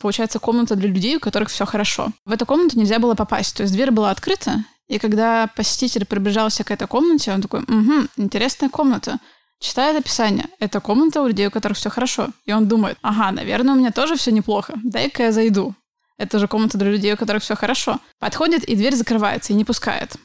получается, 0.01 0.39
комната 0.39 0.77
для 0.77 0.89
людей, 0.89 1.17
у 1.17 1.21
которых 1.21 1.49
все 1.49 1.67
хорошо. 1.67 2.13
В 2.25 2.33
эту 2.33 2.47
комнату 2.47 2.79
нельзя 2.79 2.99
было 2.99 3.15
попасть, 3.15 3.57
то 3.57 3.63
есть 3.63 3.73
дверь 3.73 3.91
была 3.91 4.11
открыта, 4.11 4.65
и 4.89 4.99
когда 4.99 5.49
посетитель 5.57 6.05
приближался 6.05 6.65
к 6.65 6.71
этой 6.71 6.87
комнате, 6.87 7.33
он 7.33 7.43
такой, 7.43 7.61
угу, 7.61 8.07
интересная 8.17 8.69
комната. 8.69 9.19
Читает 9.61 9.99
описание. 9.99 10.47
Это 10.59 10.81
комната 10.81 11.23
у 11.23 11.27
людей, 11.27 11.47
у 11.47 11.51
которых 11.51 11.79
все 11.79 11.89
хорошо. 11.89 12.29
И 12.45 12.53
он 12.53 12.69
думает, 12.69 12.99
ага, 13.01 13.31
наверное, 13.31 13.75
у 13.75 13.79
меня 13.79 13.93
тоже 13.93 14.17
все 14.17 14.31
неплохо. 14.31 14.75
Дай-ка 14.85 15.25
я 15.25 15.33
зайду. 15.33 15.75
Это 16.19 16.39
же 16.39 16.49
комната 16.49 16.77
для 16.77 16.91
людей, 16.91 17.15
у 17.15 17.17
которых 17.17 17.43
все 17.43 17.57
хорошо. 17.57 17.99
Подходит, 18.19 18.65
и 18.65 18.77
дверь 18.77 18.95
закрывается, 18.95 19.53
и 19.53 19.57
не 19.57 19.65
пускает. 19.65 20.17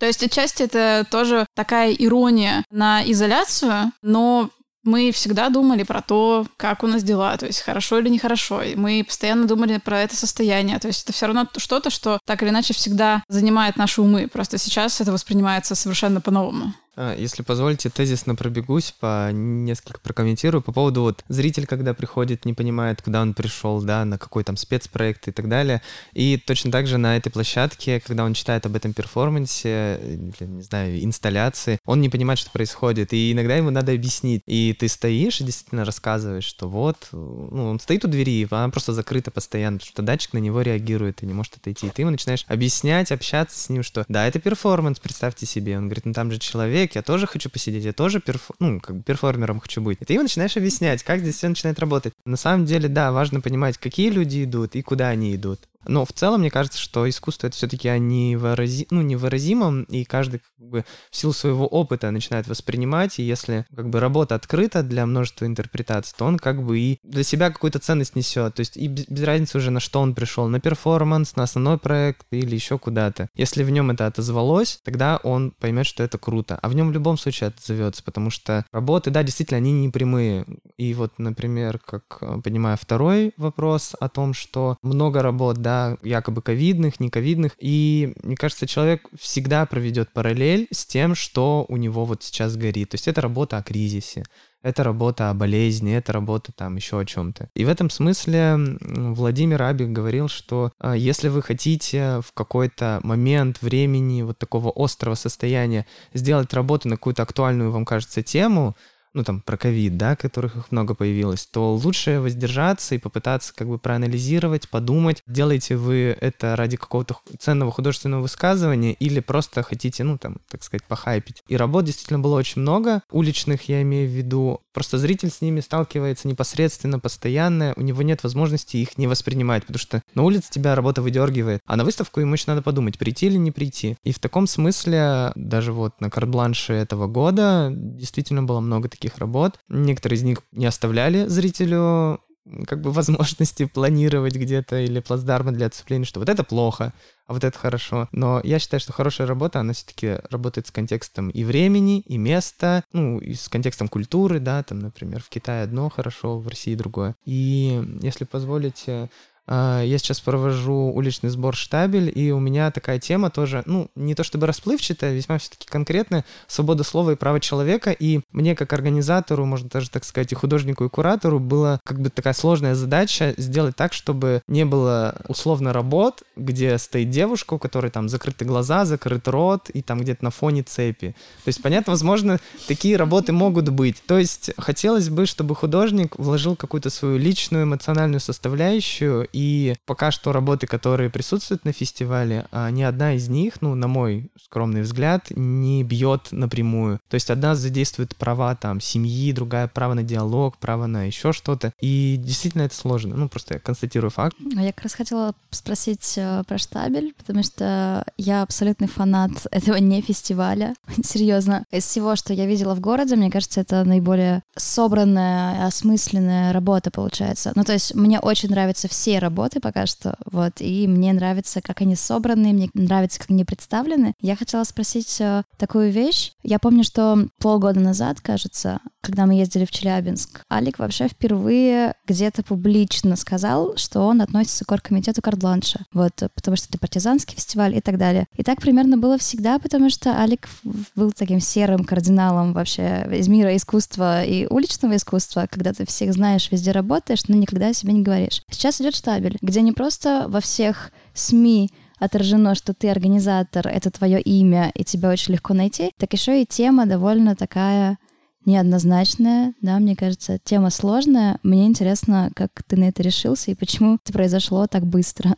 То 0.00 0.06
есть 0.06 0.22
отчасти 0.22 0.64
это 0.64 1.06
тоже 1.10 1.46
такая 1.54 1.92
ирония 1.92 2.64
на 2.70 3.02
изоляцию, 3.10 3.92
но 4.02 4.50
мы 4.84 5.12
всегда 5.12 5.48
думали 5.48 5.82
про 5.82 6.02
то, 6.02 6.46
как 6.56 6.82
у 6.82 6.86
нас 6.86 7.02
дела, 7.02 7.36
то 7.36 7.46
есть 7.46 7.60
хорошо 7.60 7.98
или 7.98 8.08
нехорошо. 8.08 8.62
И 8.62 8.74
мы 8.74 9.04
постоянно 9.06 9.46
думали 9.46 9.78
про 9.78 10.00
это 10.00 10.16
состояние. 10.16 10.78
То 10.78 10.88
есть 10.88 11.04
это 11.04 11.12
все 11.12 11.26
равно 11.26 11.46
что-то, 11.56 11.90
что 11.90 12.18
так 12.24 12.42
или 12.42 12.50
иначе 12.50 12.74
всегда 12.74 13.22
занимает 13.28 13.76
наши 13.76 14.00
умы. 14.00 14.28
Просто 14.28 14.58
сейчас 14.58 15.00
это 15.00 15.12
воспринимается 15.12 15.74
совершенно 15.74 16.20
по-новому. 16.20 16.74
А, 17.00 17.14
Если 17.14 17.44
позволите, 17.44 17.90
тезисно 17.90 18.34
пробегусь, 18.34 18.92
по 18.98 19.30
несколько 19.30 20.00
прокомментирую 20.00 20.62
по 20.62 20.72
поводу 20.72 21.02
вот 21.02 21.24
зритель, 21.28 21.64
когда 21.64 21.94
приходит, 21.94 22.44
не 22.44 22.54
понимает, 22.54 23.02
куда 23.02 23.22
он 23.22 23.34
пришел, 23.34 23.80
да, 23.80 24.04
на 24.04 24.18
какой 24.18 24.42
там 24.42 24.56
спецпроект 24.56 25.28
и 25.28 25.30
так 25.30 25.48
далее. 25.48 25.80
И 26.12 26.42
точно 26.44 26.72
так 26.72 26.88
же 26.88 26.98
на 26.98 27.16
этой 27.16 27.30
площадке, 27.30 28.00
когда 28.00 28.24
он 28.24 28.34
читает 28.34 28.66
об 28.66 28.74
этом 28.74 28.94
перформансе, 28.94 30.00
не 30.40 30.62
знаю, 30.62 31.04
инсталляции, 31.04 31.78
он 31.84 32.00
не 32.00 32.08
понимает, 32.08 32.40
что 32.40 32.50
происходит, 32.50 33.12
и 33.12 33.30
иногда 33.30 33.54
ему 33.54 33.70
надо 33.70 33.92
объяснить. 33.92 34.42
И 34.46 34.74
ты 34.76 34.88
стоишь 34.88 35.40
и 35.40 35.44
действительно 35.44 35.84
рассказываешь, 35.84 36.44
что 36.44 36.68
вот, 36.68 37.10
ну, 37.12 37.70
он 37.70 37.78
стоит 37.78 38.04
у 38.06 38.08
двери, 38.08 38.48
она 38.50 38.70
просто 38.70 38.92
закрыта 38.92 39.30
постоянно, 39.30 39.78
потому 39.78 39.92
что 39.92 40.02
датчик 40.02 40.32
на 40.32 40.38
него 40.38 40.62
реагирует 40.62 41.22
и 41.22 41.26
не 41.26 41.32
может 41.32 41.58
отойти. 41.58 41.86
И 41.86 41.90
ты 41.90 42.02
ему 42.02 42.10
начинаешь 42.10 42.44
объяснять, 42.48 43.12
общаться 43.12 43.56
с 43.56 43.68
ним, 43.68 43.84
что 43.84 44.04
да, 44.08 44.26
это 44.26 44.40
перформанс, 44.40 44.98
представьте 44.98 45.46
себе. 45.46 45.78
Он 45.78 45.84
говорит, 45.84 46.04
ну 46.04 46.12
там 46.12 46.32
же 46.32 46.40
человек, 46.40 46.87
я 46.94 47.02
тоже 47.02 47.26
хочу 47.26 47.50
посидеть, 47.50 47.84
я 47.84 47.92
тоже 47.92 48.20
перф... 48.20 48.50
ну, 48.58 48.80
как 48.80 48.96
бы 48.96 49.02
перформером 49.02 49.60
хочу 49.60 49.80
быть. 49.80 49.98
И 50.00 50.04
ты 50.04 50.14
ему 50.14 50.22
начинаешь 50.22 50.56
объяснять, 50.56 51.02
как 51.02 51.20
здесь 51.20 51.36
все 51.36 51.48
начинает 51.48 51.78
работать. 51.78 52.12
На 52.24 52.36
самом 52.36 52.66
деле, 52.66 52.88
да, 52.88 53.12
важно 53.12 53.40
понимать, 53.40 53.78
какие 53.78 54.10
люди 54.10 54.44
идут 54.44 54.76
и 54.76 54.82
куда 54.82 55.08
они 55.08 55.34
идут. 55.34 55.60
Но 55.88 56.04
в 56.04 56.12
целом, 56.12 56.40
мне 56.40 56.50
кажется, 56.50 56.78
что 56.78 57.08
искусство 57.08 57.48
это 57.48 57.56
все-таки 57.56 57.88
невырази... 57.98 58.86
ну, 58.90 59.02
невыразимо, 59.02 59.82
и 59.88 60.04
каждый 60.04 60.40
как 60.40 60.68
бы, 60.68 60.84
в 61.10 61.16
силу 61.16 61.32
своего 61.32 61.66
опыта 61.66 62.10
начинает 62.10 62.46
воспринимать, 62.46 63.18
и 63.18 63.22
если 63.22 63.64
как 63.74 63.88
бы 63.88 63.98
работа 63.98 64.34
открыта 64.34 64.82
для 64.82 65.06
множества 65.06 65.46
интерпретаций, 65.46 66.14
то 66.16 66.26
он 66.26 66.38
как 66.38 66.62
бы 66.62 66.78
и 66.78 66.98
для 67.02 67.24
себя 67.24 67.50
какую-то 67.50 67.78
ценность 67.78 68.16
несет. 68.16 68.54
То 68.54 68.60
есть 68.60 68.76
и 68.76 68.86
без, 68.86 69.06
без 69.08 69.22
разницы 69.24 69.58
уже 69.58 69.70
на 69.70 69.80
что 69.80 70.00
он 70.00 70.14
пришел, 70.14 70.46
на 70.48 70.60
перформанс, 70.60 71.36
на 71.36 71.44
основной 71.44 71.78
проект 71.78 72.26
или 72.30 72.54
еще 72.54 72.78
куда-то. 72.78 73.28
Если 73.34 73.64
в 73.64 73.70
нем 73.70 73.90
это 73.90 74.06
отозвалось, 74.06 74.80
тогда 74.84 75.18
он 75.22 75.52
поймет, 75.52 75.86
что 75.86 76.02
это 76.02 76.18
круто. 76.18 76.58
А 76.60 76.68
в 76.68 76.74
нем 76.74 76.88
в 76.88 76.92
любом 76.92 77.16
случае 77.16 77.48
отзовется, 77.48 78.02
потому 78.02 78.30
что 78.30 78.66
работы, 78.72 79.10
да, 79.10 79.22
действительно, 79.22 79.56
они 79.56 79.72
не 79.72 79.88
прямые. 79.88 80.44
И 80.76 80.92
вот, 80.92 81.18
например, 81.18 81.78
как 81.78 82.18
э, 82.20 82.40
понимаю, 82.42 82.76
второй 82.78 83.32
вопрос 83.36 83.94
о 83.98 84.08
том, 84.08 84.34
что 84.34 84.76
много 84.82 85.22
работ, 85.22 85.58
да, 85.58 85.77
якобы 86.02 86.42
ковидных, 86.42 87.00
не 87.00 87.10
ковидных, 87.10 87.52
и 87.58 88.14
мне 88.22 88.36
кажется, 88.36 88.66
человек 88.66 89.08
всегда 89.18 89.66
проведет 89.66 90.12
параллель 90.12 90.66
с 90.72 90.86
тем, 90.86 91.14
что 91.14 91.64
у 91.68 91.76
него 91.76 92.04
вот 92.04 92.22
сейчас 92.22 92.56
горит. 92.56 92.90
То 92.90 92.94
есть 92.96 93.08
это 93.08 93.20
работа 93.20 93.58
о 93.58 93.62
кризисе, 93.62 94.24
это 94.62 94.82
работа 94.82 95.30
о 95.30 95.34
болезни, 95.34 95.94
это 95.94 96.12
работа 96.12 96.52
там 96.52 96.76
еще 96.76 96.98
о 96.98 97.04
чем-то. 97.04 97.48
И 97.54 97.64
в 97.64 97.68
этом 97.68 97.90
смысле 97.90 98.56
Владимир 98.80 99.62
Абик 99.62 99.88
говорил, 99.90 100.28
что 100.28 100.72
э, 100.80 100.94
если 100.96 101.28
вы 101.28 101.42
хотите 101.42 102.20
в 102.26 102.32
какой-то 102.32 103.00
момент 103.02 103.62
времени 103.62 104.22
вот 104.22 104.38
такого 104.38 104.72
острого 104.74 105.14
состояния 105.14 105.86
сделать 106.12 106.52
работу 106.52 106.88
на 106.88 106.96
какую-то 106.96 107.22
актуальную, 107.22 107.70
вам 107.70 107.84
кажется, 107.84 108.22
тему, 108.22 108.74
ну 109.14 109.24
там 109.24 109.40
про 109.40 109.56
ковид, 109.56 109.96
да, 109.96 110.16
которых 110.16 110.56
их 110.56 110.72
много 110.72 110.94
появилось, 110.94 111.46
то 111.46 111.74
лучше 111.74 112.20
воздержаться 112.20 112.94
и 112.94 112.98
попытаться 112.98 113.54
как 113.54 113.68
бы 113.68 113.78
проанализировать, 113.78 114.68
подумать, 114.68 115.22
делаете 115.26 115.76
вы 115.76 116.16
это 116.20 116.56
ради 116.56 116.76
какого-то 116.76 117.16
ценного 117.38 117.70
художественного 117.70 118.22
высказывания 118.22 118.92
или 118.92 119.20
просто 119.20 119.62
хотите, 119.62 120.04
ну 120.04 120.18
там, 120.18 120.38
так 120.48 120.62
сказать, 120.62 120.84
похайпить. 120.84 121.42
И 121.48 121.56
работ 121.56 121.84
действительно 121.84 122.18
было 122.18 122.36
очень 122.36 122.62
много, 122.62 123.02
уличных 123.10 123.68
я 123.68 123.82
имею 123.82 124.08
в 124.08 124.12
виду, 124.12 124.60
просто 124.72 124.98
зритель 124.98 125.30
с 125.30 125.40
ними 125.40 125.60
сталкивается 125.60 126.28
непосредственно, 126.28 126.98
постоянно, 126.98 127.74
у 127.76 127.82
него 127.82 128.02
нет 128.02 128.22
возможности 128.22 128.76
их 128.76 128.98
не 128.98 129.06
воспринимать, 129.06 129.62
потому 129.62 129.78
что 129.78 130.02
на 130.14 130.22
улице 130.22 130.50
тебя 130.50 130.74
работа 130.74 131.02
выдергивает, 131.02 131.60
а 131.66 131.76
на 131.76 131.84
выставку 131.84 132.20
ему 132.20 132.34
еще 132.34 132.44
надо 132.46 132.62
подумать, 132.62 132.98
прийти 132.98 133.26
или 133.26 133.36
не 133.36 133.50
прийти. 133.50 133.96
И 134.04 134.12
в 134.12 134.18
таком 134.18 134.46
смысле 134.46 135.32
даже 135.34 135.72
вот 135.72 136.00
на 136.00 136.10
карт-бланше 136.10 136.72
этого 136.72 137.06
года 137.06 137.70
действительно 137.72 138.42
было 138.42 138.60
много 138.60 138.88
работ. 139.18 139.58
Некоторые 139.68 140.18
из 140.18 140.22
них 140.22 140.42
не 140.52 140.66
оставляли 140.66 141.26
зрителю 141.26 142.20
как 142.66 142.80
бы 142.80 142.90
возможности 142.92 143.66
планировать 143.66 144.36
где-то 144.36 144.80
или 144.80 145.00
плацдарма 145.00 145.52
для 145.52 145.66
отцепления, 145.66 146.04
что 146.04 146.20
вот 146.20 146.28
это 146.28 146.44
плохо, 146.44 146.92
а 147.26 147.32
вот 147.32 147.44
это 147.44 147.58
хорошо. 147.58 148.08
Но 148.12 148.40
я 148.42 148.58
считаю, 148.58 148.80
что 148.80 148.92
хорошая 148.92 149.26
работа, 149.26 149.60
она 149.60 149.72
все-таки 149.72 150.16
работает 150.30 150.66
с 150.66 150.70
контекстом 150.70 151.28
и 151.30 151.44
времени, 151.44 152.00
и 152.00 152.16
места, 152.16 152.84
ну, 152.92 153.18
и 153.18 153.34
с 153.34 153.48
контекстом 153.48 153.88
культуры, 153.88 154.40
да, 154.40 154.62
там, 154.62 154.78
например, 154.78 155.22
в 155.22 155.28
Китае 155.28 155.64
одно 155.64 155.90
хорошо, 155.90 156.38
в 156.38 156.48
России 156.48 156.74
другое. 156.74 157.14
И 157.24 157.82
если 158.02 158.24
позволите, 158.24 159.10
я 159.48 159.98
сейчас 159.98 160.20
провожу 160.20 160.92
уличный 160.94 161.30
сбор 161.30 161.56
штабель, 161.56 162.12
и 162.14 162.30
у 162.32 162.38
меня 162.38 162.70
такая 162.70 162.98
тема 162.98 163.30
тоже, 163.30 163.62
ну, 163.66 163.90
не 163.94 164.14
то 164.14 164.22
чтобы 164.22 164.46
расплывчатая, 164.46 165.14
весьма 165.14 165.38
все-таки 165.38 165.66
конкретная, 165.68 166.24
свобода 166.46 166.84
слова 166.84 167.12
и 167.12 167.16
права 167.16 167.40
человека, 167.40 167.90
и 167.90 168.20
мне 168.32 168.54
как 168.54 168.72
организатору, 168.72 169.46
можно 169.46 169.68
даже 169.68 169.90
так 169.90 170.04
сказать, 170.04 170.32
и 170.32 170.34
художнику, 170.34 170.84
и 170.84 170.88
куратору 170.88 171.40
было 171.40 171.80
как 171.84 172.00
бы 172.00 172.10
такая 172.10 172.34
сложная 172.34 172.74
задача 172.74 173.34
сделать 173.38 173.76
так, 173.76 173.92
чтобы 173.92 174.42
не 174.46 174.64
было 174.64 175.16
условно 175.28 175.72
работ, 175.72 176.22
где 176.36 176.76
стоит 176.78 177.10
девушка, 177.10 177.54
у 177.54 177.58
которой 177.58 177.90
там 177.90 178.08
закрыты 178.08 178.44
глаза, 178.44 178.84
закрыт 178.84 179.26
рот, 179.28 179.70
и 179.70 179.82
там 179.82 180.00
где-то 180.00 180.24
на 180.24 180.30
фоне 180.30 180.62
цепи. 180.62 181.14
То 181.44 181.48
есть, 181.48 181.62
понятно, 181.62 181.92
возможно, 181.92 182.38
такие 182.66 182.96
работы 182.96 183.32
могут 183.32 183.68
быть. 183.70 184.02
То 184.06 184.18
есть, 184.18 184.50
хотелось 184.58 185.08
бы, 185.08 185.26
чтобы 185.26 185.54
художник 185.54 186.18
вложил 186.18 186.56
какую-то 186.56 186.90
свою 186.90 187.16
личную 187.18 187.64
эмоциональную 187.64 188.20
составляющую, 188.20 189.26
и 189.38 189.76
пока 189.86 190.10
что 190.10 190.32
работы, 190.32 190.66
которые 190.66 191.10
присутствуют 191.10 191.64
на 191.64 191.70
фестивале, 191.72 192.46
а 192.50 192.70
ни 192.72 192.82
одна 192.82 193.14
из 193.14 193.28
них, 193.28 193.62
ну, 193.62 193.76
на 193.76 193.86
мой 193.86 194.32
скромный 194.42 194.82
взгляд, 194.82 195.30
не 195.30 195.84
бьет 195.84 196.32
напрямую. 196.32 196.98
То 197.08 197.14
есть 197.14 197.30
одна 197.30 197.54
задействует 197.54 198.16
права 198.16 198.56
там 198.56 198.80
семьи, 198.80 199.32
другая 199.32 199.68
право 199.68 199.94
на 199.94 200.02
диалог, 200.02 200.58
право 200.58 200.86
на 200.86 201.04
еще 201.04 201.32
что-то. 201.32 201.72
И 201.80 202.16
действительно 202.18 202.62
это 202.62 202.74
сложно. 202.74 203.14
Ну, 203.14 203.28
просто 203.28 203.54
я 203.54 203.60
констатирую 203.60 204.10
факт. 204.10 204.36
А 204.56 204.60
я 204.60 204.72
как 204.72 204.82
раз 204.82 204.94
хотела 204.94 205.34
спросить 205.50 206.14
э, 206.16 206.42
про 206.48 206.58
штабель, 206.58 207.14
потому 207.16 207.44
что 207.44 208.04
я 208.16 208.42
абсолютный 208.42 208.88
фанат 208.88 209.30
этого 209.52 209.76
не 209.76 210.00
фестиваля. 210.00 210.74
Серьезно. 211.04 211.64
Из 211.70 211.84
всего, 211.84 212.16
что 212.16 212.34
я 212.34 212.46
видела 212.46 212.74
в 212.74 212.80
городе, 212.80 213.14
мне 213.14 213.30
кажется, 213.30 213.60
это 213.60 213.84
наиболее 213.84 214.42
собранная, 214.56 215.64
осмысленная 215.64 216.52
работа 216.52 216.90
получается. 216.90 217.52
Ну, 217.54 217.62
то 217.62 217.72
есть 217.72 217.94
мне 217.94 218.18
очень 218.18 218.50
нравятся 218.50 218.88
все 218.88 219.20
работы 219.20 219.27
пока 219.60 219.86
что, 219.86 220.16
вот, 220.24 220.60
и 220.60 220.86
мне 220.86 221.12
нравится, 221.12 221.60
как 221.60 221.80
они 221.80 221.96
собраны, 221.96 222.52
мне 222.52 222.70
нравится, 222.74 223.18
как 223.20 223.30
они 223.30 223.44
представлены. 223.44 224.14
Я 224.20 224.36
хотела 224.36 224.64
спросить 224.64 225.20
э, 225.20 225.42
такую 225.56 225.90
вещь. 225.90 226.32
Я 226.42 226.58
помню, 226.58 226.84
что 226.84 227.28
полгода 227.40 227.80
назад, 227.80 228.20
кажется, 228.20 228.80
когда 229.00 229.26
мы 229.26 229.34
ездили 229.34 229.64
в 229.64 229.70
Челябинск, 229.70 230.44
Алик 230.50 230.78
вообще 230.78 231.08
впервые 231.08 231.94
где-то 232.06 232.42
публично 232.42 233.16
сказал, 233.16 233.76
что 233.76 234.00
он 234.00 234.22
относится 234.22 234.64
к 234.64 234.70
оргкомитету 234.72 235.20
Кардланша, 235.20 235.80
вот, 235.92 236.12
потому 236.34 236.56
что 236.56 236.68
это 236.68 236.78
партизанский 236.78 237.34
фестиваль 237.34 237.76
и 237.76 237.80
так 237.80 237.98
далее. 237.98 238.26
И 238.36 238.44
так 238.44 238.60
примерно 238.60 238.96
было 238.96 239.18
всегда, 239.18 239.58
потому 239.58 239.90
что 239.90 240.18
Алик 240.18 240.48
был 240.94 241.12
таким 241.12 241.40
серым 241.40 241.84
кардиналом 241.84 242.52
вообще 242.52 243.06
из 243.12 243.28
мира 243.28 243.54
искусства 243.56 244.22
и 244.22 244.46
уличного 244.46 244.96
искусства, 244.96 245.48
когда 245.50 245.72
ты 245.72 245.84
всех 245.86 246.12
знаешь, 246.12 246.50
везде 246.50 246.70
работаешь, 246.70 247.26
но 247.28 247.34
никогда 247.34 247.68
о 247.68 247.74
себе 247.74 247.92
не 247.92 248.02
говоришь. 248.02 248.42
Сейчас 248.50 248.80
идет 248.80 248.94
штаб 248.94 249.08
табель, 249.08 249.38
где 249.40 249.62
не 249.62 249.72
просто 249.72 250.26
во 250.28 250.40
всех 250.40 250.92
СМИ 251.14 251.70
отражено, 251.98 252.54
что 252.54 252.74
ты 252.74 252.90
организатор, 252.90 253.66
это 253.68 253.90
твое 253.90 254.20
имя, 254.20 254.70
и 254.74 254.84
тебя 254.84 255.10
очень 255.10 255.34
легко 255.34 255.54
найти, 255.54 255.92
так 255.98 256.12
еще 256.12 256.42
и 256.42 256.46
тема 256.46 256.86
довольно 256.86 257.36
такая 257.36 257.98
неоднозначная, 258.44 259.54
да, 259.60 259.78
мне 259.78 259.94
кажется, 259.94 260.38
тема 260.42 260.70
сложная. 260.70 261.38
Мне 261.42 261.66
интересно, 261.66 262.30
как 262.34 262.50
ты 262.66 262.76
на 262.76 262.84
это 262.84 263.02
решился 263.02 263.50
и 263.50 263.54
почему 263.54 263.96
это 264.02 264.12
произошло 264.12 264.66
так 264.66 264.86
быстро. 264.86 265.34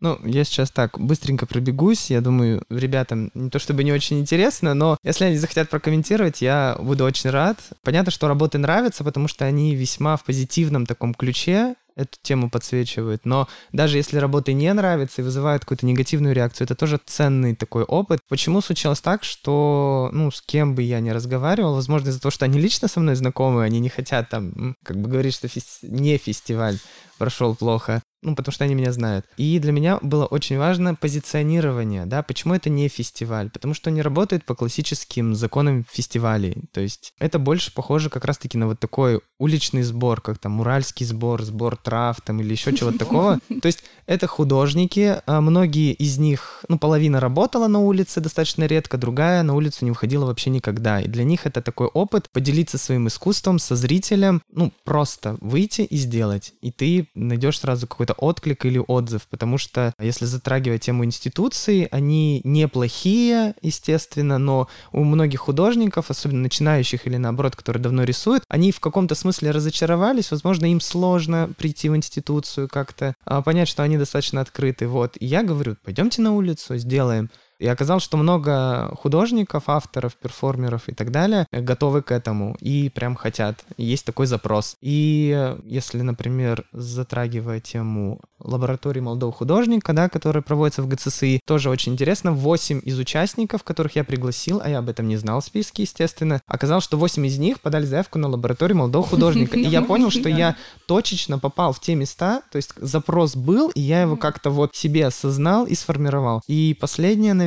Ну, 0.00 0.18
я 0.26 0.44
сейчас 0.44 0.70
так 0.70 0.98
быстренько 1.00 1.46
пробегусь. 1.46 2.10
Я 2.10 2.20
думаю, 2.20 2.62
ребятам 2.68 3.30
не 3.34 3.48
то 3.48 3.58
чтобы 3.58 3.82
не 3.82 3.92
очень 3.92 4.20
интересно, 4.20 4.74
но 4.74 4.98
если 5.02 5.24
они 5.24 5.38
захотят 5.38 5.70
прокомментировать, 5.70 6.42
я 6.42 6.76
буду 6.78 7.04
очень 7.04 7.30
рад. 7.30 7.58
Понятно, 7.82 8.10
что 8.12 8.28
работы 8.28 8.58
нравятся, 8.58 9.04
потому 9.04 9.26
что 9.26 9.46
они 9.46 9.74
весьма 9.74 10.16
в 10.16 10.24
позитивном 10.24 10.84
таком 10.84 11.14
ключе 11.14 11.76
эту 11.96 12.18
тему 12.22 12.50
подсвечивают. 12.50 13.24
Но 13.24 13.48
даже 13.72 13.96
если 13.96 14.18
работы 14.18 14.52
не 14.52 14.72
нравятся 14.72 15.22
и 15.22 15.24
вызывают 15.24 15.64
какую-то 15.64 15.86
негативную 15.86 16.34
реакцию, 16.34 16.66
это 16.66 16.74
тоже 16.74 17.00
ценный 17.04 17.56
такой 17.56 17.84
опыт. 17.84 18.20
Почему 18.28 18.60
случилось 18.60 19.00
так, 19.00 19.24
что, 19.24 20.10
ну, 20.12 20.30
с 20.30 20.42
кем 20.42 20.74
бы 20.74 20.82
я 20.82 21.00
ни 21.00 21.10
разговаривал, 21.10 21.74
возможно, 21.74 22.10
из-за 22.10 22.20
того, 22.20 22.30
что 22.30 22.44
они 22.44 22.60
лично 22.60 22.88
со 22.88 23.00
мной 23.00 23.16
знакомы, 23.16 23.64
они 23.64 23.80
не 23.80 23.88
хотят 23.88 24.28
там, 24.28 24.76
как 24.82 24.98
бы 24.98 25.08
говорить, 25.08 25.34
что 25.34 25.48
фес... 25.48 25.78
не 25.82 26.18
фестиваль 26.18 26.78
прошел 27.16 27.54
плохо 27.54 28.02
ну, 28.26 28.34
потому 28.34 28.52
что 28.52 28.64
они 28.64 28.74
меня 28.74 28.92
знают. 28.92 29.24
И 29.36 29.58
для 29.60 29.72
меня 29.72 29.98
было 30.02 30.26
очень 30.26 30.58
важно 30.58 30.96
позиционирование, 30.96 32.06
да, 32.06 32.22
почему 32.22 32.54
это 32.54 32.68
не 32.68 32.88
фестиваль? 32.88 33.50
Потому 33.50 33.72
что 33.72 33.88
он 33.88 33.94
не 33.94 34.02
работает 34.02 34.44
по 34.44 34.56
классическим 34.56 35.34
законам 35.34 35.86
фестивалей. 35.88 36.64
То 36.72 36.80
есть 36.80 37.12
это 37.20 37.38
больше 37.38 37.72
похоже 37.72 38.10
как 38.10 38.24
раз-таки 38.24 38.58
на 38.58 38.66
вот 38.66 38.80
такой 38.80 39.20
уличный 39.38 39.82
сбор, 39.82 40.20
как 40.20 40.38
там 40.38 40.60
уральский 40.60 41.06
сбор, 41.06 41.42
сбор 41.42 41.76
трав 41.76 42.20
там 42.20 42.40
или 42.40 42.50
еще 42.50 42.74
чего-то 42.74 42.98
такого. 42.98 43.38
То 43.62 43.66
есть 43.66 43.84
это 44.06 44.26
художники, 44.26 45.20
а 45.26 45.40
многие 45.40 45.92
из 45.92 46.18
них, 46.18 46.64
ну, 46.68 46.78
половина 46.78 47.20
работала 47.20 47.68
на 47.68 47.78
улице 47.78 48.20
достаточно 48.20 48.64
редко, 48.64 48.98
другая 48.98 49.44
на 49.44 49.54
улицу 49.54 49.84
не 49.84 49.92
выходила 49.92 50.26
вообще 50.26 50.50
никогда. 50.50 51.00
И 51.00 51.06
для 51.06 51.22
них 51.22 51.46
это 51.46 51.62
такой 51.62 51.86
опыт 51.86 52.28
поделиться 52.30 52.76
своим 52.76 53.06
искусством 53.06 53.60
со 53.60 53.76
зрителем, 53.76 54.42
ну, 54.50 54.72
просто 54.84 55.36
выйти 55.40 55.82
и 55.82 55.96
сделать. 55.96 56.54
И 56.60 56.72
ты 56.72 57.05
найдешь 57.14 57.60
сразу 57.60 57.86
какой-то 57.86 58.12
отклик 58.14 58.64
или 58.66 58.82
отзыв, 58.86 59.26
потому 59.28 59.58
что 59.58 59.92
если 59.98 60.24
затрагивать 60.24 60.82
тему 60.82 61.04
институции, 61.04 61.88
они 61.90 62.40
неплохие, 62.44 63.54
естественно, 63.62 64.38
но 64.38 64.68
у 64.92 65.04
многих 65.04 65.40
художников, 65.40 66.10
особенно 66.10 66.40
начинающих 66.40 67.06
или 67.06 67.16
наоборот, 67.16 67.56
которые 67.56 67.82
давно 67.82 68.04
рисуют, 68.04 68.44
они 68.48 68.72
в 68.72 68.80
каком-то 68.80 69.14
смысле 69.14 69.50
разочаровались, 69.50 70.30
возможно, 70.30 70.66
им 70.66 70.80
сложно 70.80 71.50
прийти 71.56 71.88
в 71.88 71.96
институцию 71.96 72.68
как-то, 72.68 73.14
а 73.24 73.42
понять, 73.42 73.68
что 73.68 73.82
они 73.82 73.98
достаточно 73.98 74.40
открыты, 74.40 74.86
вот. 74.88 75.16
И 75.20 75.26
я 75.26 75.42
говорю, 75.42 75.76
пойдемте 75.84 76.22
на 76.22 76.32
улицу, 76.34 76.76
сделаем. 76.76 77.30
И 77.58 77.66
оказалось, 77.66 78.02
что 78.02 78.16
много 78.16 78.94
художников, 78.96 79.64
авторов, 79.68 80.16
перформеров 80.16 80.88
и 80.88 80.94
так 80.94 81.10
далее 81.10 81.46
готовы 81.52 82.02
к 82.02 82.10
этому 82.12 82.56
и 82.60 82.90
прям 82.90 83.14
хотят. 83.14 83.64
Есть 83.76 84.04
такой 84.04 84.26
запрос. 84.26 84.76
И 84.80 85.56
если, 85.64 86.02
например, 86.02 86.64
затрагивая 86.72 87.60
тему 87.60 88.20
лаборатории 88.38 89.00
молодого 89.00 89.32
художника, 89.32 89.92
да, 89.92 90.08
которая 90.08 90.42
проводится 90.42 90.82
в 90.82 90.88
ГЦСИ. 90.88 91.40
Тоже 91.44 91.70
очень 91.70 91.92
интересно. 91.92 92.32
Восемь 92.32 92.80
из 92.84 92.98
участников, 92.98 93.62
которых 93.62 93.96
я 93.96 94.04
пригласил, 94.04 94.60
а 94.62 94.68
я 94.68 94.78
об 94.78 94.88
этом 94.88 95.08
не 95.08 95.16
знал 95.16 95.40
в 95.40 95.44
списке, 95.44 95.82
естественно, 95.82 96.40
оказалось, 96.46 96.84
что 96.84 96.96
восемь 96.96 97.26
из 97.26 97.38
них 97.38 97.60
подали 97.60 97.86
заявку 97.86 98.18
на 98.18 98.28
лабораторию 98.28 98.76
молодого 98.76 99.06
художника. 99.08 99.58
И 99.58 99.64
я 99.64 99.82
понял, 99.82 100.10
что 100.10 100.28
я 100.28 100.56
точечно 100.86 101.38
попал 101.38 101.72
в 101.72 101.80
те 101.80 101.94
места, 101.94 102.42
то 102.50 102.56
есть 102.56 102.72
запрос 102.76 103.36
был, 103.36 103.70
и 103.70 103.80
я 103.80 104.02
его 104.02 104.16
как-то 104.16 104.50
вот 104.50 104.74
себе 104.74 105.06
осознал 105.06 105.66
и 105.66 105.74
сформировал. 105.74 106.42
И 106.46 106.76
последнее, 106.78 107.34
наверное, 107.34 107.45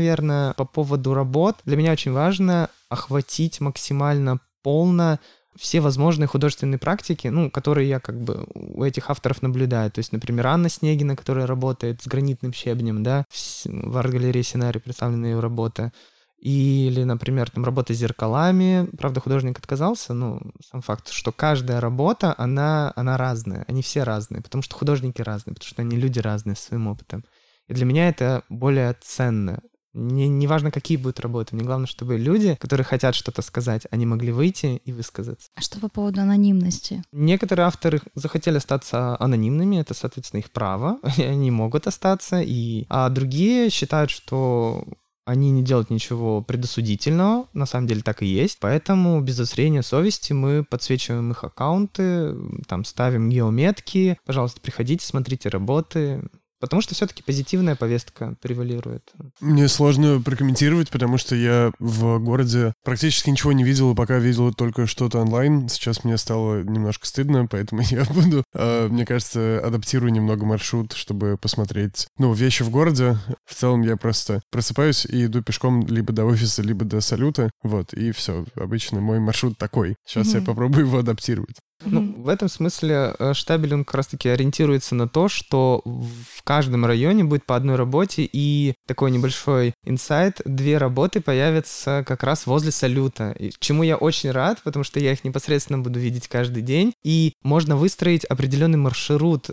по 0.56 0.66
поводу 0.66 1.14
работ. 1.14 1.58
Для 1.66 1.78
меня 1.78 1.92
очень 1.92 2.12
важно 2.12 2.70
охватить 2.90 3.62
максимально 3.62 4.40
полно 4.64 5.20
все 5.60 5.82
возможные 5.82 6.28
художественные 6.28 6.78
практики, 6.78 7.28
ну, 7.28 7.52
которые 7.52 7.90
я 7.90 8.00
как 8.00 8.20
бы 8.22 8.48
у 8.54 8.84
этих 8.84 9.10
авторов 9.10 9.42
наблюдаю. 9.42 9.92
То 9.92 10.00
есть, 10.00 10.14
например, 10.14 10.48
Анна 10.48 10.70
Снегина, 10.70 11.16
которая 11.16 11.48
работает 11.48 12.02
с 12.02 12.08
гранитным 12.08 12.54
щебнем, 12.54 13.04
да, 13.04 13.26
в 13.66 13.98
арт-галерее 13.98 14.44
Сценарий 14.44 14.80
представлены 14.80 15.28
ее 15.28 15.40
работы. 15.40 15.92
Или, 16.40 17.04
например, 17.04 17.50
там 17.50 17.66
работа 17.66 17.94
с 17.94 17.98
зеркалами. 17.98 18.88
Правда, 18.98 19.20
художник 19.20 19.58
отказался, 19.58 20.14
но 20.14 20.40
сам 20.66 20.82
факт, 20.82 21.10
что 21.10 21.34
каждая 21.34 21.82
работа, 21.82 22.34
она, 22.38 22.94
она 22.96 23.18
разная. 23.18 23.66
Они 23.68 23.82
все 23.82 24.04
разные, 24.04 24.42
потому 24.42 24.62
что 24.62 24.76
художники 24.76 25.22
разные, 25.22 25.56
потому 25.56 25.68
что 25.68 25.82
они 25.82 25.98
люди 25.98 26.20
разные 26.20 26.56
с 26.56 26.60
своим 26.60 26.88
опытом. 26.88 27.26
И 27.68 27.74
для 27.74 27.86
меня 27.86 28.08
это 28.08 28.44
более 28.48 28.96
ценно. 29.02 29.60
Не, 29.94 30.28
не 30.28 30.48
важно, 30.48 30.72
какие 30.72 30.98
будут 30.98 31.20
работы. 31.20 31.56
Мне 31.56 31.66
главное, 31.66 31.88
чтобы 31.88 32.18
люди, 32.18 32.56
которые 32.60 32.86
хотят 32.86 33.16
что-то 33.16 33.42
сказать, 33.42 33.84
они 33.92 34.06
могли 34.06 34.32
выйти 34.32 34.82
и 34.86 34.92
высказаться. 34.92 35.50
А 35.56 35.62
что 35.62 35.80
по 35.80 35.90
поводу 35.90 36.22
анонимности? 36.22 37.04
Некоторые 37.12 37.66
авторы 37.66 38.02
захотели 38.16 38.58
остаться 38.58 39.20
анонимными, 39.20 39.78
это, 39.78 39.94
соответственно, 39.94 40.40
их 40.40 40.52
право, 40.52 41.00
и 41.18 41.24
они 41.24 41.52
могут 41.52 41.88
остаться, 41.88 42.42
и... 42.42 42.86
а 42.90 43.10
другие 43.10 43.70
считают, 43.70 44.12
что 44.12 44.86
они 45.30 45.52
не 45.52 45.64
делают 45.64 45.92
ничего 45.92 46.42
предосудительного, 46.42 47.48
на 47.54 47.68
самом 47.68 47.86
деле 47.86 48.02
так 48.02 48.24
и 48.24 48.26
есть, 48.26 48.58
поэтому 48.60 49.22
без 49.22 49.36
зазрения 49.36 49.84
совести 49.84 50.34
мы 50.34 50.64
подсвечиваем 50.64 51.32
их 51.32 51.44
аккаунты, 51.44 52.36
там 52.68 52.84
ставим 52.84 53.30
геометки, 53.30 54.18
пожалуйста, 54.26 54.60
приходите, 54.60 55.06
смотрите 55.06 55.50
работы, 55.50 56.24
Потому 56.60 56.82
что 56.82 56.94
все-таки 56.96 57.24
позитивная 57.24 57.76
повестка 57.76 58.36
превалирует. 58.42 59.12
Мне 59.40 59.68
сложно 59.68 60.22
прокомментировать, 60.22 60.90
потому 60.90 61.18
что 61.18 61.36
я 61.36 61.72
в 61.80 62.20
городе 62.20 62.74
практически 62.84 63.30
ничего 63.30 63.54
не 63.54 63.64
видел, 63.64 63.96
пока 63.96 64.18
видел 64.18 64.54
только 64.54 64.86
что-то 64.86 65.20
онлайн. 65.20 65.70
Сейчас 65.70 66.04
мне 66.04 66.18
стало 66.18 66.64
немножко 66.64 67.08
стыдно, 67.08 67.48
поэтому 67.48 67.82
я 67.90 68.04
буду, 68.06 68.44
э, 68.54 68.88
мне 68.88 69.06
кажется, 69.06 69.62
адаптирую 69.64 70.12
немного 70.12 70.46
маршрут, 70.46 70.94
чтобы 70.94 71.38
посмотреть, 71.38 72.08
ну, 72.18 72.34
вещи 72.34 72.64
в 72.64 72.70
городе. 72.70 73.18
В 73.46 73.56
целом 73.56 73.82
я 73.82 73.98
просто 73.98 74.42
просыпаюсь 74.52 75.06
и 75.06 75.26
иду 75.26 75.42
пешком 75.42 75.86
либо 75.88 76.14
до 76.14 76.26
офиса, 76.26 76.62
либо 76.62 76.86
до 76.86 77.02
салюта. 77.02 77.50
Вот, 77.64 77.94
и 77.94 78.12
все. 78.12 78.46
Обычно 78.56 79.02
мой 79.02 79.20
маршрут 79.20 79.58
такой. 79.58 79.96
Сейчас 80.06 80.28
mm-hmm. 80.28 80.40
я 80.40 80.46
попробую 80.46 80.86
его 80.86 80.98
адаптировать. 81.00 81.58
Ну, 81.86 82.09
в 82.24 82.28
этом 82.28 82.50
смысле 82.50 83.16
э, 83.18 83.34
штабель, 83.34 83.70
как 83.84 83.96
раз-таки 83.96 84.30
ориентируется 84.30 84.96
на 84.96 85.08
то, 85.08 85.30
что 85.30 85.82
в 85.86 86.44
каждом 86.44 86.86
районе 86.86 87.24
будет 87.24 87.46
по 87.46 87.56
одной 87.56 87.76
работе, 87.76 88.28
и 88.32 88.74
такой 88.88 89.12
небольшой 89.12 89.74
инсайт, 89.84 90.42
две 90.46 90.78
работы 90.78 91.22
появятся 91.22 92.04
как 92.06 92.24
раз 92.24 92.46
возле 92.46 92.72
салюта, 92.72 93.36
чему 93.60 93.84
я 93.84 93.96
очень 93.98 94.32
рад, 94.32 94.62
потому 94.64 94.84
что 94.84 95.00
я 95.00 95.14
их 95.14 95.24
непосредственно 95.24 95.80
буду 95.80 96.00
видеть 96.00 96.28
каждый 96.28 96.64
день, 96.64 96.94
и 97.04 97.34
можно 97.44 97.76
выстроить 97.76 98.26
определенный 98.26 98.78
маршрут, 98.78 99.50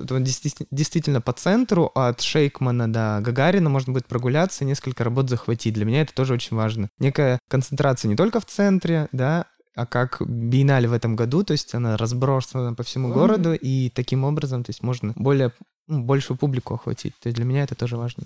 действительно 0.70 1.20
по 1.20 1.32
центру, 1.32 1.90
от 1.94 2.20
Шейкмана 2.20 2.92
до 2.92 3.20
Гагарина 3.22 3.68
можно 3.68 3.92
будет 3.92 4.06
прогуляться, 4.06 4.64
несколько 4.64 5.04
работ 5.04 5.28
захватить. 5.28 5.74
Для 5.74 5.84
меня 5.84 6.02
это 6.02 6.14
тоже 6.14 6.34
очень 6.34 6.56
важно. 6.56 6.88
Некая 6.98 7.38
концентрация 7.48 8.08
не 8.08 8.16
только 8.16 8.40
в 8.40 8.46
центре, 8.46 9.08
да, 9.12 9.46
а 9.76 9.84
как 9.84 10.22
биеннале 10.26 10.88
в 10.88 10.92
этом 10.94 11.16
году, 11.16 11.44
то 11.44 11.52
есть 11.52 11.74
она 11.74 11.96
разбросана 11.96 12.74
по 12.74 12.82
всему 12.82 13.12
городу, 13.12 13.52
и 13.52 13.90
таким 13.90 14.24
образом, 14.24 14.64
то 14.64 14.70
есть 14.70 14.82
можно 14.82 15.12
более, 15.16 15.52
ну, 15.86 16.02
большую 16.02 16.38
публику 16.38 16.74
охватить. 16.74 17.12
То 17.20 17.28
есть 17.28 17.36
для 17.36 17.44
меня 17.44 17.62
это 17.62 17.74
тоже 17.74 17.96
важно. 17.96 18.24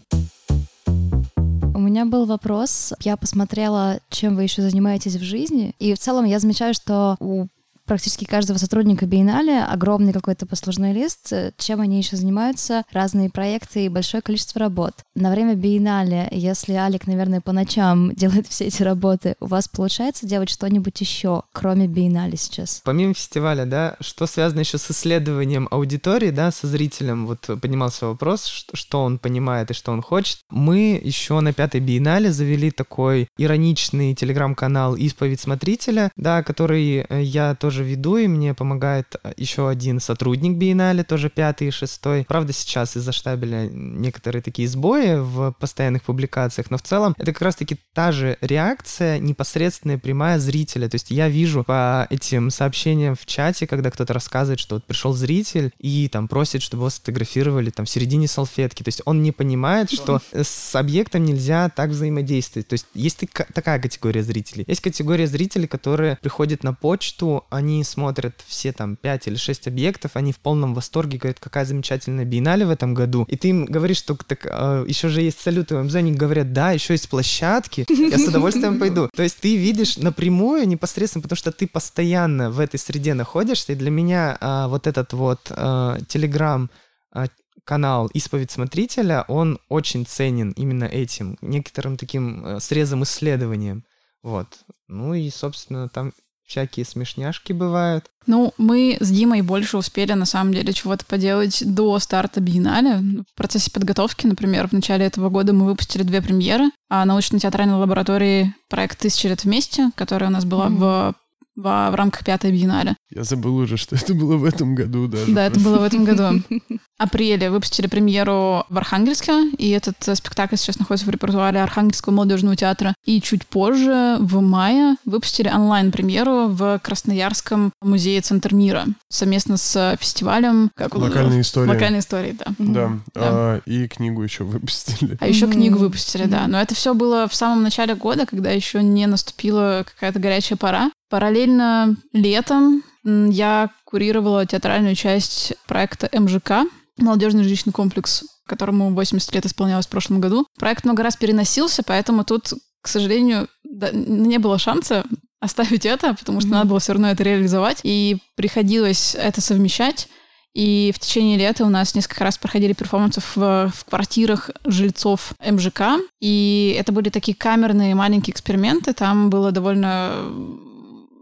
У 1.75 1.83
меня 1.83 2.05
был 2.05 2.27
вопрос. 2.27 2.93
Я 3.01 3.17
посмотрела, 3.17 4.01
чем 4.11 4.37
вы 4.37 4.45
еще 4.45 4.63
занимаетесь 4.63 5.17
в 5.17 5.23
жизни. 5.23 5.75
И 5.79 5.93
в 5.95 5.99
целом 5.99 6.25
я 6.25 6.39
замечаю, 6.39 6.73
что 6.73 7.17
у 7.19 7.47
практически 7.91 8.25
каждого 8.25 8.57
сотрудника 8.57 9.05
биеннале 9.05 9.65
огромный 9.65 10.13
какой-то 10.13 10.47
послужной 10.47 10.93
лист, 10.93 11.33
э, 11.33 11.51
чем 11.59 11.81
они 11.81 11.99
еще 11.99 12.15
занимаются, 12.15 12.85
разные 12.93 13.31
проекты 13.31 13.85
и 13.85 13.89
большое 13.89 14.23
количество 14.23 14.61
работ. 14.61 14.95
На 15.17 15.33
время 15.33 15.57
биеннале, 15.57 16.29
если 16.31 16.75
Алик, 16.75 17.09
наверное, 17.09 17.41
по 17.41 17.51
ночам 17.51 18.15
делает 18.15 18.47
все 18.47 18.67
эти 18.67 18.85
работы, 18.85 19.35
у 19.41 19.47
вас 19.47 19.67
получается 19.67 20.25
делать 20.25 20.51
что-нибудь 20.51 21.01
еще, 21.01 21.43
кроме 21.53 21.89
биеннале 21.89 22.37
сейчас? 22.37 22.81
Помимо 22.85 23.13
фестиваля, 23.13 23.67
да, 23.67 23.97
что 23.99 24.29
связано 24.29 24.61
еще 24.61 24.79
с 24.79 24.89
исследованием 24.89 25.67
аудитории, 25.73 26.31
да, 26.31 26.53
со 26.53 26.69
зрителем, 26.69 27.27
вот 27.27 27.41
поднимался 27.61 28.07
вопрос, 28.07 28.47
что, 28.47 29.03
он 29.03 29.19
понимает 29.19 29.73
и 29.73 29.75
что 29.75 29.91
он 29.91 30.01
хочет. 30.01 30.39
Мы 30.49 31.01
еще 31.03 31.41
на 31.41 31.53
пятой 31.53 31.81
биеннале 31.81 32.31
завели 32.31 32.71
такой 32.71 33.27
ироничный 33.37 34.15
телеграм-канал 34.15 34.95
«Исповедь 34.95 35.41
смотрителя», 35.41 36.13
да, 36.15 36.45
который 36.45 37.05
э, 37.09 37.23
я 37.23 37.57
тоже 37.57 37.80
тоже 37.81 37.85
веду, 37.85 38.17
и 38.17 38.27
мне 38.27 38.55
помогает 38.55 39.17
э, 39.23 39.33
еще 39.37 39.69
один 39.69 40.01
сотрудник 40.01 40.57
биеннале, 40.57 41.05
тоже 41.05 41.31
пятый 41.31 41.69
и 41.69 41.71
шестой. 41.71 42.25
Правда, 42.29 42.53
сейчас 42.53 42.97
из-за 42.97 43.13
штабеля 43.13 43.69
некоторые 43.71 44.43
такие 44.43 44.69
сбои 44.69 45.17
в 45.19 45.53
постоянных 45.59 46.03
публикациях, 46.03 46.71
но 46.71 46.77
в 46.77 46.83
целом 46.83 47.15
это 47.19 47.33
как 47.33 47.43
раз-таки 47.43 47.77
та 47.93 48.13
же 48.13 48.37
реакция, 48.41 49.19
непосредственная, 49.19 49.99
прямая 49.99 50.39
зрителя. 50.39 50.89
То 50.89 50.97
есть 50.97 51.11
я 51.11 51.29
вижу 51.29 51.65
по 51.65 52.07
этим 52.11 52.51
сообщениям 52.51 53.15
в 53.15 53.27
чате, 53.27 53.67
когда 53.67 53.91
кто-то 53.91 54.13
рассказывает, 54.13 54.61
что 54.61 54.77
вот 54.77 54.85
пришел 54.85 55.13
зритель 55.13 55.73
и 55.79 56.09
там 56.09 56.29
просит, 56.29 56.63
чтобы 56.63 56.83
его 56.83 56.91
сфотографировали 56.91 57.71
там 57.71 57.87
в 57.87 57.91
середине 57.91 58.29
салфетки. 58.29 58.83
То 58.83 58.89
есть 58.89 59.03
он 59.05 59.23
не 59.23 59.33
понимает, 59.33 59.91
что 59.91 60.21
с 60.33 60.75
объектом 60.75 61.25
нельзя 61.25 61.69
так 61.69 61.91
взаимодействовать. 61.91 62.69
То 62.69 62.75
есть 62.75 62.87
есть 62.95 63.25
такая 63.55 63.81
категория 63.81 64.23
зрителей. 64.23 64.65
Есть 64.67 64.81
категория 64.81 65.27
зрителей, 65.27 65.67
которые 65.67 66.19
приходят 66.21 66.63
на 66.63 66.75
почту, 66.75 67.45
они 67.61 67.85
смотрят 67.85 68.35
все 68.47 68.73
там 68.73 68.97
5 68.97 69.29
или 69.29 69.37
6 69.37 69.69
объектов, 69.69 70.13
они 70.15 70.33
в 70.33 70.39
полном 70.39 70.75
восторге, 70.75 71.19
говорят, 71.19 71.39
какая 71.39 71.65
замечательная 71.65 72.25
биеннале 72.25 72.67
в 72.67 72.71
этом 72.71 72.95
году. 72.95 73.25
И 73.29 73.37
ты 73.37 73.49
им 73.49 73.67
говоришь, 73.67 73.99
что 73.99 74.17
так, 74.17 74.47
э, 74.47 74.85
еще 74.89 75.09
же 75.09 75.21
есть 75.21 75.41
салюты 75.41 75.77
в 75.77 75.83
МЗ, 75.85 75.95
они 75.97 76.13
говорят, 76.13 76.53
да, 76.53 76.73
еще 76.73 76.95
есть 76.95 77.09
площадки, 77.09 77.87
я 77.89 78.19
с 78.19 78.27
удовольствием 78.27 78.79
пойду. 78.81 79.09
То 79.15 79.23
есть 79.23 79.39
ты 79.39 79.57
видишь 79.57 79.99
напрямую, 79.99 80.67
непосредственно, 80.67 81.23
потому 81.23 81.37
что 81.37 81.53
ты 81.53 81.67
постоянно 81.67 82.51
в 82.51 82.59
этой 82.59 82.79
среде 82.79 83.15
находишься, 83.15 83.73
и 83.73 83.77
для 83.77 83.91
меня 83.91 84.39
э, 84.41 84.67
вот 84.69 84.87
этот 84.87 85.13
вот 85.13 85.41
э, 85.51 85.99
Телеграм 86.09 86.71
э, 87.15 87.27
канал 87.65 88.09
«Исповедь 88.15 88.51
смотрителя», 88.51 89.25
он 89.29 89.59
очень 89.69 90.07
ценен 90.07 90.53
именно 90.53 90.85
этим, 90.85 91.37
некоторым 91.43 91.97
таким 91.97 92.45
э, 92.45 92.61
срезом 92.61 93.03
исследованием. 93.03 93.85
Вот. 94.23 94.47
Ну 94.89 95.15
и, 95.15 95.31
собственно, 95.31 95.89
там 95.89 96.13
всякие 96.51 96.85
смешняшки 96.85 97.53
бывают. 97.53 98.07
Ну, 98.27 98.53
мы 98.59 98.99
с 99.01 99.09
Димой 99.11 99.41
больше 99.41 99.77
успели, 99.79 100.13
на 100.13 100.27
самом 100.27 100.53
деле, 100.53 100.73
чего-то 100.73 101.07
поделать 101.07 101.63
до 101.65 101.99
старта 101.99 102.41
биеннале. 102.41 102.99
В 103.33 103.37
процессе 103.37 103.71
подготовки, 103.71 104.27
например, 104.27 104.69
в 104.69 104.73
начале 104.73 105.07
этого 105.07 105.31
года 105.31 105.53
мы 105.53 105.65
выпустили 105.65 106.03
две 106.03 106.21
премьеры. 106.21 106.71
А 106.91 107.05
научно-театральной 107.05 107.77
лаборатории 107.77 108.55
проект 108.69 108.99
«Тысяча 108.99 109.29
лет 109.29 109.45
вместе», 109.45 109.91
которая 109.95 110.29
у 110.29 110.33
нас 110.33 110.45
была 110.45 110.67
mm-hmm. 110.67 110.77
в 110.77 111.15
в, 111.61 111.91
в 111.91 111.95
рамках 111.95 112.25
пятой 112.25 112.53
биеннале. 112.53 112.97
Я 113.11 113.25
забыл 113.25 113.57
уже, 113.57 113.77
что 113.77 113.97
это 113.97 114.15
было 114.15 114.37
в 114.37 114.45
этом 114.45 114.75
году 114.75 115.07
даже. 115.09 115.33
Да, 115.33 115.47
это 115.47 115.61
было 115.61 115.79
в 115.79 115.85
этом 115.85 116.05
году. 116.05 116.43
апреле 117.01 117.51
выпустили 117.51 117.87
премьеру 117.87 118.65
в 118.69 118.77
Архангельске, 118.77 119.51
и 119.57 119.71
этот 119.71 120.07
э, 120.07 120.15
спектакль 120.15 120.57
сейчас 120.57 120.79
находится 120.79 121.07
в 121.07 121.11
репертуаре 121.11 121.63
Архангельского 121.63 122.13
молодежного 122.13 122.57
театра. 122.57 122.95
И 123.07 123.23
чуть 123.23 123.47
позже, 123.47 124.19
в 124.21 124.41
мае, 124.43 124.97
выпустили 125.07 125.49
онлайн-премьеру 125.49 126.49
в 126.49 126.79
Красноярском 126.81 127.73
музее 127.81 128.21
«Центр 128.21 128.55
мира» 128.55 128.85
совместно 129.09 129.57
с 129.57 129.97
фестивалем... 129.99 130.71
Как 130.75 130.95
Локальные 130.95 131.41
истории. 131.41 131.69
Локальные 131.71 132.01
истории, 132.01 132.37
да. 132.39 132.53
Да, 132.59 132.91
да. 133.15 133.21
А, 133.23 133.61
и 133.65 133.89
книгу 133.89 134.23
еще 134.23 134.45
выпустили. 134.45 135.17
А 135.21 135.27
еще 135.27 135.49
книгу 135.49 135.79
выпустили, 135.79 136.27
да. 136.27 136.47
Но 136.49 136.61
это 136.61 136.75
все 136.75 136.93
было 136.93 137.27
в 137.29 137.35
самом 137.35 137.63
начале 137.63 137.95
года, 137.95 138.27
когда 138.27 138.51
еще 138.51 138.83
не 138.83 139.07
наступила 139.07 139.87
какая-то 139.87 140.19
горячая 140.19 140.59
пора. 140.59 140.91
Параллельно 141.11 141.97
летом 142.13 142.85
я 143.05 143.71
курировала 143.85 144.47
театральную 144.47 144.95
часть 144.95 145.55
проекта 145.67 146.09
МЖК, 146.13 146.67
молодежный 146.97 147.43
жилищный 147.43 147.73
комплекс, 147.73 148.23
которому 148.47 148.95
80 148.95 149.35
лет 149.35 149.45
исполнялось 149.45 149.87
в 149.87 149.91
прошлом 149.91 150.21
году. 150.21 150.47
Проект 150.59 150.85
много 150.85 151.03
раз 151.03 151.17
переносился, 151.17 151.83
поэтому 151.83 152.25
тут, 152.25 152.53
к 152.81 152.89
сожалению, 152.89 153.49
да, 153.65 153.91
не 153.91 154.39
было 154.39 154.59
шанса 154.59 155.05
оставить 155.41 155.85
это, 155.85 156.15
потому 156.15 156.41
что 156.41 156.51
mm-hmm. 156.51 156.53
надо 156.53 156.69
было 156.69 156.81
все 156.81 156.93
равно 156.93 157.11
это 157.11 157.25
реализовать, 157.25 157.81
и 157.83 158.19
приходилось 158.37 159.17
это 159.17 159.41
совмещать. 159.41 160.09
И 160.55 160.93
в 160.95 160.99
течение 160.99 161.39
лета 161.39 161.65
у 161.65 161.69
нас 161.69 161.95
несколько 161.95 162.25
раз 162.25 162.37
проходили 162.37 162.73
перформансы 162.73 163.21
в, 163.21 163.73
в 163.75 163.85
квартирах 163.89 164.51
жильцов 164.65 165.33
МЖК. 165.45 165.83
И 166.21 166.77
это 166.79 166.91
были 166.93 167.09
такие 167.09 167.37
камерные 167.37 167.95
маленькие 167.95 168.33
эксперименты. 168.33 168.93
Там 168.93 169.31
было 169.31 169.53
довольно 169.53 170.13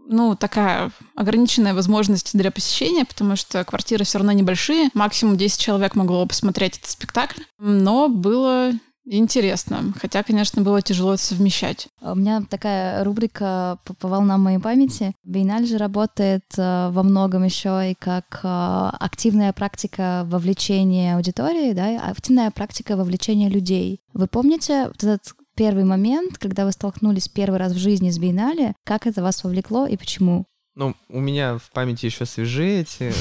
ну, 0.09 0.35
такая 0.35 0.91
ограниченная 1.15 1.75
возможность 1.75 2.35
для 2.35 2.51
посещения, 2.51 3.05
потому 3.05 3.35
что 3.35 3.63
квартиры 3.63 4.03
все 4.03 4.17
равно 4.17 4.31
небольшие. 4.31 4.89
Максимум 4.95 5.37
10 5.37 5.59
человек 5.59 5.95
могло 5.95 6.25
посмотреть 6.25 6.79
этот 6.79 6.89
спектакль. 6.89 7.43
Но 7.59 8.09
было 8.09 8.73
Интересно. 9.11 9.91
Хотя, 9.99 10.21
конечно, 10.21 10.61
было 10.61 10.83
тяжело 10.83 11.17
совмещать. 11.17 11.87
У 11.99 12.13
меня 12.13 12.43
такая 12.47 13.03
рубрика 13.03 13.79
по, 13.83 13.95
по 13.95 14.07
волнам 14.07 14.41
моей 14.41 14.59
памяти. 14.59 15.15
Биенналь 15.23 15.65
же 15.65 15.79
работает 15.79 16.43
э, 16.57 16.89
во 16.91 17.01
многом 17.01 17.43
еще 17.43 17.91
и 17.91 17.95
как 17.95 18.41
э, 18.43 18.89
активная 18.99 19.51
практика 19.51 20.25
вовлечения 20.27 21.15
аудитории, 21.15 21.73
да, 21.73 21.99
активная 22.07 22.51
практика 22.51 22.95
вовлечения 22.95 23.49
людей. 23.49 23.99
Вы 24.13 24.27
помните 24.27 24.85
вот 24.87 25.03
этот 25.03 25.33
первый 25.59 25.83
момент, 25.83 26.37
когда 26.37 26.63
вы 26.63 26.71
столкнулись 26.71 27.27
первый 27.27 27.59
раз 27.59 27.73
в 27.73 27.77
жизни 27.77 28.11
с 28.11 28.17
биеннале, 28.17 28.75
как 28.85 29.05
это 29.05 29.21
вас 29.21 29.43
вовлекло 29.43 29.85
и 29.85 29.97
почему? 29.97 30.45
Ну, 30.75 30.95
у 31.09 31.19
меня 31.19 31.57
в 31.57 31.69
памяти 31.71 32.05
еще 32.05 32.25
свежие 32.25 32.81
эти, 32.81 33.11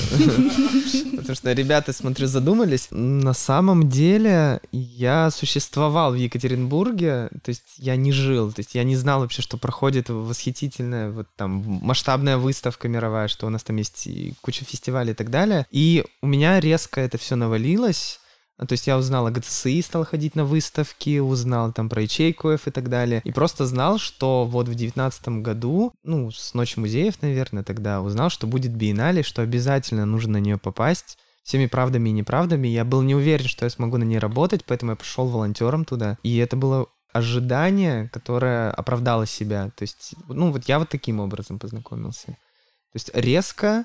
потому 1.16 1.34
что 1.34 1.52
ребята, 1.52 1.92
смотрю, 1.92 2.28
задумались. 2.28 2.86
На 2.92 3.34
самом 3.34 3.88
деле 3.88 4.60
я 4.70 5.32
существовал 5.32 6.12
в 6.12 6.14
Екатеринбурге, 6.14 7.28
то 7.42 7.48
есть 7.48 7.64
я 7.78 7.96
не 7.96 8.12
жил, 8.12 8.52
то 8.52 8.60
есть 8.60 8.76
я 8.76 8.84
не 8.84 8.94
знал 8.94 9.22
вообще, 9.22 9.42
что 9.42 9.56
проходит 9.56 10.08
восхитительная 10.08 11.10
вот 11.10 11.26
там 11.34 11.64
масштабная 11.82 12.38
выставка 12.38 12.86
мировая, 12.86 13.26
что 13.26 13.48
у 13.48 13.50
нас 13.50 13.64
там 13.64 13.74
есть 13.74 14.08
куча 14.42 14.64
фестивалей 14.64 15.10
и 15.10 15.16
так 15.16 15.30
далее. 15.30 15.66
И 15.72 16.04
у 16.22 16.28
меня 16.28 16.60
резко 16.60 17.00
это 17.00 17.18
все 17.18 17.34
навалилось, 17.34 18.20
то 18.66 18.72
есть 18.72 18.86
я 18.86 18.98
узнал 18.98 19.26
о 19.26 19.30
ГЦСИ, 19.30 19.82
стал 19.82 20.04
ходить 20.04 20.34
на 20.34 20.44
выставки, 20.44 21.18
узнал 21.20 21.72
там 21.72 21.88
про 21.88 22.02
ячейку 22.02 22.50
и 22.50 22.56
так 22.56 22.88
далее. 22.88 23.20
И 23.24 23.30
просто 23.30 23.66
знал, 23.66 23.98
что 23.98 24.44
вот 24.44 24.68
в 24.68 24.74
девятнадцатом 24.74 25.42
году, 25.42 25.92
ну, 26.02 26.30
с 26.30 26.54
Ночи 26.54 26.78
музеев, 26.78 27.22
наверное, 27.22 27.62
тогда 27.62 28.02
узнал, 28.02 28.30
что 28.30 28.46
будет 28.46 28.72
биеннале, 28.72 29.22
что 29.22 29.42
обязательно 29.42 30.06
нужно 30.06 30.34
на 30.34 30.38
нее 30.38 30.58
попасть 30.58 31.18
всеми 31.44 31.66
правдами 31.66 32.10
и 32.10 32.12
неправдами. 32.12 32.68
Я 32.68 32.84
был 32.84 33.02
не 33.02 33.14
уверен, 33.14 33.46
что 33.46 33.64
я 33.64 33.70
смогу 33.70 33.96
на 33.96 34.04
ней 34.04 34.18
работать, 34.18 34.64
поэтому 34.66 34.92
я 34.92 34.96
пошел 34.96 35.28
волонтером 35.28 35.84
туда. 35.84 36.18
И 36.22 36.36
это 36.36 36.56
было 36.56 36.88
ожидание, 37.12 38.10
которое 38.12 38.70
оправдало 38.70 39.26
себя. 39.26 39.70
То 39.76 39.82
есть, 39.82 40.14
ну, 40.28 40.52
вот 40.52 40.64
я 40.68 40.78
вот 40.78 40.88
таким 40.88 41.20
образом 41.20 41.58
познакомился. 41.58 42.26
То 42.26 42.94
есть 42.94 43.10
резко 43.14 43.84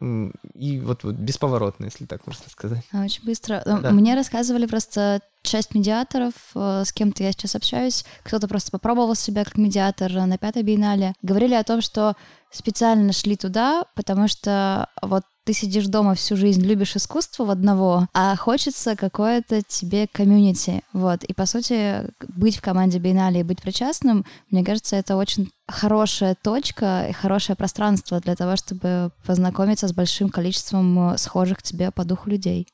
и 0.00 0.80
вот, 0.80 1.04
вот 1.04 1.14
бесповоротно, 1.14 1.86
если 1.86 2.04
так 2.04 2.26
можно 2.26 2.44
сказать. 2.50 2.84
Очень 2.92 3.24
быстро. 3.24 3.62
Да. 3.64 3.90
Мне 3.92 4.14
рассказывали 4.14 4.66
просто 4.66 5.20
часть 5.42 5.74
медиаторов, 5.74 6.34
э, 6.54 6.82
с 6.84 6.92
кем-то 6.92 7.22
я 7.22 7.32
сейчас 7.32 7.54
общаюсь, 7.54 8.04
кто-то 8.24 8.48
просто 8.48 8.70
попробовал 8.72 9.14
себя 9.14 9.44
как 9.44 9.56
медиатор 9.56 10.12
на 10.12 10.36
пятой 10.38 10.62
биеннале, 10.62 11.14
говорили 11.22 11.54
о 11.54 11.64
том, 11.64 11.80
что 11.80 12.16
специально 12.56 13.12
шли 13.12 13.36
туда, 13.36 13.84
потому 13.94 14.28
что 14.28 14.88
вот 15.02 15.22
ты 15.44 15.52
сидишь 15.52 15.86
дома 15.86 16.16
всю 16.16 16.36
жизнь, 16.36 16.62
любишь 16.62 16.96
искусство 16.96 17.44
в 17.44 17.50
одного, 17.50 18.08
а 18.12 18.34
хочется 18.34 18.96
какое-то 18.96 19.62
тебе 19.62 20.08
комьюнити, 20.10 20.82
вот. 20.92 21.22
И, 21.22 21.32
по 21.32 21.46
сути, 21.46 22.10
быть 22.36 22.56
в 22.56 22.62
команде 22.62 22.98
Биеннале 22.98 23.40
и 23.40 23.44
быть 23.44 23.62
причастным, 23.62 24.24
мне 24.50 24.64
кажется, 24.64 24.96
это 24.96 25.16
очень 25.16 25.50
хорошая 25.68 26.36
точка 26.42 27.06
и 27.08 27.12
хорошее 27.12 27.54
пространство 27.54 28.18
для 28.20 28.34
того, 28.34 28.56
чтобы 28.56 29.12
познакомиться 29.24 29.86
с 29.86 29.92
большим 29.92 30.30
количеством 30.30 31.12
э, 31.12 31.18
схожих 31.18 31.62
тебе 31.62 31.92
по 31.92 32.04
духу 32.04 32.28
людей. 32.28 32.66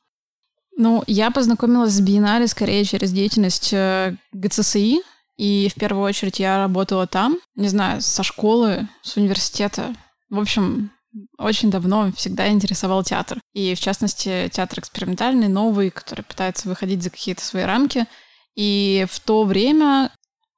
Ну, 0.77 1.05
я 1.07 1.31
познакомилась 1.31 1.93
с 1.93 2.01
Биеннале 2.01 2.47
скорее 2.47 2.85
через 2.85 3.13
деятельность 3.13 3.73
э, 3.75 4.17
ГЦСИ, 4.33 5.03
и 5.37 5.69
в 5.69 5.75
первую 5.75 6.05
очередь 6.05 6.41
я 6.41 6.59
работала 6.59 7.07
там, 7.07 7.39
не 7.55 7.69
знаю, 7.69 8.01
со 8.01 8.23
школы, 8.23 8.89
с 9.03 9.17
университета. 9.17 9.95
В 10.31 10.39
общем, 10.39 10.91
очень 11.39 11.71
давно 11.71 12.13
всегда 12.13 12.49
интересовал 12.49 13.03
театр. 13.03 13.41
И, 13.53 13.75
в 13.75 13.81
частности, 13.81 14.51
театр 14.53 14.81
экспериментальный, 14.81 15.49
новый, 15.49 15.91
который 15.91 16.23
пытается 16.23 16.69
выходить 16.69 17.03
за 17.03 17.11
какие-то 17.11 17.43
свои 17.43 17.65
рамки. 17.65 18.07
И 18.55 19.07
в 19.11 19.21
то 19.21 19.45
время 19.45 20.11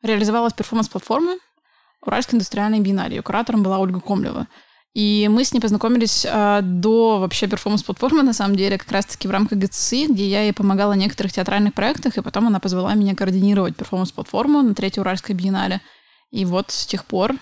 реализовалась 0.02 0.52
перформанс-платформа 0.52 1.36
Уральской 2.02 2.36
индустриальной 2.36 2.80
биеннале. 2.80 3.16
Ее 3.16 3.22
куратором 3.22 3.62
была 3.62 3.78
Ольга 3.78 4.00
Комлева. 4.00 4.46
И 4.94 5.28
мы 5.28 5.44
с 5.44 5.52
ней 5.52 5.60
познакомились 5.60 6.24
а, 6.24 6.60
до 6.62 7.18
вообще 7.18 7.48
перформанс-платформы, 7.48 8.22
на 8.22 8.32
самом 8.32 8.54
деле, 8.54 8.78
как 8.78 8.92
раз-таки 8.92 9.26
в 9.26 9.30
рамках 9.32 9.58
ГЦСИ, 9.58 10.06
где 10.12 10.28
я 10.28 10.42
ей 10.42 10.52
помогала 10.52 10.92
в 10.92 10.96
некоторых 10.96 11.32
театральных 11.32 11.74
проектах, 11.74 12.16
и 12.16 12.22
потом 12.22 12.46
она 12.46 12.60
позвала 12.60 12.94
меня 12.94 13.16
координировать 13.16 13.76
перформанс-платформу 13.76 14.62
на 14.62 14.74
Третьей 14.74 15.00
Уральской 15.00 15.34
биеннале. 15.34 15.80
И 16.30 16.44
вот 16.44 16.70
с 16.70 16.86
тех 16.86 17.04
пор 17.06 17.34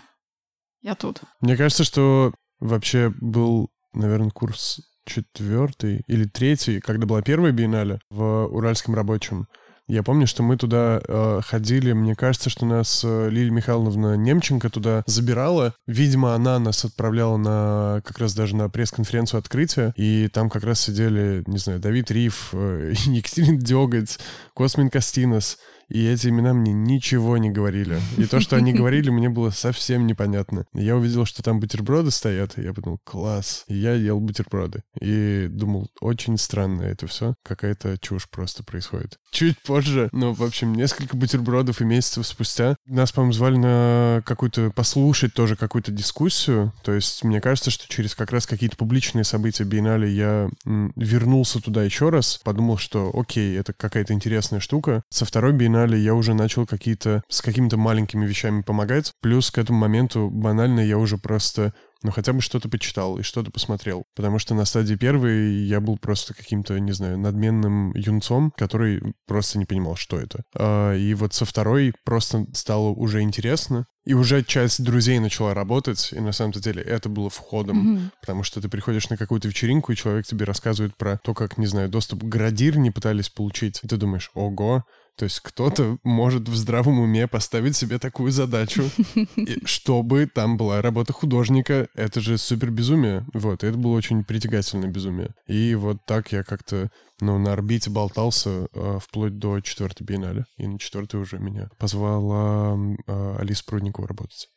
я 0.81 0.95
тут. 0.95 1.21
Мне 1.41 1.57
кажется, 1.57 1.85
что 1.85 2.33
вообще 2.59 3.13
был, 3.21 3.69
наверное, 3.93 4.31
курс 4.31 4.81
четвертый 5.05 6.03
или 6.07 6.25
третий, 6.25 6.81
когда 6.81 7.07
была 7.07 7.23
первая 7.23 7.53
биеннале 7.53 8.01
в 8.09 8.47
Уральском 8.47 8.95
рабочем. 8.95 9.47
Я 9.93 10.03
помню, 10.03 10.27
что 10.27 10.43
мы 10.43 10.57
туда 10.57 11.03
э, 11.07 11.41
ходили, 11.45 11.93
мне 11.93 12.15
кажется, 12.15 12.49
что 12.49 12.65
нас 12.65 13.03
э, 13.05 13.29
Лилия 13.29 13.51
Михайловна 13.51 14.17
Немченко 14.17 14.71
туда 14.71 15.03
забирала. 15.05 15.75
Видимо, 15.87 16.35
она 16.35 16.59
нас 16.59 16.87
отправляла 16.87 17.37
на 17.37 18.01
как 18.03 18.17
раз 18.17 18.33
даже 18.33 18.57
на 18.57 18.71
пресс-конференцию 18.71 19.41
открытия, 19.41 19.93
и 19.97 20.29
там 20.33 20.49
как 20.49 20.65
раз 20.65 20.81
сидели, 20.81 21.45
не 21.47 21.59
знаю, 21.59 21.79
Давид 21.79 22.11
Риф, 22.11 22.55
э, 22.55 22.95
Екатерина 23.05 23.61
Деготь, 23.61 24.19
Космин 24.55 24.89
Костинос, 24.89 25.59
и 25.93 26.07
эти 26.07 26.29
имена 26.29 26.55
мне 26.55 26.73
ничего 26.73 27.37
не 27.37 27.51
говорили. 27.51 28.01
И 28.17 28.25
то, 28.25 28.41
что 28.41 28.57
они 28.57 28.73
говорили, 28.73 29.11
мне 29.11 29.29
было 29.29 29.51
совсем 29.51 30.07
непонятно. 30.07 30.65
Я 30.73 30.97
увидел, 30.97 31.27
что 31.27 31.43
там 31.43 31.61
бутерброды 31.61 32.11
стоят, 32.11 32.57
и 32.57 32.63
я 32.63 32.73
подумал, 32.73 32.99
класс. 33.05 33.65
И 33.69 33.75
я 33.75 33.93
ел 33.93 34.19
бутерброды. 34.19 34.83
И 35.01 35.49
думал, 35.51 35.91
очень 36.01 36.39
странно 36.39 36.83
это 36.83 37.07
все. 37.07 37.35
Какая-то 37.43 37.99
чушь 37.99 38.29
просто 38.31 38.65
происходит. 38.65 39.19
Чуть 39.31 39.61
позже, 39.61 40.09
ну, 40.13 40.33
в 40.33 40.43
общем, 40.43 40.75
несколько 40.75 41.15
бутербродов 41.15 41.83
и 41.83 41.85
месяцев 41.85 42.27
спустя, 42.27 42.77
нас, 42.87 43.13
по-моему, 43.13 43.35
звали 43.35 43.57
на 43.57 44.23
какую-то, 44.25 44.71
послушать 44.71 45.35
тоже 45.35 45.57
какую-то 45.57 45.93
дискуссию. 45.93 46.73
То 46.85 46.93
есть, 46.93 47.23
мне 47.23 47.43
кажется, 47.43 47.71
что 47.71 47.87
через 47.87 48.15
как 48.15 48.33
раз 48.33 48.47
какие-то 48.47 48.79
публичные 48.79 49.25
события 49.25 49.65
биеннале 49.65 50.11
я 50.11 50.49
вернулся 50.65 51.61
туда 51.61 51.83
еще 51.83 52.09
раз, 52.09 52.41
подумал, 52.43 52.79
что 52.79 53.11
окей, 53.13 53.59
это 53.59 53.75
какая-то 53.75 54.15
интересная 54.15 54.61
штука. 54.61 55.03
Со 55.11 55.27
второй 55.27 55.53
биеннале 55.53 55.82
биеннале 55.83 56.03
я 56.03 56.15
уже 56.15 56.35
начал 56.35 56.67
какие-то 56.67 57.23
с 57.29 57.41
какими-то 57.41 57.77
маленькими 57.77 58.27
вещами 58.27 58.63
помогать. 58.63 59.13
Плюс 59.21 59.51
к 59.51 59.59
этому 59.59 59.79
моменту 59.79 60.31
банально 60.31 60.81
я 60.81 60.99
уже 60.99 61.19
просто 61.19 61.73
ну, 62.05 62.11
хотя 62.11 62.33
бы 62.33 62.41
что-то 62.41 62.69
почитал 62.69 63.19
и 63.19 63.23
что-то 63.23 63.53
посмотрел. 63.53 64.05
Потому 64.17 64.41
что 64.41 64.55
на 64.55 64.65
стадии 64.65 64.97
первой 64.97 65.55
я 65.55 65.81
был 65.81 65.99
просто 65.99 66.35
каким-то, 66.35 66.79
не 66.81 66.91
знаю, 66.91 67.17
надменным 67.17 67.93
юнцом, 67.95 68.53
который 68.57 69.15
просто 69.29 69.59
не 69.59 69.67
понимал, 69.67 69.95
что 69.95 70.19
это. 70.19 70.43
А, 70.57 70.95
и 70.95 71.15
вот 71.15 71.33
со 71.33 71.45
второй 71.45 71.95
просто 72.05 72.47
стало 72.55 72.89
уже 72.89 73.21
интересно. 73.21 73.87
И 74.05 74.15
уже 74.15 74.43
часть 74.43 74.83
друзей 74.83 75.21
начала 75.21 75.55
работать, 75.55 76.13
и 76.13 76.19
на 76.19 76.33
самом 76.33 76.51
деле 76.51 76.83
это 76.83 77.09
было 77.09 77.31
входом, 77.31 77.97
mm-hmm. 77.97 78.11
потому 78.21 78.43
что 78.43 78.61
ты 78.61 78.69
приходишь 78.69 79.09
на 79.11 79.17
какую-то 79.17 79.47
вечеринку, 79.47 79.93
и 79.93 79.97
человек 79.97 80.27
тебе 80.27 80.45
рассказывает 80.45 80.97
про 80.97 81.21
то, 81.23 81.35
как, 81.35 81.57
не 81.57 81.67
знаю, 81.67 81.89
доступ 81.89 82.25
к 82.25 82.27
градир 82.27 82.79
не 82.79 82.91
пытались 82.91 83.29
получить, 83.29 83.79
и 83.85 83.87
ты 83.87 83.97
думаешь, 83.97 84.33
ого, 84.35 84.83
то 85.17 85.25
есть 85.25 85.41
кто-то 85.41 85.99
может 86.03 86.49
в 86.49 86.57
здравом 86.57 86.99
уме 87.01 87.27
поставить 87.29 87.77
себе 87.77 87.99
такую 87.99 88.33
задачу, 88.33 88.85
чтобы 89.65 90.27
там 90.27 90.57
была 90.57 90.81
работа 90.81 91.13
художника. 91.13 91.89
Это 91.95 92.21
же 92.21 92.39
супер 92.39 92.71
безумие. 92.71 93.27
Вот, 93.35 93.63
это 93.63 93.77
было 93.77 93.93
очень 93.93 94.25
притягательное 94.25 94.89
безумие. 94.89 95.35
И 95.47 95.75
вот 95.75 95.99
так 96.07 96.33
я 96.33 96.43
как-то 96.43 96.91
ну, 97.21 97.39
на 97.39 97.53
орбите 97.53 97.91
болтался 97.91 98.69
э, 98.75 98.99
вплоть 99.01 99.39
до 99.39 99.61
четвертой 99.61 100.07
биеннале. 100.07 100.45
И 100.57 100.67
на 100.67 100.79
четвертой 100.79 101.21
уже 101.21 101.39
меня 101.39 101.69
позвала 101.79 102.77
э, 103.07 103.37
Алиса 103.39 103.65
Прудникова 103.65 104.09
работать. 104.09 104.49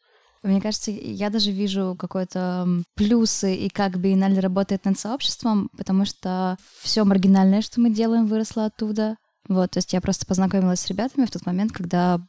Мне 0.42 0.62
кажется, 0.62 0.92
я 0.92 1.32
даже 1.32 1.52
вижу 1.52 1.96
какой-то 1.98 2.68
плюсы 2.96 3.56
и 3.56 3.70
как 3.70 4.00
биеннале 4.00 4.40
работает 4.40 4.86
над 4.86 4.98
сообществом, 4.98 5.70
потому 5.76 6.06
что 6.06 6.58
все 6.82 7.04
маргинальное, 7.04 7.62
что 7.62 7.82
мы 7.82 7.90
делаем, 7.90 8.28
выросло 8.28 8.66
оттуда. 8.66 9.18
Вот, 9.48 9.72
то 9.72 9.78
есть 9.78 9.94
я 9.94 10.02
просто 10.02 10.26
познакомилась 10.26 10.80
с 10.80 10.88
ребятами 10.88 11.26
в 11.26 11.32
тот 11.32 11.46
момент, 11.46 11.72
когда 11.72 12.20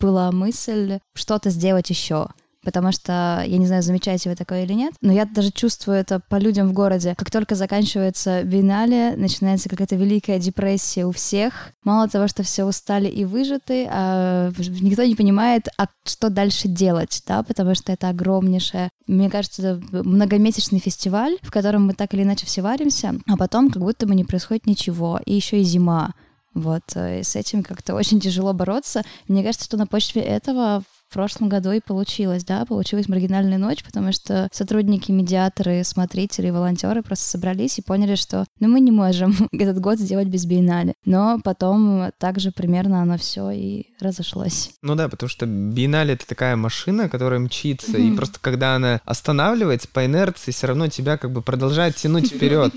была 0.00 0.32
мысль 0.32 0.98
что-то 1.14 1.50
сделать 1.50 1.90
еще. 1.90 2.28
потому 2.64 2.90
что, 2.90 3.44
я 3.46 3.58
не 3.58 3.66
знаю, 3.66 3.82
замечаете 3.82 4.30
вы 4.30 4.36
такое 4.36 4.64
или 4.64 4.72
нет, 4.72 4.94
но 5.00 5.12
я 5.12 5.26
даже 5.26 5.50
чувствую 5.52 5.98
это 5.98 6.20
по 6.28 6.36
людям 6.36 6.68
в 6.68 6.72
городе. 6.72 7.14
Как 7.16 7.30
только 7.30 7.54
заканчивается 7.54 8.42
биеннале, 8.42 9.14
начинается 9.16 9.68
какая-то 9.68 9.96
великая 9.96 10.38
депрессия 10.38 11.04
у 11.04 11.12
всех. 11.12 11.70
Мало 11.84 12.08
того, 12.08 12.26
что 12.26 12.42
все 12.42 12.64
устали 12.64 13.08
и 13.08 13.24
выжаты, 13.24 13.86
а 13.90 14.50
никто 14.80 15.04
не 15.04 15.14
понимает, 15.14 15.68
а 15.78 15.86
что 16.04 16.30
дальше 16.30 16.68
делать, 16.68 17.22
да, 17.26 17.42
потому 17.42 17.74
что 17.74 17.92
это 17.92 18.08
огромнейшее, 18.08 18.88
мне 19.06 19.30
кажется, 19.30 19.62
это 19.62 20.02
многомесячный 20.02 20.78
фестиваль, 20.78 21.36
в 21.42 21.50
котором 21.50 21.86
мы 21.86 21.94
так 21.94 22.14
или 22.14 22.22
иначе 22.22 22.46
все 22.46 22.62
варимся, 22.62 23.14
а 23.28 23.36
потом 23.36 23.70
как 23.70 23.82
будто 23.82 24.06
бы 24.06 24.14
не 24.14 24.24
происходит 24.24 24.66
ничего, 24.66 25.20
и 25.24 25.34
еще 25.34 25.60
и 25.60 25.64
зима. 25.64 26.14
Вот, 26.54 26.82
э, 26.94 27.20
и 27.20 27.22
с 27.22 27.36
этим 27.36 27.62
как-то 27.62 27.94
очень 27.94 28.20
тяжело 28.20 28.52
бороться. 28.52 29.02
Мне 29.28 29.42
кажется, 29.42 29.66
что 29.66 29.76
на 29.76 29.86
почве 29.86 30.22
этого 30.22 30.82
в 31.08 31.14
прошлом 31.14 31.48
году 31.48 31.70
и 31.70 31.80
получилось, 31.80 32.44
да, 32.44 32.64
получилась 32.64 33.08
маргинальная 33.08 33.58
ночь, 33.58 33.84
потому 33.84 34.10
что 34.12 34.48
сотрудники, 34.52 35.12
медиаторы, 35.12 35.84
смотрители, 35.84 36.50
волонтеры 36.50 37.02
просто 37.02 37.24
собрались 37.24 37.78
и 37.78 37.82
поняли, 37.82 38.16
что 38.16 38.46
ну 38.58 38.68
мы 38.68 38.80
не 38.80 38.90
можем 38.90 39.32
этот 39.52 39.78
год 39.80 39.98
сделать 39.98 40.28
без 40.28 40.44
биеннале. 40.44 40.94
Но 41.04 41.38
потом 41.44 42.10
также 42.18 42.50
примерно 42.50 43.02
оно 43.02 43.16
все 43.18 43.50
и 43.50 43.86
разошлось. 44.00 44.72
Ну 44.82 44.94
да, 44.96 45.08
потому 45.08 45.28
что 45.28 45.46
биеннале 45.46 46.14
это 46.14 46.26
такая 46.26 46.56
машина, 46.56 47.08
которая 47.08 47.38
мчится, 47.40 47.96
и 47.96 48.10
просто 48.16 48.38
когда 48.40 48.74
она 48.74 49.00
останавливается 49.04 49.88
по 49.88 50.04
инерции, 50.04 50.50
все 50.50 50.66
равно 50.66 50.88
тебя 50.88 51.16
как 51.16 51.32
бы 51.32 51.42
продолжает 51.42 51.96
тянуть 51.96 52.32
вперед. 52.32 52.74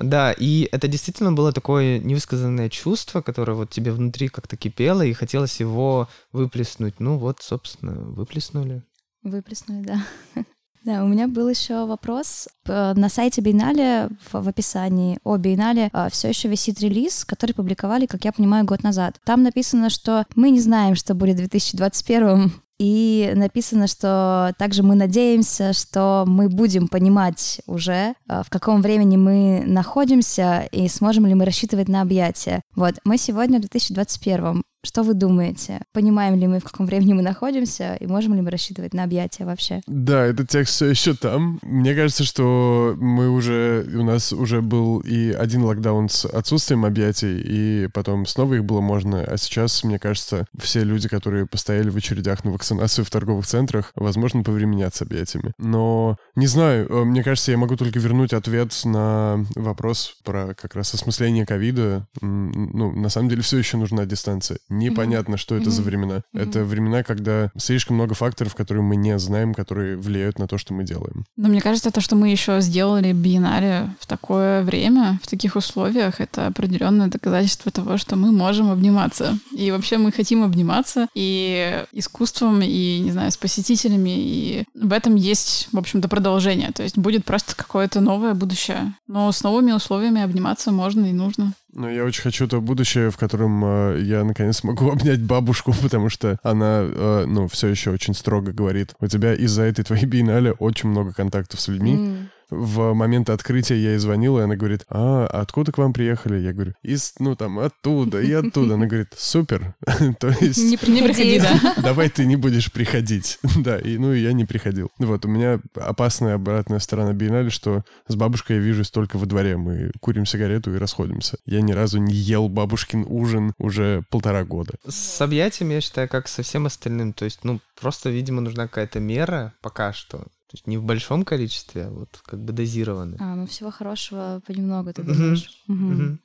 Да, 0.00 0.32
и 0.32 0.68
это 0.72 0.88
действительно 0.88 1.32
было 1.32 1.52
такое 1.52 1.98
невысказанное 1.98 2.70
чувство, 2.70 3.20
которое 3.20 3.52
вот 3.52 3.70
тебе 3.70 3.92
внутри 3.92 4.28
как-то 4.28 4.56
кипело, 4.56 5.02
и 5.02 5.12
хотелось 5.12 5.60
его 5.60 6.08
выплеснуть. 6.32 7.00
Ну 7.00 7.18
вот, 7.18 7.42
собственно, 7.42 7.92
выплеснули. 7.92 8.82
Выплеснули, 9.22 9.84
да. 9.84 10.04
Да, 10.82 11.04
у 11.04 11.08
меня 11.08 11.28
был 11.28 11.46
еще 11.46 11.84
вопрос. 11.84 12.48
На 12.64 13.10
сайте 13.10 13.42
Биеннале 13.42 14.08
в, 14.30 14.42
в 14.42 14.48
описании 14.48 15.18
о 15.24 15.36
Биеннале 15.36 15.90
а, 15.92 16.08
все 16.08 16.28
еще 16.28 16.48
висит 16.48 16.80
релиз, 16.80 17.26
который 17.26 17.52
публиковали, 17.52 18.06
как 18.06 18.24
я 18.24 18.32
понимаю, 18.32 18.64
год 18.64 18.82
назад. 18.82 19.20
Там 19.24 19.42
написано, 19.42 19.90
что 19.90 20.24
мы 20.36 20.48
не 20.48 20.58
знаем, 20.58 20.94
что 20.94 21.12
будет 21.12 21.34
в 21.34 21.40
2021 21.40 22.50
и 22.80 23.32
написано, 23.34 23.86
что 23.86 24.54
также 24.56 24.82
мы 24.82 24.94
надеемся, 24.94 25.74
что 25.74 26.24
мы 26.26 26.48
будем 26.48 26.88
понимать 26.88 27.60
уже, 27.66 28.14
э, 28.26 28.42
в 28.42 28.48
каком 28.48 28.80
времени 28.80 29.18
мы 29.18 29.62
находимся 29.66 30.66
и 30.72 30.88
сможем 30.88 31.26
ли 31.26 31.34
мы 31.34 31.44
рассчитывать 31.44 31.88
на 31.88 32.00
объятия. 32.00 32.62
Вот, 32.74 32.94
мы 33.04 33.18
сегодня 33.18 33.58
в 33.58 33.68
2021. 33.68 34.62
Что 34.82 35.02
вы 35.02 35.12
думаете? 35.12 35.82
Понимаем 35.92 36.38
ли 36.38 36.46
мы, 36.46 36.58
в 36.58 36.64
каком 36.64 36.86
времени 36.86 37.12
мы 37.12 37.20
находимся, 37.20 37.96
и 37.96 38.06
можем 38.06 38.34
ли 38.34 38.40
мы 38.40 38.50
рассчитывать 38.50 38.94
на 38.94 39.04
объятия 39.04 39.44
вообще? 39.44 39.82
Да, 39.86 40.24
этот 40.24 40.48
текст 40.48 40.74
все 40.74 40.86
еще 40.86 41.14
там. 41.14 41.58
Мне 41.62 41.94
кажется, 41.94 42.24
что 42.24 42.96
мы 42.98 43.28
уже, 43.28 43.86
у 43.94 44.02
нас 44.02 44.32
уже 44.32 44.62
был 44.62 45.00
и 45.00 45.32
один 45.32 45.64
локдаун 45.64 46.08
с 46.08 46.24
отсутствием 46.24 46.86
объятий, 46.86 47.42
и 47.44 47.88
потом 47.92 48.24
снова 48.24 48.54
их 48.54 48.64
было 48.64 48.80
можно, 48.80 49.22
а 49.22 49.36
сейчас, 49.36 49.84
мне 49.84 49.98
кажется, 49.98 50.46
все 50.58 50.82
люди, 50.82 51.08
которые 51.08 51.46
постояли 51.46 51.90
в 51.90 51.96
очередях 51.96 52.44
на 52.44 52.52
вакцинацию 52.52 53.04
в 53.04 53.10
торговых 53.10 53.46
центрах, 53.46 53.92
возможно, 53.96 54.42
повременят 54.42 54.94
с 54.94 55.02
объятиями. 55.02 55.52
Но, 55.58 56.16
не 56.36 56.46
знаю, 56.46 56.88
э, 56.88 57.04
мне 57.04 57.22
кажется, 57.22 57.50
я 57.50 57.58
могу 57.58 57.76
только 57.76 57.98
вернуть 57.98 58.32
ответ 58.32 58.72
на 58.84 59.44
вопрос 59.56 60.16
про 60.24 60.54
как 60.54 60.74
раз 60.74 60.94
осмысление 60.94 61.44
ковида. 61.44 62.06
Ну, 62.22 62.92
на 62.92 63.10
самом 63.10 63.28
деле, 63.28 63.42
все 63.42 63.58
еще 63.58 63.76
нужна 63.76 64.06
дистанция 64.06 64.58
непонятно, 64.70 65.36
что 65.36 65.56
это 65.56 65.70
за 65.70 65.82
времена. 65.82 66.22
Это 66.32 66.64
времена, 66.64 67.02
когда 67.02 67.50
слишком 67.58 67.96
много 67.96 68.14
факторов, 68.14 68.54
которые 68.54 68.82
мы 68.82 68.96
не 68.96 69.18
знаем, 69.18 69.54
которые 69.54 69.96
влияют 69.96 70.38
на 70.38 70.46
то, 70.46 70.58
что 70.58 70.72
мы 70.72 70.84
делаем. 70.84 71.24
Но 71.36 71.48
мне 71.48 71.60
кажется, 71.60 71.90
то, 71.90 72.00
что 72.00 72.16
мы 72.16 72.30
еще 72.30 72.60
сделали 72.60 73.12
биеннале 73.12 73.94
в 74.00 74.06
такое 74.06 74.62
время, 74.62 75.18
в 75.22 75.28
таких 75.28 75.56
условиях, 75.56 76.20
это 76.20 76.46
определенное 76.46 77.08
доказательство 77.08 77.70
того, 77.70 77.98
что 77.98 78.16
мы 78.16 78.32
можем 78.32 78.70
обниматься. 78.70 79.38
И 79.52 79.70
вообще 79.70 79.98
мы 79.98 80.12
хотим 80.12 80.42
обниматься 80.42 81.08
и 81.14 81.84
искусством, 81.92 82.62
и, 82.62 83.00
не 83.00 83.10
знаю, 83.10 83.30
с 83.30 83.36
посетителями, 83.36 84.10
и 84.16 84.64
в 84.74 84.92
этом 84.92 85.16
есть, 85.16 85.68
в 85.72 85.78
общем-то, 85.78 86.08
продолжение. 86.08 86.70
То 86.72 86.82
есть 86.82 86.96
будет 86.96 87.24
просто 87.24 87.56
какое-то 87.56 88.00
новое 88.00 88.34
будущее. 88.34 88.94
Но 89.06 89.30
с 89.32 89.42
новыми 89.42 89.72
условиями 89.72 90.22
обниматься 90.22 90.72
можно 90.72 91.06
и 91.06 91.12
нужно. 91.12 91.52
Ну, 91.72 91.88
я 91.88 92.04
очень 92.04 92.22
хочу 92.22 92.48
то 92.48 92.60
будущее, 92.60 93.10
в 93.10 93.16
котором 93.16 93.64
э, 93.64 94.00
я 94.02 94.24
наконец 94.24 94.62
могу 94.64 94.90
обнять 94.92 95.22
бабушку, 95.22 95.72
потому 95.80 96.08
что 96.08 96.38
она, 96.42 96.82
э, 96.82 97.24
ну, 97.26 97.48
все 97.48 97.68
еще 97.68 97.90
очень 97.90 98.14
строго 98.14 98.52
говорит. 98.52 98.94
У 99.00 99.06
тебя 99.06 99.34
из-за 99.34 99.62
этой 99.62 99.84
твоей 99.84 100.06
биеннале 100.06 100.52
очень 100.52 100.88
много 100.88 101.12
контактов 101.12 101.60
с 101.60 101.68
людьми. 101.68 101.94
Mm 101.94 102.26
в 102.50 102.92
момент 102.94 103.30
открытия 103.30 103.76
я 103.76 103.90
ей 103.90 103.98
звонила, 103.98 104.40
и 104.40 104.42
она 104.42 104.56
говорит, 104.56 104.84
а, 104.88 105.26
откуда 105.26 105.72
к 105.72 105.78
вам 105.78 105.92
приехали? 105.92 106.38
Я 106.38 106.52
говорю, 106.52 106.74
из, 106.82 107.14
ну, 107.18 107.36
там, 107.36 107.58
оттуда 107.58 108.20
и 108.20 108.32
оттуда. 108.32 108.74
Она 108.74 108.86
говорит, 108.86 109.14
супер. 109.16 109.74
То 110.18 110.28
есть... 110.40 110.58
Не, 110.62 110.76
приходи, 110.76 111.40
да. 111.40 111.74
Давай 111.82 112.08
ты 112.08 112.26
не 112.26 112.36
будешь 112.36 112.72
приходить. 112.72 113.38
да, 113.56 113.78
и, 113.78 113.98
ну, 113.98 114.12
и 114.12 114.20
я 114.20 114.32
не 114.32 114.44
приходил. 114.44 114.90
Вот, 114.98 115.24
у 115.24 115.28
меня 115.28 115.60
опасная 115.74 116.34
обратная 116.34 116.78
сторона 116.78 117.12
биеннале, 117.12 117.50
что 117.50 117.84
с 118.08 118.16
бабушкой 118.16 118.56
я 118.56 118.62
вижусь 118.62 118.90
только 118.90 119.16
во 119.16 119.26
дворе. 119.26 119.56
Мы 119.56 119.92
курим 120.00 120.26
сигарету 120.26 120.74
и 120.74 120.78
расходимся. 120.78 121.38
Я 121.46 121.60
ни 121.60 121.72
разу 121.72 121.98
не 121.98 122.14
ел 122.14 122.48
бабушкин 122.48 123.06
ужин 123.08 123.54
уже 123.58 124.02
полтора 124.10 124.44
года. 124.44 124.74
С 124.88 125.20
объятиями, 125.20 125.74
я 125.74 125.80
считаю, 125.80 126.08
как 126.08 126.28
со 126.28 126.42
всем 126.42 126.66
остальным. 126.66 127.12
То 127.12 127.24
есть, 127.24 127.40
ну, 127.44 127.60
просто, 127.80 128.10
видимо, 128.10 128.40
нужна 128.40 128.66
какая-то 128.66 129.00
мера 129.00 129.52
пока 129.62 129.92
что. 129.92 130.26
То 130.50 130.56
есть 130.56 130.66
не 130.66 130.78
в 130.78 130.82
большом 130.82 131.24
количестве, 131.24 131.84
а 131.84 131.90
вот 131.90 132.08
как 132.24 132.42
бы 132.42 132.52
дозированы. 132.52 133.16
А, 133.20 133.36
ну 133.36 133.46
всего 133.46 133.70
хорошего 133.70 134.42
понемногу 134.44 134.92
ты 134.92 135.04
думаешь. 135.04 135.62
Угу. 135.68 136.18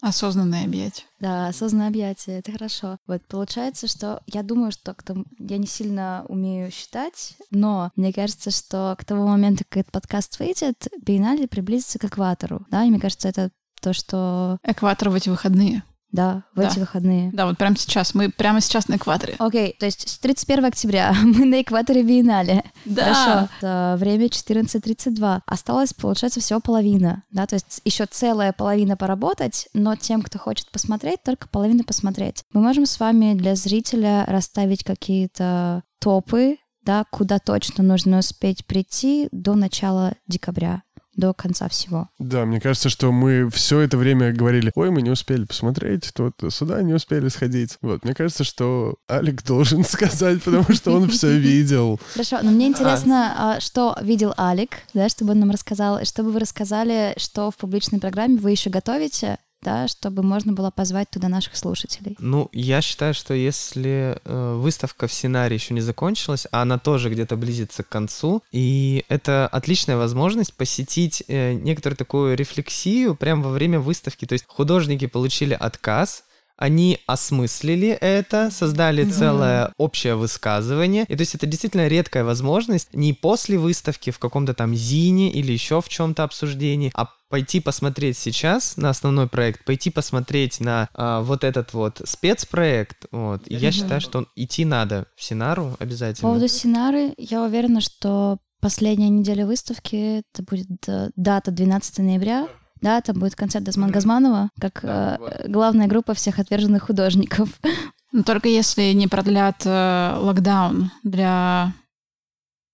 Осознанное 0.00 0.64
объятие. 0.64 1.06
Да, 1.20 1.48
осознанное 1.48 1.88
объятие, 1.88 2.38
это 2.38 2.52
хорошо. 2.52 2.96
Вот 3.06 3.20
получается, 3.26 3.86
что 3.86 4.22
я 4.26 4.42
думаю, 4.42 4.72
что 4.72 4.94
к 4.94 5.02
тому, 5.02 5.26
я 5.38 5.58
не 5.58 5.66
сильно 5.66 6.24
умею 6.28 6.70
считать, 6.70 7.34
но 7.50 7.92
мне 7.96 8.14
кажется, 8.14 8.50
что 8.50 8.96
к 8.98 9.04
тому 9.04 9.26
моменту, 9.28 9.64
как 9.68 9.82
этот 9.82 9.92
подкаст 9.92 10.38
выйдет, 10.38 10.88
биеннале 11.02 11.46
приблизится 11.46 11.98
к 11.98 12.06
экватору, 12.06 12.64
да, 12.70 12.84
и 12.84 12.88
мне 12.88 12.98
кажется, 12.98 13.28
это 13.28 13.50
то, 13.82 13.92
что... 13.92 14.56
Экватор 14.62 15.10
в 15.10 15.14
эти 15.14 15.28
выходные. 15.28 15.82
Да, 16.12 16.44
в 16.54 16.60
да. 16.60 16.68
эти 16.68 16.78
выходные. 16.78 17.30
Да, 17.32 17.46
вот 17.46 17.56
прямо 17.56 17.76
сейчас. 17.76 18.14
Мы 18.14 18.30
прямо 18.30 18.60
сейчас 18.60 18.88
на 18.88 18.96
экваторе. 18.96 19.36
Окей, 19.38 19.70
okay, 19.70 19.78
то 19.78 19.86
есть 19.86 20.20
31 20.20 20.64
октября 20.64 21.14
мы 21.22 21.44
на 21.44 21.62
экваторе 21.62 22.02
биеннале. 22.02 22.64
Да. 22.84 23.14
Хорошо. 23.14 23.48
Это 23.58 23.96
время 23.98 24.26
14.32. 24.26 25.40
Осталось, 25.46 25.92
получается, 25.92 26.40
всего 26.40 26.60
половина. 26.60 27.22
Да, 27.30 27.46
то 27.46 27.54
есть 27.54 27.80
еще 27.84 28.06
целая 28.06 28.52
половина 28.52 28.96
поработать, 28.96 29.68
но 29.72 29.94
тем, 29.96 30.22
кто 30.22 30.38
хочет 30.38 30.70
посмотреть, 30.70 31.22
только 31.22 31.48
половина 31.48 31.84
посмотреть. 31.84 32.42
Мы 32.52 32.60
можем 32.60 32.86
с 32.86 32.98
вами 32.98 33.34
для 33.34 33.54
зрителя 33.54 34.24
расставить 34.26 34.84
какие-то 34.84 35.82
топы, 36.00 36.56
да, 36.82 37.04
куда 37.10 37.38
точно 37.38 37.84
нужно 37.84 38.18
успеть 38.18 38.66
прийти 38.66 39.28
до 39.32 39.54
начала 39.54 40.14
декабря 40.26 40.82
до 41.16 41.32
конца 41.34 41.68
всего. 41.68 42.08
Да, 42.18 42.44
мне 42.46 42.60
кажется, 42.60 42.88
что 42.88 43.12
мы 43.12 43.48
все 43.50 43.80
это 43.80 43.96
время 43.96 44.32
говорили, 44.32 44.72
ой, 44.74 44.90
мы 44.90 45.02
не 45.02 45.10
успели 45.10 45.44
посмотреть, 45.44 46.10
тут 46.14 46.34
сюда 46.50 46.82
не 46.82 46.94
успели 46.94 47.28
сходить. 47.28 47.76
Вот, 47.82 48.04
мне 48.04 48.14
кажется, 48.14 48.44
что 48.44 48.96
Алик 49.10 49.42
должен 49.46 49.84
сказать, 49.84 50.42
потому 50.42 50.72
что 50.72 50.92
он 50.92 51.08
все 51.08 51.38
видел. 51.38 52.00
Хорошо, 52.12 52.38
но 52.42 52.50
мне 52.50 52.68
интересно, 52.68 53.34
а, 53.36 53.60
что 53.60 53.96
видел 54.02 54.34
Алик, 54.38 54.78
да, 54.94 55.08
чтобы 55.08 55.32
он 55.32 55.40
нам 55.40 55.50
рассказал, 55.50 56.04
чтобы 56.04 56.30
вы 56.32 56.40
рассказали, 56.40 57.14
что 57.16 57.50
в 57.50 57.56
публичной 57.56 57.98
программе 57.98 58.36
вы 58.36 58.52
еще 58.52 58.70
готовите, 58.70 59.38
да, 59.62 59.88
чтобы 59.88 60.22
можно 60.22 60.52
было 60.52 60.70
позвать 60.70 61.10
туда 61.10 61.28
наших 61.28 61.56
слушателей? 61.56 62.16
Ну, 62.18 62.48
я 62.52 62.80
считаю, 62.80 63.14
что 63.14 63.34
если 63.34 64.18
э, 64.24 64.54
выставка 64.54 65.06
в 65.06 65.12
сценарии 65.12 65.54
еще 65.54 65.74
не 65.74 65.80
закончилась, 65.80 66.46
а 66.50 66.62
она 66.62 66.78
тоже 66.78 67.10
где-то 67.10 67.36
близится 67.36 67.82
к 67.82 67.88
концу, 67.88 68.42
и 68.52 69.04
это 69.08 69.46
отличная 69.48 69.96
возможность 69.96 70.54
посетить 70.54 71.22
э, 71.28 71.52
некоторую 71.54 71.96
такую 71.96 72.36
рефлексию 72.36 73.14
прямо 73.14 73.44
во 73.44 73.50
время 73.50 73.80
выставки. 73.80 74.26
То 74.26 74.32
есть 74.32 74.44
художники 74.48 75.06
получили 75.06 75.54
отказ, 75.54 76.24
они 76.60 76.98
осмыслили 77.06 77.88
это, 77.88 78.50
создали 78.52 79.04
да. 79.04 79.10
целое 79.10 79.74
общее 79.78 80.14
высказывание. 80.14 81.04
И 81.08 81.16
то 81.16 81.22
есть 81.22 81.34
это 81.34 81.46
действительно 81.46 81.88
редкая 81.88 82.22
возможность 82.22 82.88
не 82.92 83.14
после 83.14 83.58
выставки 83.58 84.10
в 84.10 84.18
каком-то 84.18 84.52
там 84.52 84.74
зине 84.74 85.32
или 85.32 85.52
еще 85.52 85.80
в 85.80 85.88
чем-то 85.88 86.22
обсуждении, 86.22 86.92
а 86.94 87.08
пойти 87.30 87.60
посмотреть 87.60 88.18
сейчас 88.18 88.76
на 88.76 88.90
основной 88.90 89.26
проект, 89.26 89.64
пойти 89.64 89.88
посмотреть 89.88 90.60
на 90.60 90.90
а, 90.94 91.22
вот 91.22 91.44
этот 91.44 91.72
вот 91.72 92.02
спецпроект, 92.04 93.06
вот. 93.10 93.42
И 93.46 93.54
я 93.54 93.72
считаю, 93.72 94.02
что 94.02 94.26
идти 94.36 94.66
надо 94.66 95.06
в 95.16 95.24
Синару 95.24 95.76
обязательно. 95.78 96.28
По 96.28 96.34
поводу 96.34 96.48
Синары, 96.48 97.14
я 97.16 97.42
уверена, 97.42 97.80
что 97.80 98.38
последняя 98.60 99.08
неделя 99.08 99.46
выставки, 99.46 100.18
это 100.18 100.42
будет 100.42 100.88
э, 100.88 101.10
дата 101.16 101.50
12 101.50 101.98
ноября, 101.98 102.48
да, 102.80 103.00
там 103.00 103.18
будет 103.18 103.34
концерт 103.36 103.64
Десман 103.64 103.90
Газманова, 103.90 104.50
как 104.60 104.80
да, 104.82 105.18
э, 105.20 105.48
главная 105.48 105.86
группа 105.86 106.14
всех 106.14 106.38
отверженных 106.38 106.84
художников. 106.84 107.48
Но 108.12 108.22
только 108.22 108.48
если 108.48 108.92
не 108.92 109.06
продлят 109.06 109.62
э, 109.64 110.16
локдаун 110.18 110.90
для 111.04 111.72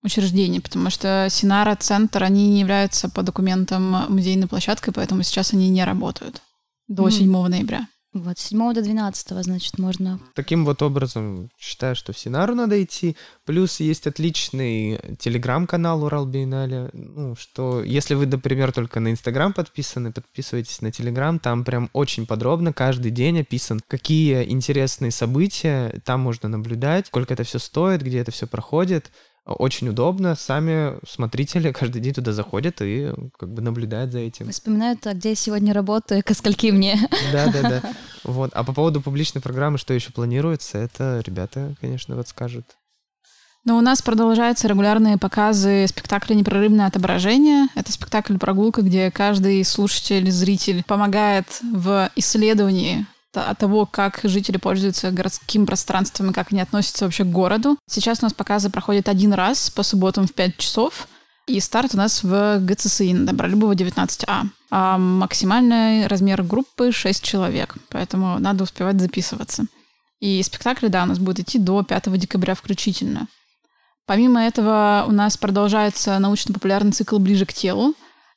учреждений, 0.03 0.61
потому 0.61 0.91
что 0.91 1.27
Синара, 1.31 1.75
Центр, 1.77 2.23
они 2.23 2.49
не 2.49 2.61
являются 2.61 3.09
по 3.09 3.23
документам 3.23 4.07
музейной 4.09 4.47
площадкой, 4.47 4.93
поэтому 4.93 5.23
сейчас 5.23 5.53
они 5.53 5.69
не 5.69 5.85
работают 5.85 6.41
до. 6.89 7.11
7 7.11 7.31
ноября. 7.49 7.87
Вот, 8.23 8.39
с 8.39 8.49
7 8.49 8.73
до 8.73 8.83
12, 8.83 9.45
значит, 9.45 9.79
можно... 9.79 10.19
Таким 10.35 10.65
вот 10.65 10.81
образом 10.83 11.51
считаю, 11.59 11.95
что 11.95 12.13
в 12.13 12.19
Синару 12.19 12.55
надо 12.55 12.83
идти. 12.83 13.15
Плюс 13.45 13.79
есть 13.81 14.07
отличный 14.07 14.99
телеграм-канал 15.19 16.05
Урал 16.05 16.25
Биеннале. 16.25 16.89
Ну, 16.93 17.37
что 17.37 17.83
если 17.83 18.15
вы, 18.15 18.27
например, 18.27 18.73
только 18.73 19.01
на 19.01 19.11
Инстаграм 19.11 19.53
подписаны, 19.53 20.13
подписывайтесь 20.13 20.81
на 20.81 20.91
Телеграм. 20.91 21.39
Там 21.39 21.63
прям 21.65 21.91
очень 21.93 22.27
подробно 22.27 22.73
каждый 22.73 23.11
день 23.11 23.41
описан, 23.41 23.81
какие 23.87 24.51
интересные 24.51 25.11
события 25.11 26.01
там 26.05 26.21
можно 26.21 26.49
наблюдать, 26.49 27.09
сколько 27.09 27.35
это 27.35 27.45
все 27.45 27.59
стоит, 27.59 28.03
где 28.03 28.19
это 28.19 28.31
все 28.31 28.47
проходит. 28.47 29.11
Очень 29.47 29.91
удобно. 29.91 30.35
Сами 30.35 30.99
смотрители 31.09 31.71
каждый 31.71 32.03
день 32.03 32.13
туда 32.13 32.33
заходят 32.33 32.79
и 32.81 33.13
как 33.39 33.53
бы 33.53 33.63
наблюдают 33.63 34.11
за 34.11 34.19
этим. 34.19 34.51
Вспоминают, 34.51 35.07
а 35.07 35.15
где 35.15 35.31
я 35.31 35.35
сегодня 35.37 35.73
работаю, 35.73 36.23
ко 36.25 36.35
скольки 36.35 36.73
мне. 36.73 36.99
Да, 37.33 37.51
да, 37.53 37.63
да. 37.63 37.83
Вот. 38.25 38.51
А 38.55 38.65
по 38.65 38.73
поводу 38.73 39.01
публичной 39.01 39.41
программы, 39.41 39.79
что 39.79 39.95
еще 39.95 40.11
планируется, 40.11 40.79
это 40.79 41.23
ребята, 41.25 41.77
конечно, 41.81 42.17
вот 42.17 42.27
скажут. 42.27 42.65
Но 43.65 43.79
у 43.79 43.81
нас 43.81 44.03
продолжаются 44.03 44.67
регулярные 44.67 45.17
показы 45.17 45.87
спектакля 45.89 46.35
«Непрерывное 46.35 46.87
отображение». 46.87 47.69
Это 47.77 47.93
спектакль 47.93 48.39
«Прогулка», 48.39 48.83
где 48.83 49.13
каждый 49.13 49.65
слушатель, 49.65 50.29
зритель 50.31 50.83
помогает 50.85 51.47
в 51.73 52.11
исследовании 52.17 53.07
та- 53.37 53.55
того, 53.55 53.85
как 53.85 54.21
жители 54.25 54.57
пользуются 54.57 55.11
городским 55.11 55.67
пространством 55.67 56.31
и 56.31 56.33
как 56.33 56.53
они 56.53 56.63
относятся 56.63 57.05
вообще 57.05 57.25
к 57.25 57.31
городу. 57.31 57.77
Сейчас 57.87 58.21
у 58.21 58.25
нас 58.25 58.33
показы 58.33 58.71
проходят 58.71 59.09
один 59.09 59.35
раз 59.35 59.69
по 59.71 59.83
субботам 59.83 60.27
в 60.27 60.33
5 60.33 60.57
часов. 60.57 61.07
И 61.47 61.61
старт 61.61 61.95
у 61.95 61.99
нас 61.99 62.25
в 62.25 62.59
ГЦСИ 62.61 63.13
на 63.13 63.27
Добролюбова 63.27 63.75
19А. 63.75 64.47
А 64.71 64.97
максимальный 64.99 66.07
размер 66.07 66.43
группы 66.43 66.93
6 66.93 67.23
человек, 67.23 67.77
поэтому 67.91 68.39
надо 68.39 68.65
успевать 68.65 68.99
записываться. 69.01 69.67
И 70.19 70.43
спектакль, 70.43 70.89
да, 70.89 71.03
у 71.03 71.07
нас 71.07 71.19
будет 71.19 71.41
идти 71.41 71.59
до 71.59 71.83
5 71.83 72.17
декабря 72.17 72.55
включительно. 72.55 73.29
Помимо 74.07 74.41
этого 74.41 75.05
у 75.07 75.13
нас 75.13 75.37
продолжается 75.37 76.19
научно-популярный 76.19 76.93
цикл 76.93 77.19
«Ближе 77.19 77.45
к 77.45 77.53
телу», 77.53 77.95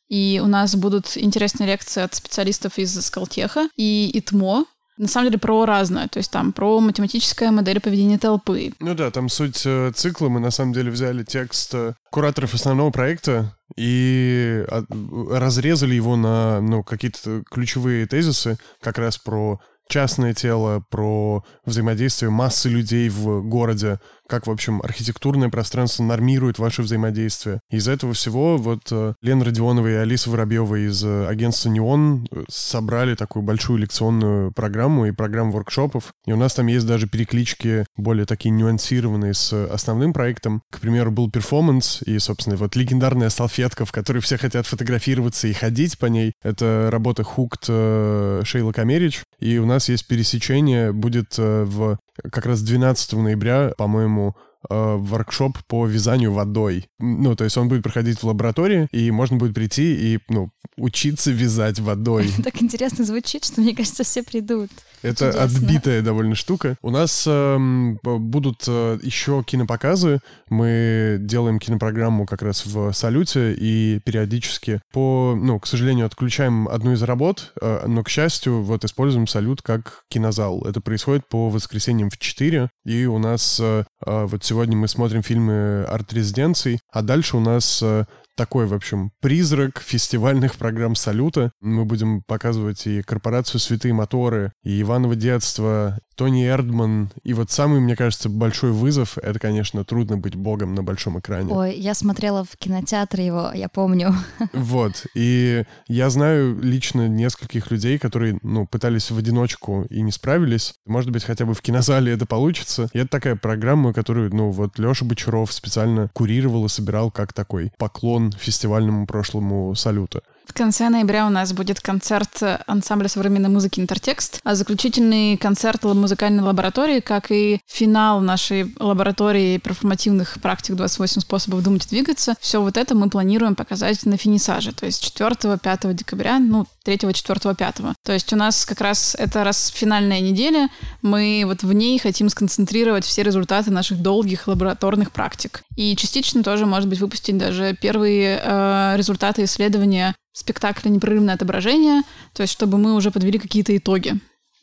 и 0.09 0.41
у 0.43 0.47
нас 0.47 0.75
будут 0.75 1.15
интересные 1.15 1.67
лекции 1.67 2.01
от 2.03 2.15
специалистов 2.15 2.77
из 2.77 2.99
Скалтеха 3.05 3.69
и 3.77 4.11
ИТМО, 4.13 4.65
на 4.99 5.07
самом 5.07 5.27
деле 5.27 5.39
про 5.39 5.65
разное, 5.65 6.07
то 6.09 6.17
есть 6.17 6.29
там 6.29 6.51
про 6.51 6.79
математическая 6.81 7.51
модель 7.51 7.79
поведения 7.79 8.19
толпы. 8.19 8.73
Ну 8.79 8.93
да, 8.93 9.09
там 9.11 9.29
суть 9.29 9.63
э, 9.65 9.91
цикла. 9.95 10.27
Мы 10.27 10.39
на 10.41 10.51
самом 10.51 10.73
деле 10.73 10.91
взяли 10.91 11.23
текст 11.23 11.73
э, 11.73 11.93
кураторов 12.11 12.53
основного 12.53 12.91
проекта 12.91 13.55
и 13.77 14.63
от- 14.69 14.85
разрезали 15.31 15.95
его 15.95 16.17
на 16.17 16.59
ну, 16.59 16.83
какие-то 16.83 17.43
ключевые 17.49 18.05
тезисы 18.07 18.57
как 18.81 18.97
раз 18.97 19.17
про 19.17 19.59
частное 19.87 20.33
тело, 20.33 20.83
про 20.91 21.43
взаимодействие 21.65 22.29
массы 22.29 22.69
людей 22.69 23.09
в 23.09 23.41
городе, 23.41 23.99
как, 24.29 24.47
в 24.47 24.51
общем, 24.51 24.81
архитектурное 24.81 25.49
пространство 25.49 26.03
нормирует 26.03 26.59
ваше 26.59 26.83
взаимодействие. 26.83 27.59
Из 27.69 27.87
этого 27.87 28.13
всего 28.13 28.57
вот 28.57 28.83
э, 28.91 29.13
Лена 29.21 29.43
Родионова 29.43 29.87
и 29.87 29.93
Алиса 29.93 30.29
Воробьева 30.29 30.87
из 30.87 31.03
э, 31.03 31.27
агентства 31.27 31.69
«Неон» 31.69 32.27
э, 32.31 32.43
собрали 32.47 33.15
такую 33.15 33.43
большую 33.43 33.79
лекционную 33.79 34.51
программу 34.53 35.07
и 35.07 35.11
программу 35.11 35.51
воркшопов. 35.51 36.13
И 36.25 36.31
у 36.31 36.37
нас 36.37 36.53
там 36.53 36.67
есть 36.67 36.85
даже 36.85 37.07
переклички 37.07 37.85
более 37.97 38.25
такие 38.25 38.51
нюансированные 38.51 39.33
с 39.33 39.51
основным 39.51 40.13
проектом. 40.13 40.61
К 40.71 40.79
примеру, 40.79 41.11
был 41.11 41.29
перформанс 41.29 42.01
и, 42.03 42.19
собственно, 42.19 42.55
вот 42.55 42.75
легендарная 42.75 43.29
салфетка, 43.29 43.85
в 43.85 43.91
которой 43.91 44.19
все 44.19 44.37
хотят 44.37 44.67
фотографироваться 44.67 45.47
и 45.47 45.53
ходить 45.53 45.97
по 45.97 46.05
ней. 46.05 46.33
Это 46.43 46.89
работа 46.91 47.23
Хукт 47.23 47.65
Шейла 47.65 48.71
Камерич. 48.71 49.23
И 49.39 49.57
у 49.57 49.65
нас 49.65 49.89
есть 49.89 50.07
пересечение, 50.07 50.93
будет 50.93 51.37
в 51.37 51.97
как 52.31 52.45
раз 52.45 52.61
12 52.61 53.13
ноября, 53.13 53.73
по-моему, 53.77 54.35
воркшоп 54.69 55.57
по 55.67 55.85
вязанию 55.85 56.33
водой. 56.33 56.87
Ну, 56.99 57.35
то 57.35 57.43
есть 57.43 57.57
он 57.57 57.69
будет 57.69 57.83
проходить 57.83 58.19
в 58.19 58.23
лаборатории, 58.25 58.87
и 58.91 59.11
можно 59.11 59.37
будет 59.37 59.53
прийти 59.53 59.93
и, 60.15 60.19
ну, 60.29 60.49
учиться 60.77 61.31
вязать 61.31 61.79
водой. 61.79 62.29
Так 62.43 62.61
интересно 62.61 63.05
звучит, 63.05 63.45
что, 63.45 63.61
мне 63.61 63.75
кажется, 63.75 64.03
все 64.03 64.23
придут. 64.23 64.69
Это 65.01 65.31
Чудесно. 65.31 65.43
отбитая 65.43 66.01
довольно 66.01 66.35
штука. 66.35 66.77
У 66.81 66.89
нас 66.89 67.25
б- 67.25 67.97
будут 68.17 68.63
э, 68.67 68.99
еще 69.01 69.43
кинопоказы. 69.45 70.19
Мы 70.49 71.17
делаем 71.21 71.59
кинопрограмму 71.59 72.25
как 72.25 72.41
раз 72.41 72.65
в 72.65 72.91
салюте 72.93 73.53
и 73.53 73.99
периодически 74.03 74.81
по, 74.91 75.35
ну, 75.39 75.59
к 75.59 75.67
сожалению, 75.67 76.05
отключаем 76.05 76.67
одну 76.67 76.93
из 76.93 77.03
работ, 77.03 77.53
э, 77.61 77.85
но, 77.87 78.03
к 78.03 78.09
счастью, 78.09 78.61
вот 78.61 78.83
используем 78.83 79.27
салют 79.27 79.61
как 79.61 80.03
кинозал. 80.09 80.65
Это 80.65 80.81
происходит 80.81 81.27
по 81.27 81.49
воскресеньям 81.49 82.09
в 82.09 82.17
4, 82.17 82.69
и 82.85 83.05
у 83.05 83.19
нас 83.19 83.59
э, 83.61 83.83
э, 84.05 84.25
вот 84.25 84.43
сегодня 84.49 84.75
мы 84.75 84.87
смотрим 84.87 85.21
фильмы 85.21 85.85
арт-резиденций, 85.87 86.79
а 86.91 87.03
дальше 87.03 87.37
у 87.37 87.39
нас 87.39 87.83
э, 87.83 88.05
такой, 88.39 88.67
в 88.67 88.73
общем, 88.73 89.11
призрак 89.19 89.81
фестивальных 89.81 90.55
программ 90.55 90.95
«Салюта». 90.95 91.51
Мы 91.59 91.83
будем 91.83 92.23
показывать 92.23 92.87
и 92.87 93.01
корпорацию 93.01 93.59
«Святые 93.59 93.93
моторы», 93.93 94.53
и 94.63 94.81
«Иваново 94.81 95.17
детство», 95.17 95.99
Тони 96.19 96.45
Эрдман. 96.45 97.11
И 97.23 97.33
вот 97.33 97.49
самый, 97.49 97.79
мне 97.79 97.95
кажется, 97.95 98.27
большой 98.27 98.73
вызов— 98.73 99.17
это, 99.23 99.39
конечно, 99.39 99.85
трудно 99.85 100.17
быть 100.17 100.35
богом 100.35 100.75
на 100.75 100.83
большом 100.83 101.17
экране. 101.17 101.53
Ой, 101.53 101.73
я 101.75 101.93
смотрела 101.93 102.43
в 102.43 102.57
кинотеатре 102.57 103.25
его, 103.25 103.51
я 103.53 103.69
помню. 103.69 104.13
Вот. 104.51 105.05
И 105.15 105.63
я 105.87 106.09
знаю 106.09 106.59
лично 106.59 107.07
нескольких 107.07 107.71
людей, 107.71 107.97
которые, 107.97 108.37
ну, 108.41 108.67
пытались 108.67 109.11
в 109.11 109.17
одиночку 109.17 109.85
и 109.89 110.01
не 110.01 110.11
справились. 110.11 110.73
Может 110.85 111.09
быть, 111.09 111.23
хотя 111.23 111.45
бы 111.45 111.53
в 111.53 111.61
кинозале 111.61 112.11
это 112.11 112.25
получится. 112.25 112.89
И 112.91 112.99
это 112.99 113.09
такая 113.09 113.37
программа, 113.37 113.93
которую, 113.93 114.35
ну, 114.35 114.51
вот 114.51 114.77
Леша 114.77 115.05
Бочаров 115.05 115.53
специально 115.53 116.09
курировал 116.13 116.65
и 116.65 116.69
собирал 116.69 117.11
как 117.11 117.31
такой 117.31 117.71
поклон 117.77 118.28
фестивальному 118.37 119.05
прошлому 119.05 119.75
салюта. 119.75 120.21
В 120.49 120.53
конце 120.59 120.89
ноября 120.89 121.27
у 121.27 121.29
нас 121.29 121.53
будет 121.53 121.79
концерт 121.79 122.41
ансамбля 122.65 123.07
современной 123.07 123.49
музыки 123.49 123.79
«Интертекст», 123.79 124.39
а 124.43 124.55
заключительный 124.55 125.37
концерт 125.37 125.83
музыкальной 125.83 126.41
лаборатории, 126.43 127.01
как 127.01 127.31
и 127.31 127.61
финал 127.67 128.19
нашей 128.19 128.73
лаборатории 128.79 129.59
перформативных 129.59 130.39
практик 130.41 130.75
28 130.75 131.21
способов 131.21 131.63
думать 131.63 131.85
и 131.85 131.89
двигаться. 131.89 132.33
Все 132.41 132.61
вот 132.61 132.77
это 132.77 132.95
мы 132.95 133.09
планируем 133.09 133.55
показать 133.55 134.03
на 134.05 134.17
финисаже, 134.17 134.73
то 134.73 134.87
есть 134.87 135.15
4-5 135.15 135.93
декабря, 135.93 136.39
ну, 136.39 136.65
3, 136.83 137.13
4, 137.13 137.55
5. 137.55 137.75
То 138.03 138.11
есть 138.11 138.33
у 138.33 138.35
нас 138.35 138.65
как 138.65 138.81
раз 138.81 139.15
это 139.17 139.43
раз 139.43 139.67
финальная 139.67 140.19
неделя, 140.19 140.69
мы 141.03 141.43
вот 141.45 141.61
в 141.61 141.71
ней 141.71 141.99
хотим 141.99 142.27
сконцентрировать 142.27 143.05
все 143.05 143.21
результаты 143.21 143.69
наших 143.69 144.01
долгих 144.01 144.47
лабораторных 144.47 145.11
практик. 145.11 145.61
И 145.75 145.95
частично 145.95 146.43
тоже, 146.43 146.65
может 146.65 146.89
быть, 146.89 146.99
выпустить 146.99 147.37
даже 147.37 147.77
первые 147.79 148.41
э, 148.43 148.93
результаты 148.97 149.43
исследования 149.43 150.15
спектакля 150.39 150.89
«Непрерывное 150.89 151.35
отображение», 151.35 152.01
то 152.33 152.41
есть 152.41 152.53
чтобы 152.53 152.77
мы 152.77 152.95
уже 152.95 153.11
подвели 153.11 153.37
какие-то 153.39 153.75
итоги. 153.75 154.19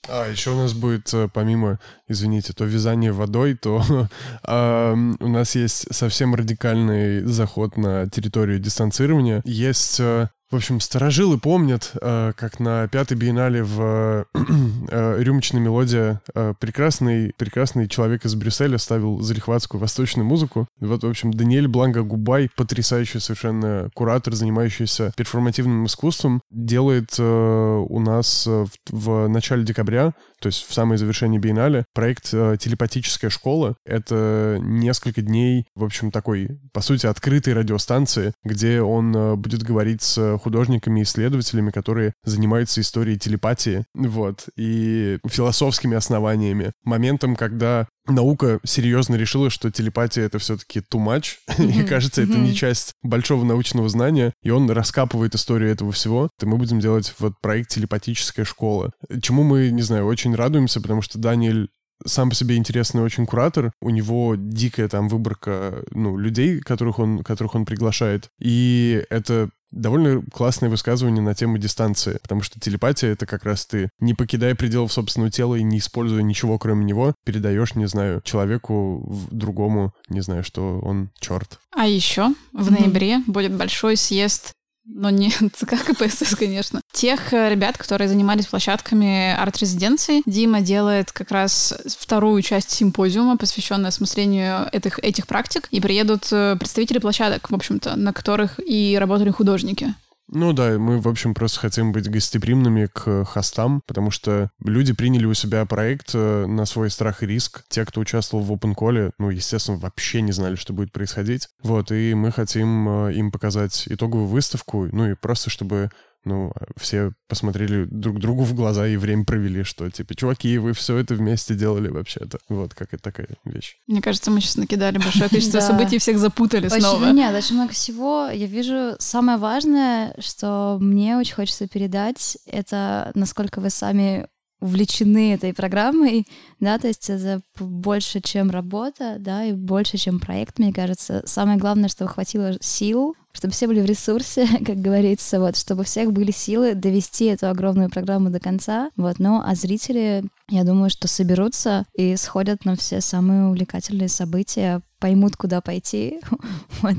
А, 0.08 0.30
еще 0.30 0.50
у 0.50 0.56
нас 0.56 0.72
будет, 0.72 1.12
э, 1.14 1.28
помимо, 1.32 1.78
извините, 2.08 2.52
то 2.52 2.64
вязание 2.64 3.12
водой, 3.12 3.54
то 3.54 3.82
эм, 4.46 5.16
у 5.20 5.28
нас 5.28 5.54
есть 5.54 5.94
совсем 5.94 6.34
радикальный 6.34 7.22
заход 7.22 7.76
на 7.76 8.08
территорию 8.08 8.58
дистанцирования. 8.58 9.42
Есть 9.44 9.98
э, 10.00 10.28
в 10.50 10.54
общем, 10.54 10.78
старожилы 10.78 11.38
помнят, 11.38 11.90
э, 12.00 12.32
как 12.36 12.60
на 12.60 12.86
пятой 12.86 13.16
биеннале 13.16 13.64
в 13.64 14.26
э, 14.34 15.16
«Рюмочная 15.18 15.60
мелодия» 15.60 16.22
э, 16.34 16.54
прекрасный, 16.60 17.32
прекрасный 17.36 17.88
человек 17.88 18.24
из 18.24 18.36
Брюсселя 18.36 18.78
ставил 18.78 19.20
залихватскую 19.20 19.80
восточную 19.80 20.24
музыку. 20.24 20.68
Вот, 20.78 21.02
в 21.02 21.08
общем, 21.08 21.32
Даниэль 21.32 21.66
Бланга 21.66 22.02
Губай, 22.02 22.48
потрясающий 22.54 23.18
совершенно 23.18 23.90
куратор, 23.94 24.34
занимающийся 24.34 25.12
перформативным 25.16 25.86
искусством, 25.86 26.40
делает 26.50 27.18
у 27.18 28.00
нас 28.00 28.46
в 28.46 29.28
начале 29.28 29.64
декабря, 29.64 30.12
то 30.46 30.48
есть 30.48 30.64
в 30.68 30.72
самое 30.72 30.96
завершение 30.96 31.40
биеннале, 31.40 31.86
проект 31.92 32.32
э, 32.32 32.56
«Телепатическая 32.56 33.30
школа». 33.30 33.74
Это 33.84 34.58
несколько 34.60 35.20
дней, 35.20 35.66
в 35.74 35.82
общем, 35.82 36.12
такой, 36.12 36.60
по 36.72 36.82
сути, 36.82 37.06
открытой 37.06 37.52
радиостанции, 37.52 38.32
где 38.44 38.80
он 38.80 39.12
э, 39.16 39.34
будет 39.34 39.64
говорить 39.64 40.02
с 40.02 40.38
художниками 40.38 41.00
и 41.00 41.02
исследователями, 41.02 41.72
которые 41.72 42.12
занимаются 42.22 42.80
историей 42.80 43.18
телепатии, 43.18 43.86
вот, 43.92 44.46
и 44.54 45.18
философскими 45.26 45.96
основаниями. 45.96 46.70
Моментом, 46.84 47.34
когда 47.34 47.88
наука 48.08 48.60
серьезно 48.64 49.16
решила, 49.16 49.50
что 49.50 49.70
телепатия— 49.70 50.24
это 50.26 50.38
все-таки 50.38 50.80
too 50.80 51.04
much, 51.04 51.36
и 51.58 51.82
кажется, 51.84 52.22
это 52.22 52.38
не 52.38 52.54
часть 52.54 52.92
большого 53.02 53.44
научного 53.44 53.88
знания, 53.88 54.32
и 54.42 54.50
он 54.50 54.70
раскапывает 54.70 55.34
историю 55.34 55.70
этого 55.70 55.92
всего. 55.92 56.30
И 56.40 56.46
мы 56.46 56.56
будем 56.56 56.80
делать 56.80 57.14
вот 57.18 57.34
проект 57.40 57.70
«Телепатическая 57.70 58.44
школа», 58.44 58.92
чему 59.22 59.42
мы, 59.42 59.70
не 59.70 59.82
знаю, 59.82 60.06
очень 60.06 60.34
радуемся, 60.34 60.80
потому 60.80 61.02
что 61.02 61.18
Даниэль 61.18 61.68
сам 62.04 62.28
по 62.28 62.34
себе 62.34 62.56
интересный 62.56 63.02
очень 63.02 63.26
куратор. 63.26 63.72
У 63.80 63.90
него 63.90 64.34
дикая 64.36 64.88
там 64.88 65.08
выборка, 65.08 65.82
ну, 65.90 66.16
людей, 66.16 66.60
которых 66.60 66.98
он, 66.98 67.22
которых 67.22 67.54
он 67.54 67.64
приглашает. 67.64 68.28
И 68.38 69.02
это 69.08 69.50
довольно 69.76 70.22
классное 70.32 70.68
высказывание 70.68 71.22
на 71.22 71.34
тему 71.34 71.58
дистанции, 71.58 72.18
потому 72.22 72.42
что 72.42 72.58
телепатия— 72.58 73.10
это 73.12 73.26
как 73.26 73.44
раз 73.44 73.66
ты, 73.66 73.90
не 74.00 74.14
покидая 74.14 74.54
пределов 74.54 74.92
собственного 74.92 75.30
тела 75.30 75.54
и 75.54 75.62
не 75.62 75.78
используя 75.78 76.22
ничего, 76.22 76.58
кроме 76.58 76.84
него, 76.84 77.14
передаешь, 77.24 77.74
не 77.74 77.86
знаю, 77.86 78.20
человеку 78.22 79.26
другому, 79.30 79.92
не 80.08 80.20
знаю, 80.20 80.42
что 80.42 80.78
он 80.80 81.10
черт. 81.20 81.58
А 81.74 81.86
еще 81.86 82.34
в 82.52 82.70
ноябре 82.70 83.20
будет 83.26 83.52
большой 83.52 83.96
съезд 83.96 84.52
но 84.86 85.10
не 85.10 85.30
ЦК 85.54 85.84
КПСС, 85.84 86.34
конечно. 86.34 86.80
Тех 86.92 87.32
э, 87.32 87.50
ребят, 87.50 87.76
которые 87.76 88.08
занимались 88.08 88.46
площадками 88.46 89.34
арт-резиденции, 89.34 90.22
Дима 90.26 90.60
делает 90.60 91.12
как 91.12 91.30
раз 91.30 91.74
вторую 91.98 92.40
часть 92.42 92.70
симпозиума, 92.70 93.36
посвященную 93.36 93.88
осмыслению 93.88 94.68
этих, 94.72 94.98
этих 95.00 95.26
практик, 95.26 95.68
и 95.70 95.80
приедут 95.80 96.28
э, 96.32 96.56
представители 96.58 96.98
площадок, 96.98 97.50
в 97.50 97.54
общем-то, 97.54 97.96
на 97.96 98.12
которых 98.12 98.60
и 98.64 98.96
работали 98.98 99.30
художники. 99.30 99.94
Ну 100.28 100.52
да, 100.52 100.76
мы, 100.78 101.00
в 101.00 101.06
общем, 101.06 101.34
просто 101.34 101.60
хотим 101.60 101.92
быть 101.92 102.10
гостеприимными 102.10 102.86
к 102.86 103.24
хостам, 103.24 103.82
потому 103.86 104.10
что 104.10 104.50
люди 104.64 104.92
приняли 104.92 105.24
у 105.24 105.34
себя 105.34 105.64
проект 105.66 106.10
э, 106.14 106.46
на 106.46 106.66
свой 106.66 106.90
страх 106.90 107.22
и 107.22 107.26
риск. 107.26 107.62
Те, 107.68 107.84
кто 107.84 108.00
участвовал 108.00 108.42
в 108.42 108.52
Open 108.52 108.74
Call, 108.74 109.12
ну, 109.18 109.30
естественно, 109.30 109.78
вообще 109.78 110.22
не 110.22 110.32
знали, 110.32 110.56
что 110.56 110.72
будет 110.72 110.90
происходить. 110.90 111.48
Вот, 111.62 111.92
и 111.92 112.14
мы 112.14 112.32
хотим 112.32 113.06
э, 113.06 113.14
им 113.14 113.30
показать 113.30 113.84
итоговую 113.86 114.26
выставку, 114.26 114.88
ну 114.90 115.10
и 115.10 115.14
просто 115.14 115.48
чтобы 115.48 115.90
ну, 116.26 116.52
все 116.76 117.12
посмотрели 117.28 117.84
друг 117.84 118.18
другу 118.18 118.42
в 118.42 118.54
глаза 118.54 118.86
и 118.86 118.96
время 118.96 119.24
провели, 119.24 119.62
что, 119.62 119.88
типа, 119.88 120.14
чуваки, 120.14 120.58
вы 120.58 120.72
все 120.72 120.98
это 120.98 121.14
вместе 121.14 121.54
делали 121.54 121.88
вообще-то. 121.88 122.38
Вот, 122.48 122.74
как 122.74 122.92
это 122.92 123.02
такая 123.02 123.28
вещь. 123.44 123.76
Мне 123.86 124.02
кажется, 124.02 124.30
мы 124.30 124.40
сейчас 124.40 124.56
накидали 124.56 124.98
большое 124.98 125.30
количество 125.30 125.60
событий, 125.60 125.98
всех 125.98 126.18
запутали 126.18 126.68
снова. 126.68 127.10
нет, 127.12 127.34
очень 127.34 127.54
много 127.54 127.72
всего. 127.72 128.26
Я 128.26 128.46
вижу, 128.46 128.96
самое 128.98 129.38
важное, 129.38 130.14
что 130.18 130.78
мне 130.80 131.16
очень 131.16 131.34
хочется 131.34 131.68
передать, 131.68 132.36
это 132.46 133.12
насколько 133.14 133.60
вы 133.60 133.70
сами 133.70 134.26
увлечены 134.60 135.34
этой 135.34 135.52
программой, 135.52 136.26
да, 136.60 136.78
то 136.78 136.88
есть 136.88 137.10
это 137.10 137.40
больше, 137.58 138.20
чем 138.20 138.50
работа, 138.50 139.16
да, 139.18 139.44
и 139.44 139.52
больше, 139.52 139.98
чем 139.98 140.18
проект, 140.18 140.58
мне 140.58 140.72
кажется. 140.72 141.22
Самое 141.26 141.58
главное, 141.58 141.88
чтобы 141.88 142.10
хватило 142.10 142.56
сил, 142.60 143.14
чтобы 143.36 143.52
все 143.52 143.66
были 143.66 143.80
в 143.80 143.84
ресурсе, 143.84 144.46
как 144.66 144.76
говорится, 144.78 145.38
вот, 145.38 145.56
чтобы 145.56 145.82
у 145.82 145.84
всех 145.84 146.12
были 146.12 146.30
силы 146.30 146.74
довести 146.74 147.26
эту 147.26 147.48
огромную 147.48 147.90
программу 147.90 148.30
до 148.30 148.40
конца, 148.40 148.90
вот, 148.96 149.18
ну, 149.18 149.42
а 149.44 149.54
зрители, 149.54 150.24
я 150.48 150.64
думаю, 150.64 150.90
что 150.90 151.06
соберутся 151.06 151.84
и 151.94 152.16
сходят 152.16 152.64
на 152.64 152.76
все 152.76 153.00
самые 153.00 153.46
увлекательные 153.46 154.08
события, 154.08 154.80
поймут, 154.98 155.36
куда 155.36 155.60
пойти, 155.60 156.20
вот, 156.80 156.96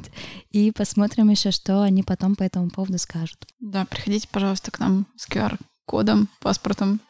и 0.51 0.71
посмотрим 0.71 1.29
еще, 1.29 1.51
что 1.51 1.81
они 1.81 2.03
потом 2.03 2.35
по 2.35 2.43
этому 2.43 2.69
поводу 2.69 2.97
скажут. 2.99 3.45
Да, 3.59 3.85
приходите, 3.85 4.27
пожалуйста, 4.31 4.71
к 4.71 4.79
нам 4.79 5.07
с 5.15 5.27
QR-кодом, 5.27 6.29
паспортом 6.39 7.01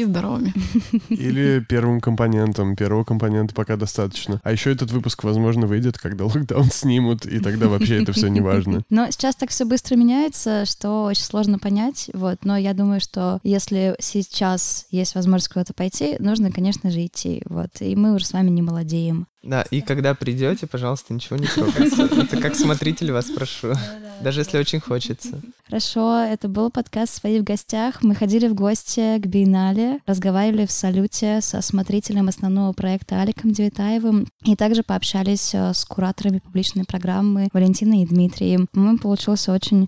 и 0.00 0.04
здоровыми. 0.04 0.52
Или 1.08 1.64
первым 1.68 2.00
компонентом. 2.00 2.76
Первого 2.76 3.04
компонента 3.04 3.54
пока 3.54 3.76
достаточно. 3.76 4.40
А 4.42 4.52
еще 4.52 4.72
этот 4.72 4.90
выпуск, 4.90 5.24
возможно, 5.24 5.66
выйдет, 5.66 5.98
когда 5.98 6.24
локдаун 6.24 6.70
снимут, 6.70 7.26
и 7.26 7.40
тогда 7.40 7.68
вообще 7.68 8.02
это 8.02 8.12
все 8.12 8.28
не 8.28 8.40
важно. 8.40 8.82
Но 8.90 9.10
сейчас 9.10 9.36
так 9.36 9.50
все 9.50 9.64
быстро 9.64 9.96
меняется, 9.96 10.64
что 10.64 11.04
очень 11.04 11.24
сложно 11.24 11.58
понять, 11.58 12.10
вот, 12.14 12.44
но 12.44 12.56
я 12.56 12.74
думаю, 12.74 13.00
что 13.00 13.40
если 13.42 13.96
сейчас 14.00 14.86
есть 14.90 15.14
возможность 15.14 15.48
куда-то 15.48 15.74
пойти, 15.74 16.16
нужно, 16.18 16.50
конечно 16.52 16.90
же, 16.90 17.04
идти, 17.04 17.42
вот, 17.46 17.70
и 17.80 17.94
мы 17.96 18.14
уже 18.14 18.26
с 18.26 18.32
вами 18.32 18.50
не 18.50 18.62
молодеем. 18.62 19.26
Да, 19.46 19.62
и 19.70 19.80
когда 19.80 20.14
придете, 20.14 20.66
пожалуйста, 20.66 21.14
ничего 21.14 21.36
не 21.36 21.46
трогайте. 21.46 22.02
Это 22.02 22.36
как 22.36 22.56
смотритель 22.56 23.12
вас 23.12 23.26
прошу. 23.26 23.74
Даже 24.20 24.40
если 24.40 24.58
очень 24.58 24.80
хочется. 24.80 25.40
Хорошо, 25.66 26.18
это 26.18 26.48
был 26.48 26.70
подкаст 26.70 27.14
«Свои 27.14 27.38
в 27.38 27.44
гостях». 27.44 28.02
Мы 28.02 28.16
ходили 28.16 28.48
в 28.48 28.54
гости 28.54 29.18
к 29.18 29.26
Биеннале, 29.26 30.00
разговаривали 30.04 30.66
в 30.66 30.72
салюте 30.72 31.40
со 31.42 31.60
смотрителем 31.60 32.28
основного 32.28 32.72
проекта 32.72 33.22
Аликом 33.22 33.52
Девятаевым 33.52 34.26
и 34.44 34.56
также 34.56 34.82
пообщались 34.82 35.54
э, 35.54 35.72
с 35.72 35.84
кураторами 35.84 36.38
публичной 36.38 36.84
программы 36.84 37.48
Валентиной 37.52 38.02
и 38.02 38.06
Дмитрием. 38.06 38.66
По-моему, 38.72 38.98
получился 38.98 39.52
очень 39.52 39.86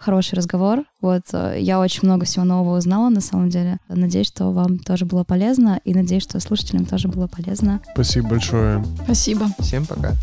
хороший 0.00 0.34
разговор. 0.34 0.84
Вот 1.00 1.22
э, 1.32 1.56
я 1.60 1.78
очень 1.78 2.00
много 2.04 2.24
всего 2.24 2.44
нового 2.44 2.78
узнала 2.78 3.10
на 3.10 3.20
самом 3.20 3.50
деле. 3.50 3.78
Надеюсь, 3.88 4.26
что 4.26 4.50
вам 4.50 4.78
тоже 4.78 5.04
было 5.04 5.24
полезно, 5.24 5.80
и 5.84 5.94
надеюсь, 5.94 6.22
что 6.22 6.40
слушателям 6.40 6.86
тоже 6.86 7.08
было 7.08 7.26
полезно. 7.26 7.80
Спасибо 7.92 8.30
большое. 8.30 8.84
Спасибо. 9.04 9.46
Всем 9.60 9.86
пока. 9.86 10.14